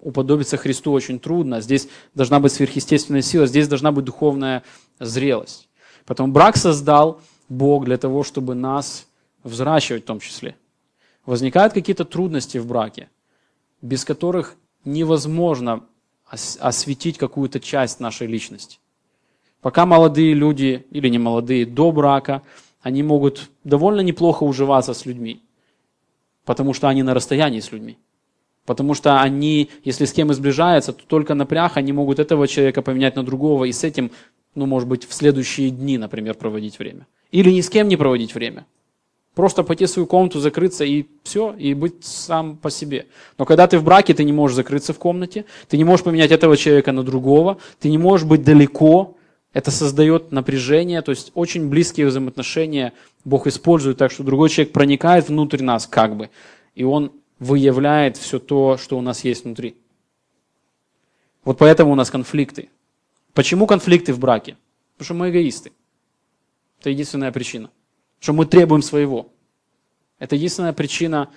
уподобиться 0.00 0.56
Христу 0.56 0.90
очень 0.90 1.20
трудно. 1.20 1.60
Здесь 1.60 1.88
должна 2.16 2.40
быть 2.40 2.50
сверхъестественная 2.50 3.22
сила, 3.22 3.46
здесь 3.46 3.68
должна 3.68 3.92
быть 3.92 4.04
духовная 4.04 4.64
зрелость. 4.98 5.68
Потом 6.04 6.32
брак 6.32 6.56
создал 6.56 7.20
Бог 7.48 7.84
для 7.84 7.96
того, 7.96 8.24
чтобы 8.24 8.56
нас 8.56 9.06
взращивать 9.44 10.02
в 10.02 10.06
том 10.06 10.18
числе. 10.18 10.56
Возникают 11.24 11.74
какие-то 11.74 12.04
трудности 12.04 12.58
в 12.58 12.66
браке, 12.66 13.08
без 13.82 14.04
которых 14.04 14.56
невозможно 14.84 15.84
осветить 16.26 17.18
какую-то 17.18 17.60
часть 17.60 18.00
нашей 18.00 18.26
личности. 18.26 18.80
Пока 19.60 19.86
молодые 19.86 20.34
люди, 20.34 20.86
или 20.90 21.08
не 21.08 21.18
молодые, 21.18 21.66
до 21.66 21.90
брака, 21.90 22.42
они 22.80 23.02
могут 23.02 23.50
довольно 23.64 24.00
неплохо 24.00 24.44
уживаться 24.44 24.94
с 24.94 25.04
людьми, 25.04 25.42
потому 26.44 26.72
что 26.72 26.88
они 26.88 27.02
на 27.02 27.14
расстоянии 27.14 27.60
с 27.60 27.72
людьми. 27.72 27.98
Потому 28.64 28.94
что 28.94 29.20
они, 29.20 29.70
если 29.82 30.04
с 30.04 30.12
кем 30.12 30.30
и 30.30 30.34
сближаются, 30.34 30.92
то 30.92 31.02
только 31.06 31.34
напряг 31.34 31.76
они 31.76 31.92
могут 31.92 32.18
этого 32.18 32.46
человека 32.46 32.82
поменять 32.82 33.16
на 33.16 33.24
другого 33.24 33.64
и 33.64 33.72
с 33.72 33.82
этим, 33.82 34.10
ну, 34.54 34.66
может 34.66 34.88
быть, 34.88 35.08
в 35.08 35.14
следующие 35.14 35.70
дни, 35.70 35.96
например, 35.96 36.34
проводить 36.34 36.78
время. 36.78 37.06
Или 37.30 37.50
ни 37.50 37.62
с 37.62 37.70
кем 37.70 37.88
не 37.88 37.96
проводить 37.96 38.34
время. 38.34 38.66
Просто 39.34 39.62
пойти 39.62 39.86
в 39.86 39.90
свою 39.90 40.06
комнату, 40.06 40.40
закрыться 40.40 40.84
и 40.84 41.06
все, 41.22 41.54
и 41.54 41.72
быть 41.72 42.04
сам 42.04 42.56
по 42.56 42.70
себе. 42.70 43.06
Но 43.38 43.44
когда 43.44 43.66
ты 43.66 43.78
в 43.78 43.84
браке, 43.84 44.12
ты 44.12 44.24
не 44.24 44.32
можешь 44.32 44.56
закрыться 44.56 44.92
в 44.92 44.98
комнате, 44.98 45.44
ты 45.68 45.76
не 45.76 45.84
можешь 45.84 46.04
поменять 46.04 46.30
этого 46.30 46.56
человека 46.56 46.92
на 46.92 47.02
другого, 47.02 47.58
ты 47.80 47.88
не 47.88 47.98
можешь 47.98 48.26
быть 48.26 48.44
далеко, 48.44 49.16
это 49.58 49.72
создает 49.72 50.30
напряжение, 50.30 51.02
то 51.02 51.10
есть 51.10 51.32
очень 51.34 51.68
близкие 51.68 52.06
взаимоотношения 52.06 52.92
Бог 53.24 53.48
использует 53.48 53.98
так, 53.98 54.12
что 54.12 54.22
другой 54.22 54.50
человек 54.50 54.72
проникает 54.72 55.28
внутрь 55.28 55.64
нас 55.64 55.88
как 55.88 56.16
бы, 56.16 56.30
и 56.76 56.84
он 56.84 57.10
выявляет 57.40 58.16
все 58.16 58.38
то, 58.38 58.76
что 58.76 58.96
у 58.96 59.00
нас 59.00 59.24
есть 59.24 59.44
внутри. 59.44 59.74
Вот 61.44 61.58
поэтому 61.58 61.90
у 61.90 61.96
нас 61.96 62.08
конфликты. 62.08 62.68
Почему 63.34 63.66
конфликты 63.66 64.12
в 64.12 64.20
браке? 64.20 64.56
Потому 64.94 65.04
что 65.06 65.14
мы 65.14 65.30
эгоисты. 65.30 65.72
Это 66.78 66.90
единственная 66.90 67.32
причина. 67.32 67.70
Что 68.20 68.34
мы 68.34 68.46
требуем 68.46 68.82
своего. 68.82 69.32
Это 70.20 70.36
единственная 70.36 70.72
причина 70.72 71.30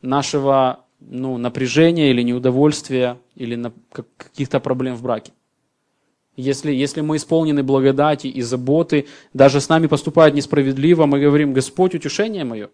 нашего 0.00 0.84
ну, 1.00 1.38
напряжения 1.38 2.10
или 2.10 2.22
неудовольствия, 2.22 3.18
или 3.34 3.60
каких-то 3.90 4.60
проблем 4.60 4.94
в 4.94 5.02
браке. 5.02 5.32
Если, 6.36 6.72
если 6.72 7.00
мы 7.00 7.16
исполнены 7.16 7.62
благодати 7.62 8.26
и 8.26 8.42
заботы, 8.42 9.06
даже 9.32 9.60
с 9.60 9.68
нами 9.68 9.86
поступают 9.86 10.34
несправедливо, 10.34 11.06
мы 11.06 11.20
говорим, 11.20 11.52
Господь, 11.52 11.94
утешение 11.94 12.44
мое. 12.44 12.70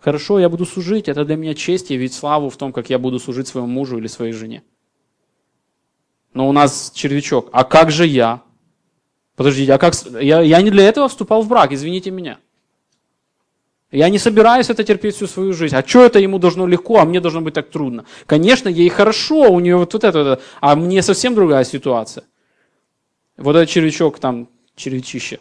Хорошо, 0.00 0.40
я 0.40 0.48
буду 0.48 0.64
служить, 0.64 1.08
это 1.08 1.24
для 1.24 1.36
меня 1.36 1.54
честь, 1.54 1.90
и 1.90 1.96
ведь 1.96 2.14
славу 2.14 2.50
в 2.50 2.56
том, 2.56 2.72
как 2.72 2.90
я 2.90 2.98
буду 2.98 3.18
служить 3.18 3.46
своему 3.46 3.68
мужу 3.68 3.98
или 3.98 4.08
своей 4.08 4.32
жене. 4.32 4.62
Но 6.34 6.48
у 6.48 6.52
нас 6.52 6.90
червячок, 6.94 7.48
а 7.52 7.64
как 7.64 7.90
же 7.90 8.06
я? 8.06 8.42
Подождите, 9.36 9.72
а 9.72 9.78
как... 9.78 9.94
Я, 10.20 10.40
я 10.40 10.60
не 10.62 10.70
для 10.70 10.88
этого 10.88 11.08
вступал 11.08 11.42
в 11.42 11.48
брак, 11.48 11.72
извините 11.72 12.10
меня. 12.10 12.38
Я 13.92 14.08
не 14.08 14.18
собираюсь 14.18 14.70
это 14.70 14.84
терпеть 14.84 15.16
всю 15.16 15.26
свою 15.26 15.52
жизнь. 15.52 15.74
А 15.74 15.86
что 15.86 16.04
это 16.04 16.18
ему 16.18 16.38
должно 16.38 16.66
легко, 16.66 16.98
а 16.98 17.04
мне 17.04 17.20
должно 17.20 17.40
быть 17.40 17.54
так 17.54 17.70
трудно? 17.70 18.04
Конечно, 18.26 18.68
ей 18.68 18.88
хорошо, 18.88 19.50
у 19.52 19.60
нее 19.60 19.76
вот, 19.76 19.92
вот 19.92 20.04
это, 20.04 20.18
вот 20.18 20.26
это, 20.26 20.42
а 20.60 20.76
мне 20.76 21.02
совсем 21.02 21.34
другая 21.34 21.64
ситуация. 21.64 22.24
Вот 23.40 23.56
этот 23.56 23.70
червячок 23.70 24.18
там, 24.18 24.48
червячище, 24.76 25.40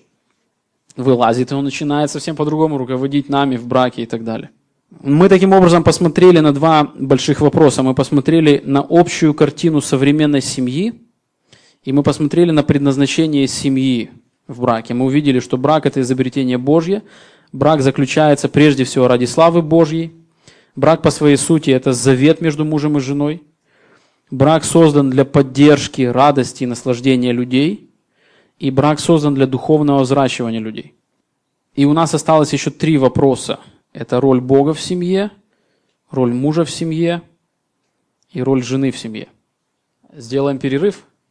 вылазит, 0.96 1.52
и 1.52 1.56
он 1.56 1.66
начинает 1.66 2.10
совсем 2.10 2.38
по-другому 2.38 2.78
руководить 2.78 3.28
нами 3.28 3.58
в 3.58 3.68
браке 3.68 4.04
и 4.04 4.06
так 4.06 4.24
далее. 4.24 4.52
Мы 5.02 5.28
таким 5.28 5.52
образом 5.52 5.84
посмотрели 5.84 6.40
на 6.40 6.54
два 6.54 6.94
больших 6.96 7.42
вопроса. 7.42 7.84
Мы 7.84 7.94
посмотрели 7.94 8.64
на 8.66 8.86
общую 8.90 9.34
картину 9.34 9.82
современной 9.82 10.42
семьи, 10.42 10.94
и 11.84 11.92
мы 11.92 12.04
посмотрели 12.04 12.52
на 12.52 12.64
предназначение 12.64 13.48
семьи 13.48 14.12
в 14.48 14.62
браке. 14.62 14.94
Мы 14.94 15.04
увидели, 15.04 15.42
что 15.42 15.58
брак– 15.58 15.86
это 15.86 16.00
изобретение 16.00 16.58
Божье, 16.58 17.04
брак 17.52 17.82
заключается 17.82 18.48
прежде 18.48 18.86
всего 18.86 19.10
ради 19.10 19.26
славы 19.26 19.62
Божьей, 19.62 20.14
брак 20.74 21.02
по 21.02 21.12
своей 21.12 21.36
сути– 21.36 21.70
это 21.72 21.92
завет 21.92 22.40
между 22.40 22.64
мужем 22.64 22.98
и 22.98 23.02
женой, 23.02 23.44
брак 24.32 24.64
создан 24.64 25.10
для 25.10 25.26
поддержки, 25.26 26.04
радости 26.04 26.64
и 26.64 26.68
наслаждения 26.68 27.34
людей– 27.34 27.86
и 28.60 28.72
брак 28.72 29.00
создан 29.00 29.34
для 29.34 29.48
духовного 29.48 30.02
взращивания 30.02 30.60
людей. 30.60 30.94
И 31.74 31.86
у 31.86 31.94
нас 31.94 32.14
осталось 32.14 32.54
еще 32.54 32.72
три 32.72 32.98
вопроса. 32.98 33.60
Это 33.94 34.20
роль 34.20 34.42
Бога 34.42 34.74
в 34.74 34.82
семье, 34.82 35.32
роль 36.12 36.34
мужа 36.34 36.66
в 36.66 36.70
семье 36.70 37.22
и 38.32 38.44
роль 38.44 38.62
жены 38.62 38.92
в 38.92 38.98
семье. 38.98 39.30
Сделаем 40.12 40.60
перерыв. 40.60 41.06